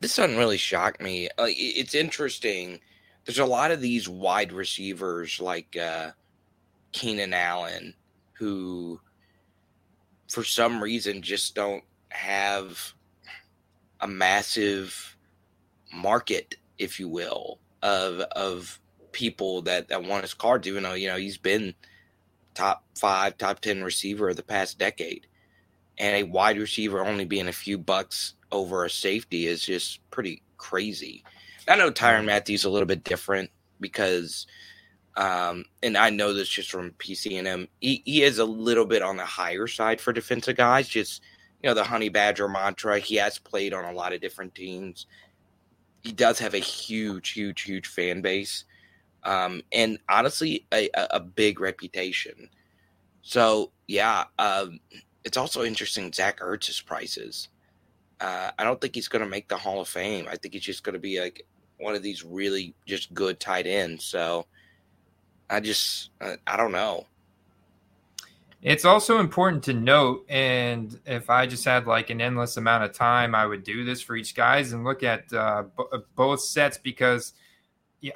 this 0.00 0.16
doesn't 0.16 0.36
really 0.36 0.56
shock 0.56 1.00
me. 1.00 1.28
Like, 1.38 1.54
it's 1.58 1.94
interesting 1.94 2.80
there's 3.24 3.38
a 3.38 3.44
lot 3.44 3.70
of 3.70 3.80
these 3.80 4.08
wide 4.08 4.52
receivers 4.52 5.40
like 5.40 5.76
uh, 5.76 6.10
Keenan 6.92 7.34
Allen 7.34 7.94
who, 8.32 9.00
for 10.28 10.42
some 10.42 10.82
reason, 10.82 11.22
just 11.22 11.54
don't 11.54 11.84
have 12.08 12.94
a 14.00 14.08
massive 14.08 15.16
market, 15.92 16.56
if 16.78 16.98
you 16.98 17.08
will, 17.08 17.60
of 17.82 18.20
of 18.32 18.79
people 19.12 19.62
that, 19.62 19.88
that 19.88 20.04
want 20.04 20.22
his 20.22 20.34
cards, 20.34 20.66
even 20.66 20.82
though, 20.82 20.94
you 20.94 21.08
know, 21.08 21.16
he's 21.16 21.38
been 21.38 21.74
top 22.54 22.84
five, 22.98 23.38
top 23.38 23.60
10 23.60 23.82
receiver 23.82 24.30
of 24.30 24.36
the 24.36 24.42
past 24.42 24.78
decade. 24.78 25.26
And 25.98 26.16
a 26.16 26.28
wide 26.30 26.58
receiver 26.58 27.04
only 27.04 27.24
being 27.24 27.48
a 27.48 27.52
few 27.52 27.76
bucks 27.76 28.34
over 28.50 28.84
a 28.84 28.90
safety 28.90 29.46
is 29.46 29.62
just 29.62 30.00
pretty 30.10 30.42
crazy. 30.56 31.24
I 31.68 31.76
know 31.76 31.90
Tyrann 31.90 32.24
Mathieu's 32.24 32.64
a 32.64 32.70
little 32.70 32.86
bit 32.86 33.04
different 33.04 33.50
because, 33.80 34.46
um, 35.16 35.64
and 35.82 35.96
I 35.96 36.10
know 36.10 36.32
this 36.32 36.48
just 36.48 36.70
from 36.70 36.92
PC 36.92 37.38
and 37.38 37.46
him. 37.46 37.68
He, 37.80 38.02
he 38.04 38.22
is 38.22 38.38
a 38.38 38.44
little 38.44 38.86
bit 38.86 39.02
on 39.02 39.16
the 39.16 39.24
higher 39.24 39.66
side 39.66 40.00
for 40.00 40.12
defensive 40.12 40.56
guys. 40.56 40.88
Just 40.88 41.22
you 41.62 41.68
know 41.68 41.74
the 41.74 41.84
Honey 41.84 42.08
Badger 42.08 42.48
mantra. 42.48 42.98
He 42.98 43.16
has 43.16 43.38
played 43.38 43.74
on 43.74 43.84
a 43.84 43.92
lot 43.92 44.12
of 44.12 44.20
different 44.20 44.54
teams. 44.54 45.06
He 46.02 46.12
does 46.12 46.38
have 46.38 46.54
a 46.54 46.58
huge, 46.58 47.30
huge, 47.30 47.62
huge 47.62 47.86
fan 47.86 48.22
base, 48.22 48.64
um, 49.24 49.62
and 49.72 49.98
honestly, 50.08 50.66
a, 50.72 50.88
a 50.94 51.20
big 51.20 51.60
reputation. 51.60 52.48
So 53.22 53.70
yeah, 53.86 54.24
um, 54.38 54.80
it's 55.24 55.36
also 55.36 55.62
interesting. 55.62 56.12
Zach 56.12 56.40
Ertz's 56.40 56.80
prices. 56.80 57.48
Uh, 58.20 58.50
I 58.58 58.64
don't 58.64 58.80
think 58.80 58.94
he's 58.94 59.08
going 59.08 59.24
to 59.24 59.28
make 59.28 59.48
the 59.48 59.56
Hall 59.56 59.80
of 59.80 59.88
Fame. 59.88 60.26
I 60.28 60.36
think 60.36 60.54
he's 60.54 60.62
just 60.62 60.84
going 60.84 60.92
to 60.94 60.98
be 60.98 61.20
like 61.20 61.46
one 61.78 61.94
of 61.94 62.02
these 62.02 62.24
really 62.24 62.74
just 62.86 63.12
good 63.14 63.40
tight 63.40 63.66
ends. 63.66 64.04
So 64.04 64.46
I 65.48 65.60
just 65.60 66.10
I, 66.20 66.36
I 66.46 66.56
don't 66.56 66.72
know. 66.72 67.06
It's 68.62 68.84
also 68.84 69.20
important 69.20 69.64
to 69.64 69.72
note, 69.72 70.26
and 70.28 70.98
if 71.06 71.30
I 71.30 71.46
just 71.46 71.64
had 71.64 71.86
like 71.86 72.10
an 72.10 72.20
endless 72.20 72.58
amount 72.58 72.84
of 72.84 72.92
time, 72.92 73.34
I 73.34 73.46
would 73.46 73.64
do 73.64 73.84
this 73.84 74.02
for 74.02 74.16
each 74.16 74.34
guys 74.34 74.72
and 74.72 74.84
look 74.84 75.02
at 75.02 75.32
uh, 75.32 75.64
b- 75.76 75.84
uh, 75.90 75.98
both 76.14 76.42
sets 76.42 76.76
because 76.76 77.32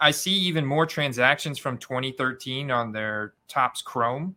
I 0.00 0.10
see 0.10 0.32
even 0.32 0.64
more 0.64 0.86
transactions 0.86 1.58
from 1.58 1.78
2013 1.78 2.70
on 2.70 2.92
their 2.92 3.34
Topps 3.48 3.82
Chrome. 3.82 4.34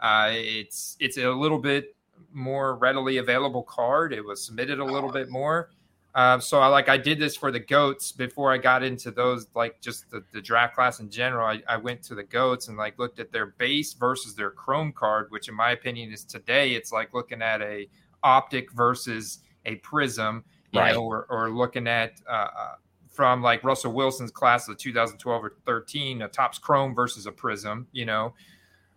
Uh, 0.00 0.30
it's 0.32 0.96
it's 1.00 1.16
a 1.18 1.28
little 1.30 1.58
bit 1.58 1.94
more 2.32 2.76
readily 2.76 3.18
available 3.18 3.62
card. 3.62 4.12
It 4.12 4.24
was 4.24 4.44
submitted 4.44 4.78
a 4.78 4.84
little 4.84 5.10
bit 5.10 5.30
more. 5.30 5.70
Uh, 6.14 6.40
so 6.40 6.58
I 6.58 6.66
like 6.66 6.88
I 6.88 6.96
did 6.96 7.20
this 7.20 7.36
for 7.36 7.52
the 7.52 7.60
goats 7.60 8.10
before 8.10 8.52
I 8.52 8.58
got 8.58 8.82
into 8.82 9.12
those 9.12 9.46
like 9.54 9.80
just 9.80 10.10
the, 10.10 10.24
the 10.32 10.40
draft 10.40 10.74
class 10.74 10.98
in 10.98 11.08
general. 11.08 11.46
I, 11.46 11.62
I, 11.68 11.76
went 11.76 12.02
to 12.04 12.16
the 12.16 12.24
goats 12.24 12.66
and 12.66 12.76
like 12.76 12.98
looked 12.98 13.20
at 13.20 13.30
their 13.30 13.46
base 13.46 13.92
versus 13.92 14.34
their 14.34 14.50
chrome 14.50 14.92
card, 14.92 15.30
which 15.30 15.48
in 15.48 15.54
my 15.54 15.70
opinion 15.70 16.10
is 16.10 16.24
today 16.24 16.72
it's 16.72 16.90
like 16.90 17.14
looking 17.14 17.42
at 17.42 17.62
a 17.62 17.88
optic 18.24 18.72
versus 18.72 19.38
a 19.66 19.76
prizm, 19.76 20.42
you 20.72 20.80
right. 20.80 20.94
know, 20.94 21.04
or, 21.04 21.26
or 21.30 21.48
looking 21.50 21.86
at 21.86 22.20
uh, 22.28 22.48
uh 22.58 22.74
from 23.10 23.42
like 23.42 23.62
Russell 23.64 23.92
Wilson's 23.92 24.30
class 24.30 24.68
of 24.68 24.78
2012 24.78 25.44
or 25.44 25.54
13, 25.66 26.22
a 26.22 26.28
Topps 26.28 26.58
Chrome 26.58 26.94
versus 26.94 27.26
a 27.26 27.32
prizm, 27.32 27.86
you 27.92 28.06
know 28.06 28.32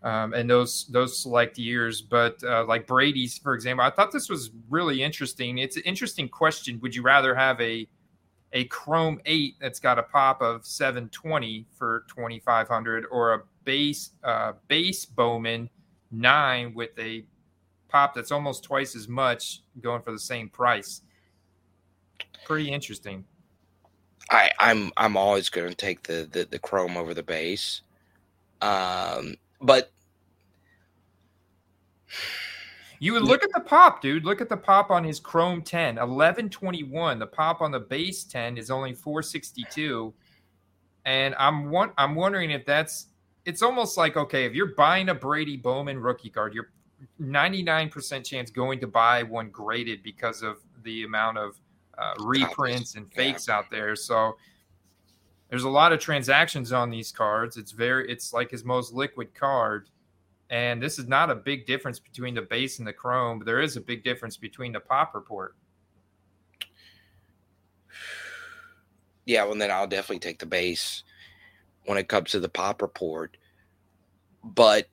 um, 0.03 0.33
and 0.33 0.49
those 0.49 0.85
those 0.87 1.17
select 1.17 1.57
years. 1.57 2.01
But 2.01 2.43
uh, 2.43 2.65
like 2.65 2.85
Brady's, 2.85 3.37
for 3.37 3.53
example, 3.53 3.85
I 3.85 3.89
thought 3.89 4.11
this 4.11 4.29
was 4.29 4.51
really 4.69 5.01
interesting. 5.01 5.57
It's 5.57 5.77
an 5.77 5.83
interesting 5.83 6.27
question. 6.27 6.79
Would 6.81 6.93
you 6.93 7.01
rather 7.01 7.33
have 7.33 7.59
a 7.61 7.87
a 8.51 8.65
Chrome 8.65 9.19
Eight 9.25 9.55
that's 9.59 9.79
got 9.79 9.97
a 9.97 10.03
pop 10.03 10.41
of 10.41 10.65
720 10.65 11.65
for 11.73 12.05
2500, 12.09 13.05
or 13.09 13.33
a 13.33 13.41
base 13.63 14.11
uh, 14.23 14.53
base 14.67 15.05
Bowman 15.05 15.69
nine 16.11 16.73
with 16.73 16.91
a 16.99 17.25
pop 17.87 18.13
that's 18.13 18.31
almost 18.31 18.63
twice 18.63 18.95
as 18.95 19.07
much, 19.07 19.61
going 19.81 20.01
for 20.01 20.11
the 20.11 20.19
same 20.19 20.49
price? 20.49 21.01
Pretty 22.45 22.71
interesting. 22.71 23.23
I, 24.29 24.51
I'm 24.59 24.91
I'm 24.97 25.17
always 25.17 25.49
going 25.49 25.69
to 25.69 25.75
take 25.75 26.03
the, 26.03 26.27
the 26.31 26.45
the 26.45 26.59
Chrome 26.59 26.97
over 26.97 27.13
the 27.13 27.23
base. 27.23 27.81
Um, 28.61 29.35
but 29.61 29.91
you 32.99 33.11
would 33.13 33.23
look 33.23 33.43
at 33.43 33.51
the 33.53 33.59
pop, 33.59 34.01
dude. 34.01 34.23
Look 34.23 34.39
at 34.39 34.47
the 34.47 34.55
pop 34.55 34.89
on 34.89 35.03
his 35.03 35.19
Chrome 35.19 35.61
10, 35.61 35.95
1121. 35.95 37.19
The 37.19 37.27
pop 37.27 37.61
on 37.61 37.71
the 37.71 37.79
base 37.79 38.23
10 38.23 38.57
is 38.57 38.71
only 38.71 38.93
462. 38.93 40.13
And 41.05 41.35
I'm 41.37 41.69
one 41.69 41.91
I'm 41.97 42.15
wondering 42.15 42.51
if 42.51 42.65
that's 42.65 43.07
it's 43.45 43.61
almost 43.61 43.97
like 43.97 44.15
okay, 44.15 44.45
if 44.45 44.53
you're 44.53 44.73
buying 44.75 45.09
a 45.09 45.13
Brady 45.13 45.57
Bowman 45.57 45.99
rookie 45.99 46.29
card, 46.29 46.53
you're 46.53 46.69
99% 47.21 48.23
chance 48.23 48.49
going 48.49 48.79
to 48.79 48.87
buy 48.87 49.23
one 49.23 49.49
graded 49.49 50.01
because 50.01 50.41
of 50.41 50.59
the 50.83 51.03
amount 51.03 51.37
of 51.37 51.59
uh, 51.97 52.13
reprints 52.19 52.95
and 52.95 53.11
fakes 53.13 53.49
out 53.49 53.65
there. 53.71 53.95
So 53.95 54.35
there's 55.49 55.63
a 55.63 55.69
lot 55.69 55.93
of 55.93 55.99
transactions 55.99 56.71
on 56.71 56.89
these 56.89 57.11
cards. 57.11 57.57
It's 57.57 57.71
very 57.71 58.09
it's 58.09 58.33
like 58.33 58.49
his 58.49 58.63
most 58.63 58.93
liquid 58.93 59.33
card. 59.35 59.89
And 60.49 60.81
this 60.81 60.99
is 60.99 61.07
not 61.07 61.29
a 61.29 61.35
big 61.35 61.65
difference 61.65 61.99
between 61.99 62.35
the 62.35 62.41
base 62.41 62.79
and 62.79 62.87
the 62.87 62.93
chrome, 62.93 63.39
but 63.39 63.45
there 63.45 63.61
is 63.61 63.75
a 63.75 63.81
big 63.81 64.03
difference 64.03 64.37
between 64.37 64.71
the 64.71 64.79
pop 64.79 65.15
report. 65.15 65.55
Yeah, 69.25 69.45
well, 69.45 69.55
then 69.55 69.71
I'll 69.71 69.87
definitely 69.87 70.19
take 70.19 70.39
the 70.39 70.45
base 70.45 71.03
when 71.85 71.97
it 71.97 72.07
comes 72.07 72.31
to 72.31 72.39
the 72.39 72.49
pop 72.49 72.81
report. 72.81 73.37
But, 74.43 74.89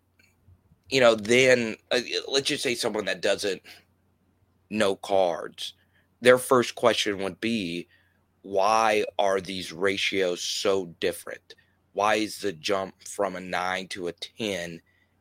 you 0.88 1.00
know, 1.00 1.14
then 1.14 1.76
uh, 1.90 2.00
let's 2.28 2.48
just 2.48 2.62
say 2.62 2.74
someone 2.74 3.04
that 3.06 3.20
doesn't 3.20 3.60
know 4.70 4.96
cards, 4.96 5.74
their 6.20 6.38
first 6.38 6.74
question 6.74 7.18
would 7.18 7.40
be, 7.40 7.88
why 8.42 9.04
are 9.18 9.40
these 9.40 9.72
ratios 9.72 10.42
so 10.42 10.86
different? 11.00 11.54
why 11.92 12.16
is 12.16 12.38
the 12.38 12.52
jump 12.52 12.94
from 13.04 13.36
a 13.36 13.40
nine 13.40 13.88
to 13.88 14.08
a 14.08 14.12
10 14.12 14.80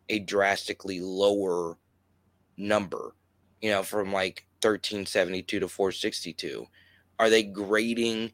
a 0.10 0.20
drastically 0.20 1.00
lower 1.00 1.78
number? 2.58 3.16
You 3.62 3.72
know, 3.72 3.84
from 3.84 4.14
like 4.14 4.46
1372 4.62 5.60
to 5.60 5.68
462. 5.68 6.66
Are 7.18 7.30
they 7.30 7.44
grading 7.44 8.32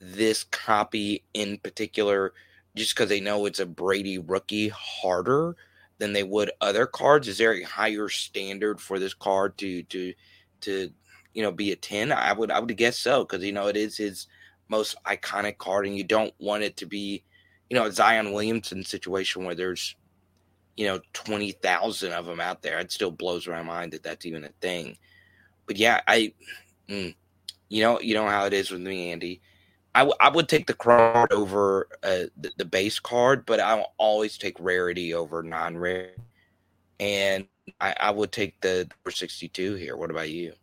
this 0.00 0.44
copy 0.44 1.24
in 1.34 1.58
particular 1.58 2.34
just 2.76 2.94
because 2.94 3.08
they 3.08 3.20
know 3.20 3.46
it's 3.46 3.58
a 3.58 3.66
Brady 3.66 4.18
rookie 4.18 4.68
harder 4.68 5.56
than 5.98 6.12
they 6.12 6.22
would 6.22 6.52
other 6.60 6.86
cards? 6.86 7.26
Is 7.26 7.38
there 7.38 7.54
a 7.54 7.62
higher 7.62 8.08
standard 8.08 8.80
for 8.80 8.98
this 8.98 9.14
card 9.14 9.58
to 9.58 9.82
to 9.84 10.14
to 10.60 10.90
you 11.38 11.44
know 11.44 11.52
be 11.52 11.72
a 11.72 11.76
10? 11.76 12.12
I 12.12 12.32
would 12.34 12.50
I 12.50 12.60
would 12.60 12.76
guess 12.76 12.98
so 12.98 13.24
because 13.24 13.44
you 13.44 13.52
know 13.52 13.68
it 13.68 13.76
is 13.76 13.96
his 13.96 14.26
most 14.68 14.96
iconic 15.04 15.58
card 15.58 15.86
and 15.86 15.96
you 15.96 16.04
don't 16.04 16.34
want 16.38 16.62
it 16.64 16.76
to 16.78 16.86
be 16.86 17.24
you 17.68 17.76
know, 17.76 17.86
a 17.86 17.92
Zion 17.92 18.32
Williamson 18.32 18.84
situation 18.84 19.44
where 19.44 19.54
there's, 19.54 19.94
you 20.76 20.86
know, 20.86 21.00
20,000 21.12 22.12
of 22.12 22.26
them 22.26 22.40
out 22.40 22.62
there. 22.62 22.78
It 22.78 22.92
still 22.92 23.10
blows 23.10 23.46
my 23.46 23.62
mind 23.62 23.92
that 23.92 24.02
that's 24.02 24.26
even 24.26 24.44
a 24.44 24.50
thing. 24.60 24.96
But 25.66 25.76
yeah, 25.76 26.00
I, 26.08 26.32
mm, 26.88 27.14
you 27.68 27.82
know, 27.82 28.00
you 28.00 28.14
know 28.14 28.26
how 28.26 28.46
it 28.46 28.54
is 28.54 28.70
with 28.70 28.80
me, 28.80 29.12
Andy. 29.12 29.42
I, 29.94 30.00
w- 30.00 30.16
I 30.20 30.30
would 30.30 30.48
take 30.48 30.66
the 30.66 30.74
card 30.74 31.32
over 31.32 31.88
uh, 32.02 32.26
the, 32.36 32.52
the 32.56 32.64
base 32.64 32.98
card, 32.98 33.44
but 33.44 33.60
I'll 33.60 33.94
always 33.98 34.38
take 34.38 34.56
rarity 34.60 35.12
over 35.12 35.42
non 35.42 35.76
rare. 35.76 36.12
And 37.00 37.46
I, 37.80 37.94
I 38.00 38.10
would 38.10 38.32
take 38.32 38.60
the 38.60 38.88
62 39.08 39.74
here. 39.74 39.96
What 39.96 40.10
about 40.10 40.30
you? 40.30 40.54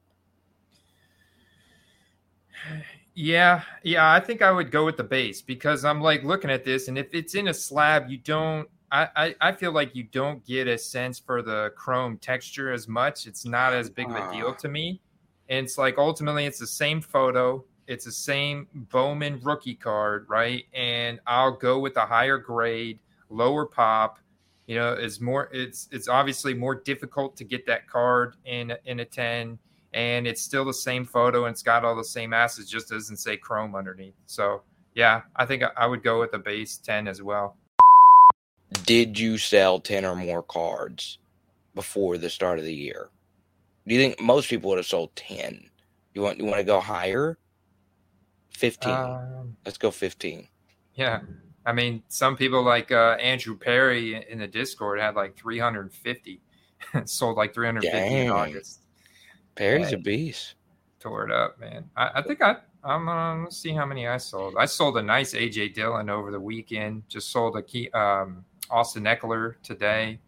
Yeah, 3.15 3.61
yeah, 3.83 4.11
I 4.11 4.19
think 4.19 4.41
I 4.41 4.51
would 4.51 4.71
go 4.71 4.83
with 4.83 4.97
the 4.97 5.03
base 5.03 5.41
because 5.41 5.85
I'm 5.85 6.01
like 6.01 6.23
looking 6.23 6.51
at 6.51 6.65
this, 6.65 6.89
and 6.89 6.97
if 6.97 7.13
it's 7.13 7.33
in 7.33 7.47
a 7.47 7.53
slab, 7.53 8.09
you 8.09 8.17
don't. 8.17 8.67
I, 8.91 9.07
I, 9.15 9.35
I 9.41 9.51
feel 9.51 9.71
like 9.71 9.95
you 9.95 10.03
don't 10.03 10.45
get 10.45 10.67
a 10.67 10.77
sense 10.77 11.17
for 11.17 11.41
the 11.41 11.71
chrome 11.75 12.17
texture 12.17 12.71
as 12.71 12.87
much. 12.87 13.25
It's 13.25 13.45
not 13.45 13.73
as 13.73 13.89
big 13.89 14.09
of 14.09 14.15
a 14.15 14.31
deal 14.31 14.49
ah. 14.49 14.53
to 14.53 14.67
me. 14.67 15.01
And 15.49 15.65
it's 15.65 15.77
like 15.77 15.97
ultimately, 15.97 16.45
it's 16.45 16.59
the 16.59 16.67
same 16.67 17.01
photo, 17.01 17.63
it's 17.87 18.05
the 18.05 18.11
same 18.11 18.67
Bowman 18.73 19.39
rookie 19.43 19.75
card, 19.75 20.25
right? 20.27 20.65
And 20.73 21.19
I'll 21.25 21.51
go 21.51 21.79
with 21.79 21.97
a 21.97 22.05
higher 22.05 22.37
grade, 22.37 22.99
lower 23.29 23.65
pop. 23.65 24.19
You 24.67 24.75
know, 24.75 24.93
it's 24.93 25.21
more. 25.21 25.49
It's 25.53 25.87
it's 25.91 26.07
obviously 26.07 26.53
more 26.53 26.75
difficult 26.75 27.37
to 27.37 27.43
get 27.43 27.65
that 27.67 27.87
card 27.87 28.35
in 28.45 28.73
in 28.85 28.99
a 28.99 29.05
ten 29.05 29.59
and 29.95 30.27
it's 30.27 30.41
still 30.41 30.65
the 30.65 30.73
same 30.73 31.05
photo 31.05 31.45
and 31.45 31.53
it's 31.53 31.63
got 31.63 31.85
all 31.85 31.95
the 31.95 32.03
same 32.03 32.33
assets, 32.33 32.69
just 32.69 32.89
doesn't 32.89 33.15
say 33.15 33.37
Chrome 33.37 33.75
underneath. 33.75 34.13
So 34.25 34.61
yeah, 34.93 35.21
I 35.37 35.45
think 35.45 35.63
I 35.77 35.87
would 35.87 36.03
go 36.03 36.19
with 36.19 36.31
the 36.31 36.37
base 36.37 36.77
10 36.77 37.07
as 37.07 37.23
well. 37.23 37.55
Did 38.83 39.17
you 39.17 39.37
sell 39.37 39.79
10 39.79 40.03
or 40.03 40.15
more 40.15 40.43
cards 40.43 41.17
before 41.73 42.17
the 42.17 42.29
start 42.29 42.59
of 42.59 42.65
the 42.65 42.73
year? 42.73 43.09
Do 43.87 43.95
you 43.95 44.01
think 44.01 44.19
most 44.19 44.49
people 44.49 44.69
would 44.69 44.77
have 44.77 44.85
sold 44.85 45.15
10? 45.15 45.69
You 46.13 46.21
want 46.21 46.39
you 46.39 46.45
want 46.45 46.57
to 46.57 46.63
go 46.63 46.81
higher? 46.81 47.37
15. 48.49 48.91
Um, 48.91 49.57
Let's 49.65 49.77
go 49.77 49.91
15. 49.91 50.47
Yeah. 50.95 51.21
I 51.65 51.71
mean, 51.71 52.03
some 52.09 52.35
people 52.35 52.63
like 52.63 52.91
uh, 52.91 53.17
Andrew 53.19 53.57
Perry 53.57 54.25
in 54.29 54.39
the 54.39 54.47
Discord 54.47 54.99
had 54.99 55.15
like 55.15 55.37
350, 55.37 56.41
sold 57.05 57.37
like 57.37 57.53
350 57.53 57.97
Dang. 57.97 58.27
in 58.27 58.31
August. 58.31 58.84
Perry's 59.55 59.93
a 59.93 59.97
beast. 59.97 60.55
Tore 60.99 61.25
it 61.25 61.31
up, 61.31 61.59
man. 61.59 61.89
I, 61.95 62.11
I 62.15 62.21
think 62.21 62.41
I 62.41 62.57
I'm 62.85 63.09
um, 63.09 63.43
let's 63.45 63.57
see 63.57 63.71
how 63.71 63.85
many 63.85 64.07
I 64.07 64.17
sold. 64.17 64.55
I 64.59 64.65
sold 64.65 64.97
a 64.97 65.01
nice 65.01 65.33
AJ 65.33 65.73
Dillon 65.73 66.09
over 66.09 66.29
the 66.29 66.39
weekend. 66.39 67.03
Just 67.09 67.31
sold 67.31 67.57
a 67.57 67.61
key 67.61 67.89
um, 67.91 68.45
Austin 68.69 69.03
Ekeler 69.03 69.55
today. 69.63 70.19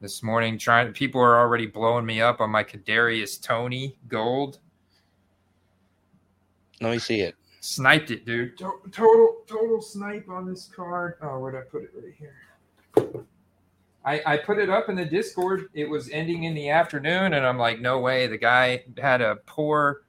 This 0.00 0.22
morning, 0.22 0.58
trying 0.58 0.92
people 0.92 1.20
are 1.20 1.38
already 1.38 1.66
blowing 1.66 2.04
me 2.04 2.20
up 2.20 2.40
on 2.40 2.50
my 2.50 2.62
Kadarius 2.62 3.40
Toney 3.40 3.96
gold. 4.06 4.58
Let 6.80 6.92
me 6.92 6.98
see 6.98 7.20
it. 7.20 7.34
Sniped 7.60 8.10
it, 8.10 8.26
dude. 8.26 8.58
Total 8.58 9.36
total 9.46 9.80
snipe 9.80 10.28
on 10.28 10.46
this 10.46 10.70
card. 10.74 11.14
Oh, 11.22 11.38
where'd 11.40 11.56
I 11.56 11.62
put 11.62 11.84
it? 11.84 11.90
Right 11.96 12.14
here. 12.18 13.24
I, 14.04 14.20
I 14.26 14.36
put 14.36 14.58
it 14.58 14.68
up 14.68 14.88
in 14.88 14.96
the 14.96 15.04
Discord. 15.04 15.68
It 15.72 15.88
was 15.88 16.10
ending 16.10 16.44
in 16.44 16.54
the 16.54 16.68
afternoon, 16.68 17.34
and 17.34 17.46
I'm 17.46 17.58
like, 17.58 17.80
no 17.80 18.00
way. 18.00 18.26
The 18.26 18.36
guy 18.36 18.84
had 18.98 19.22
a 19.22 19.36
poor 19.46 20.02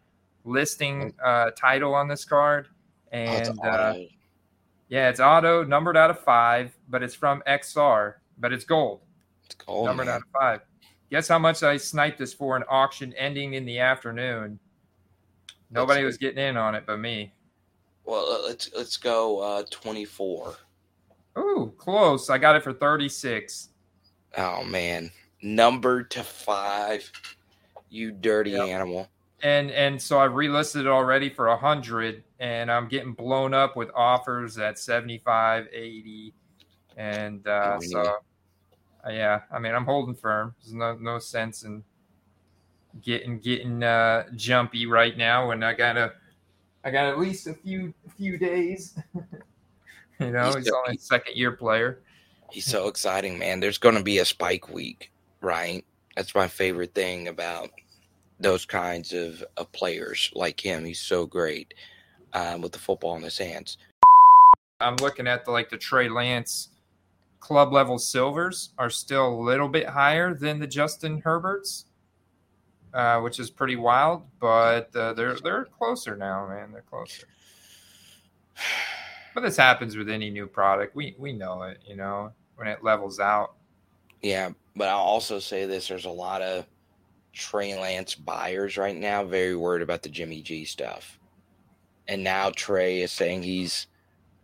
listing 0.43 1.13
uh, 1.23 1.51
title 1.51 1.93
on 1.93 2.07
this 2.07 2.25
card, 2.25 2.67
oh, 2.67 3.17
and 3.17 3.59
oh, 3.63 3.67
uh, 3.67 3.95
yeah, 4.89 5.09
it's 5.09 5.19
auto 5.19 5.63
numbered 5.63 5.95
out 5.95 6.09
of 6.09 6.19
five, 6.19 6.77
but 6.89 7.03
it's 7.03 7.15
from 7.15 7.41
XR, 7.47 8.15
but 8.37 8.51
it's 8.51 8.65
gold. 8.65 9.01
It's 9.45 9.55
gold, 9.55 9.85
numbered 9.85 10.07
man. 10.07 10.15
out 10.15 10.21
of 10.21 10.27
five. 10.33 10.61
Guess 11.09 11.27
how 11.29 11.39
much 11.39 11.63
I 11.63 11.77
sniped 11.77 12.17
this 12.17 12.33
for 12.33 12.57
an 12.57 12.63
auction 12.69 13.13
ending 13.13 13.53
in 13.53 13.65
the 13.65 13.79
afternoon? 13.79 14.59
Nobody 15.71 16.01
let's, 16.01 16.13
was 16.13 16.17
getting 16.17 16.43
in 16.43 16.57
on 16.57 16.75
it 16.75 16.83
but 16.85 16.97
me. 16.97 17.33
Well, 18.03 18.43
let's 18.45 18.69
let's 18.75 18.97
go 18.97 19.39
uh, 19.39 19.63
24. 19.69 20.55
Oh, 21.37 21.73
close. 21.77 22.29
I 22.29 22.37
got 22.37 22.55
it 22.55 22.63
for 22.63 22.73
36. 22.73 23.69
Oh 24.37 24.63
man, 24.63 25.11
number 25.41 26.03
to 26.03 26.23
five, 26.23 27.09
you 27.89 28.11
dirty 28.11 28.51
yep. 28.51 28.67
animal. 28.67 29.07
And 29.43 29.71
and 29.71 30.01
so 30.01 30.19
I 30.19 30.27
relisted 30.27 30.81
it 30.81 30.87
already 30.87 31.29
for 31.29 31.47
a 31.47 31.57
hundred, 31.57 32.23
and 32.39 32.71
I'm 32.71 32.87
getting 32.87 33.13
blown 33.13 33.53
up 33.53 33.75
with 33.75 33.89
offers 33.95 34.57
at 34.57 34.79
75, 34.79 35.67
80. 35.71 36.33
and 36.97 37.47
uh, 37.47 37.79
so 37.79 38.01
uh, 39.05 39.09
yeah, 39.09 39.41
I 39.51 39.59
mean 39.59 39.73
I'm 39.73 39.85
holding 39.85 40.15
firm. 40.15 40.55
There's 40.61 40.73
no 40.73 40.95
no 40.95 41.19
sense 41.19 41.63
in 41.63 41.83
getting 43.01 43.39
getting 43.39 43.83
uh, 43.83 44.25
jumpy 44.35 44.85
right 44.85 45.17
now, 45.17 45.51
and 45.51 45.63
I 45.63 45.73
gotta 45.73 46.13
I 46.83 46.91
got 46.91 47.05
at 47.05 47.19
least 47.19 47.47
a 47.47 47.53
few 47.53 47.93
few 48.17 48.37
days. 48.37 48.97
you 50.19 50.31
know, 50.31 50.45
he's, 50.45 50.55
he's 50.55 50.71
only 50.71 50.95
a 50.95 50.99
second 50.99 51.35
year 51.35 51.51
player. 51.51 52.01
He's 52.51 52.65
so 52.65 52.87
exciting, 52.87 53.37
man. 53.37 53.59
There's 53.59 53.77
going 53.77 53.95
to 53.95 54.03
be 54.03 54.19
a 54.19 54.25
spike 54.25 54.69
week, 54.69 55.11
right? 55.41 55.83
That's 56.15 56.35
my 56.35 56.47
favorite 56.47 56.93
thing 56.93 57.27
about 57.27 57.69
those 58.39 58.65
kinds 58.65 59.13
of, 59.13 59.43
of 59.57 59.71
players 59.71 60.31
like 60.33 60.59
him. 60.59 60.85
He's 60.85 60.99
so 60.99 61.25
great 61.25 61.73
um, 62.33 62.61
with 62.61 62.71
the 62.71 62.79
football 62.79 63.15
in 63.15 63.23
his 63.23 63.37
hands. 63.37 63.77
I'm 64.79 64.95
looking 64.97 65.27
at 65.27 65.45
the 65.45 65.51
like 65.51 65.69
the 65.69 65.77
Trey 65.77 66.09
Lance 66.09 66.69
club 67.39 67.71
level 67.71 67.97
silvers 67.97 68.71
are 68.77 68.89
still 68.89 69.27
a 69.27 69.41
little 69.41 69.69
bit 69.69 69.87
higher 69.87 70.33
than 70.33 70.59
the 70.59 70.67
Justin 70.67 71.21
Herberts, 71.21 71.85
uh, 72.93 73.19
which 73.21 73.39
is 73.39 73.49
pretty 73.49 73.75
wild. 73.75 74.23
But 74.39 74.93
uh, 74.95 75.13
they're 75.13 75.35
they're 75.35 75.65
closer 75.65 76.15
now, 76.15 76.47
man. 76.47 76.71
They're 76.71 76.83
closer. 76.89 77.27
But 79.35 79.43
this 79.43 79.57
happens 79.57 79.97
with 79.97 80.09
any 80.09 80.29
new 80.31 80.47
product. 80.47 80.95
We 80.95 81.13
we 81.19 81.33
know 81.33 81.63
it, 81.63 81.79
you 81.85 81.97
know, 81.97 82.31
when 82.55 82.69
it 82.69 82.83
levels 82.83 83.19
out. 83.19 83.55
Yeah, 84.21 84.51
but 84.77 84.87
I'll 84.87 84.97
also 84.97 85.39
say 85.39 85.65
this: 85.65 85.89
there's 85.89 86.05
a 86.05 86.09
lot 86.09 86.41
of 86.41 86.65
Trey 87.33 87.77
Lance 87.77 88.15
buyers 88.15 88.77
right 88.77 88.95
now 88.95 89.25
very 89.25 89.55
worried 89.55 89.81
about 89.81 90.03
the 90.03 90.09
Jimmy 90.09 90.41
G 90.41 90.63
stuff, 90.63 91.19
and 92.07 92.23
now 92.23 92.49
Trey 92.49 93.01
is 93.01 93.11
saying 93.11 93.43
he's 93.43 93.87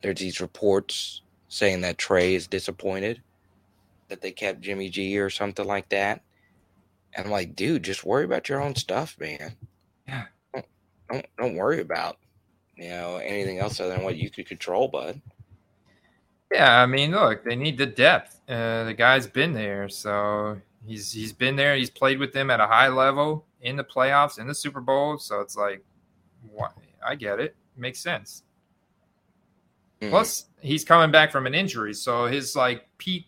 there's 0.02 0.20
these 0.20 0.42
reports 0.42 1.22
saying 1.48 1.82
that 1.82 1.98
Trey 1.98 2.36
is 2.36 2.48
disappointed 2.48 3.22
that 4.10 4.20
they 4.20 4.32
kept 4.32 4.60
Jimmy 4.60 4.90
G 4.90 5.18
or 5.20 5.30
something 5.30 5.66
like 5.66 5.88
that. 5.90 6.22
And 7.14 7.26
I'm 7.26 7.32
like, 7.32 7.56
dude, 7.56 7.84
just 7.84 8.04
worry 8.04 8.26
about 8.26 8.50
your 8.50 8.62
own 8.62 8.76
stuff, 8.76 9.18
man. 9.18 9.56
Yeah. 10.06 10.26
Don't 10.54 10.66
don't, 11.10 11.26
don't 11.38 11.56
worry 11.56 11.80
about 11.80 12.18
you 12.82 12.90
know, 12.90 13.18
anything 13.18 13.60
else 13.60 13.80
other 13.80 13.92
than 13.92 14.04
what 14.04 14.18
you 14.18 14.32
could 14.32 14.48
control, 14.48 14.88
bud. 14.88 15.22
Yeah, 16.52 16.82
I 16.82 16.88
mean, 16.88 17.12
look, 17.12 17.44
they 17.44 17.56
need 17.56 17.78
the 17.78 17.86
depth. 17.86 18.42
Uh, 18.50 18.86
the 18.86 18.94
guy's 18.94 19.28
been 19.28 19.54
there, 19.54 19.88
so 19.88 20.60
he's 20.86 21.12
he's 21.12 21.32
been 21.32 21.56
there. 21.56 21.76
He's 21.76 21.92
played 21.92 22.20
with 22.20 22.34
them 22.34 22.50
at 22.50 22.60
a 22.60 22.66
high 22.66 22.88
level 22.88 23.46
in 23.62 23.76
the 23.76 23.84
playoffs, 23.84 24.40
in 24.40 24.48
the 24.48 24.56
Super 24.56 24.82
Bowl. 24.82 25.20
So 25.20 25.42
it's 25.42 25.56
like, 25.56 25.84
what? 26.50 26.74
I 27.06 27.16
get 27.16 27.40
it. 27.40 27.56
it 27.76 27.80
makes 27.80 28.00
sense. 28.00 28.44
Mm. 30.02 30.10
Plus, 30.10 30.46
he's 30.60 30.84
coming 30.84 31.12
back 31.12 31.32
from 31.32 31.46
an 31.46 31.54
injury, 31.54 31.94
so 31.94 32.26
his 32.26 32.56
like 32.56 32.88
peak 32.98 33.28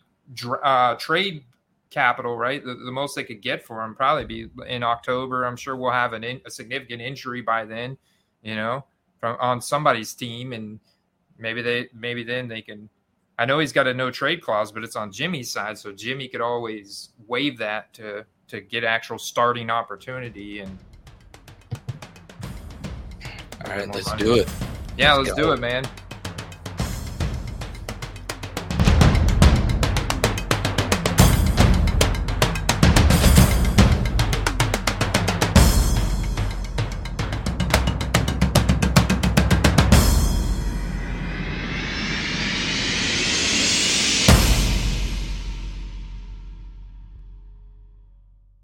uh, 0.64 0.96
trade 0.96 1.44
capital, 1.90 2.36
right? 2.36 2.62
The, 2.64 2.74
the, 2.74 2.90
most 2.90 3.14
they 3.14 3.22
could 3.22 3.40
get 3.40 3.64
for 3.64 3.84
him 3.84 3.94
probably 3.94 4.24
be 4.24 4.48
in 4.66 4.82
October. 4.82 5.44
I'm 5.44 5.56
sure 5.56 5.76
we'll 5.76 5.92
have 5.92 6.12
an 6.12 6.24
in, 6.24 6.40
a 6.44 6.50
significant 6.50 7.00
injury 7.00 7.40
by 7.40 7.64
then. 7.64 7.96
You 8.42 8.56
know, 8.56 8.84
from 9.24 9.36
on 9.40 9.60
somebody's 9.62 10.12
team, 10.12 10.52
and 10.52 10.78
maybe 11.38 11.62
they 11.62 11.88
maybe 11.94 12.22
then 12.22 12.46
they 12.46 12.60
can. 12.60 12.90
I 13.38 13.46
know 13.46 13.58
he's 13.58 13.72
got 13.72 13.86
a 13.86 13.94
no 13.94 14.10
trade 14.10 14.42
clause, 14.42 14.70
but 14.70 14.84
it's 14.84 14.96
on 14.96 15.10
Jimmy's 15.10 15.50
side, 15.50 15.78
so 15.78 15.92
Jimmy 15.92 16.28
could 16.28 16.42
always 16.42 17.10
waive 17.26 17.56
that 17.58 17.94
to 17.94 18.26
to 18.48 18.60
get 18.60 18.84
actual 18.84 19.18
starting 19.18 19.70
opportunity. 19.70 20.60
And 20.60 20.78
all 23.64 23.72
right, 23.72 23.88
let's 23.88 24.08
money. 24.08 24.22
do 24.22 24.34
it. 24.34 24.48
Yeah, 24.98 25.14
let's, 25.14 25.30
let's 25.30 25.40
do 25.40 25.52
it, 25.52 25.58
man. 25.58 25.84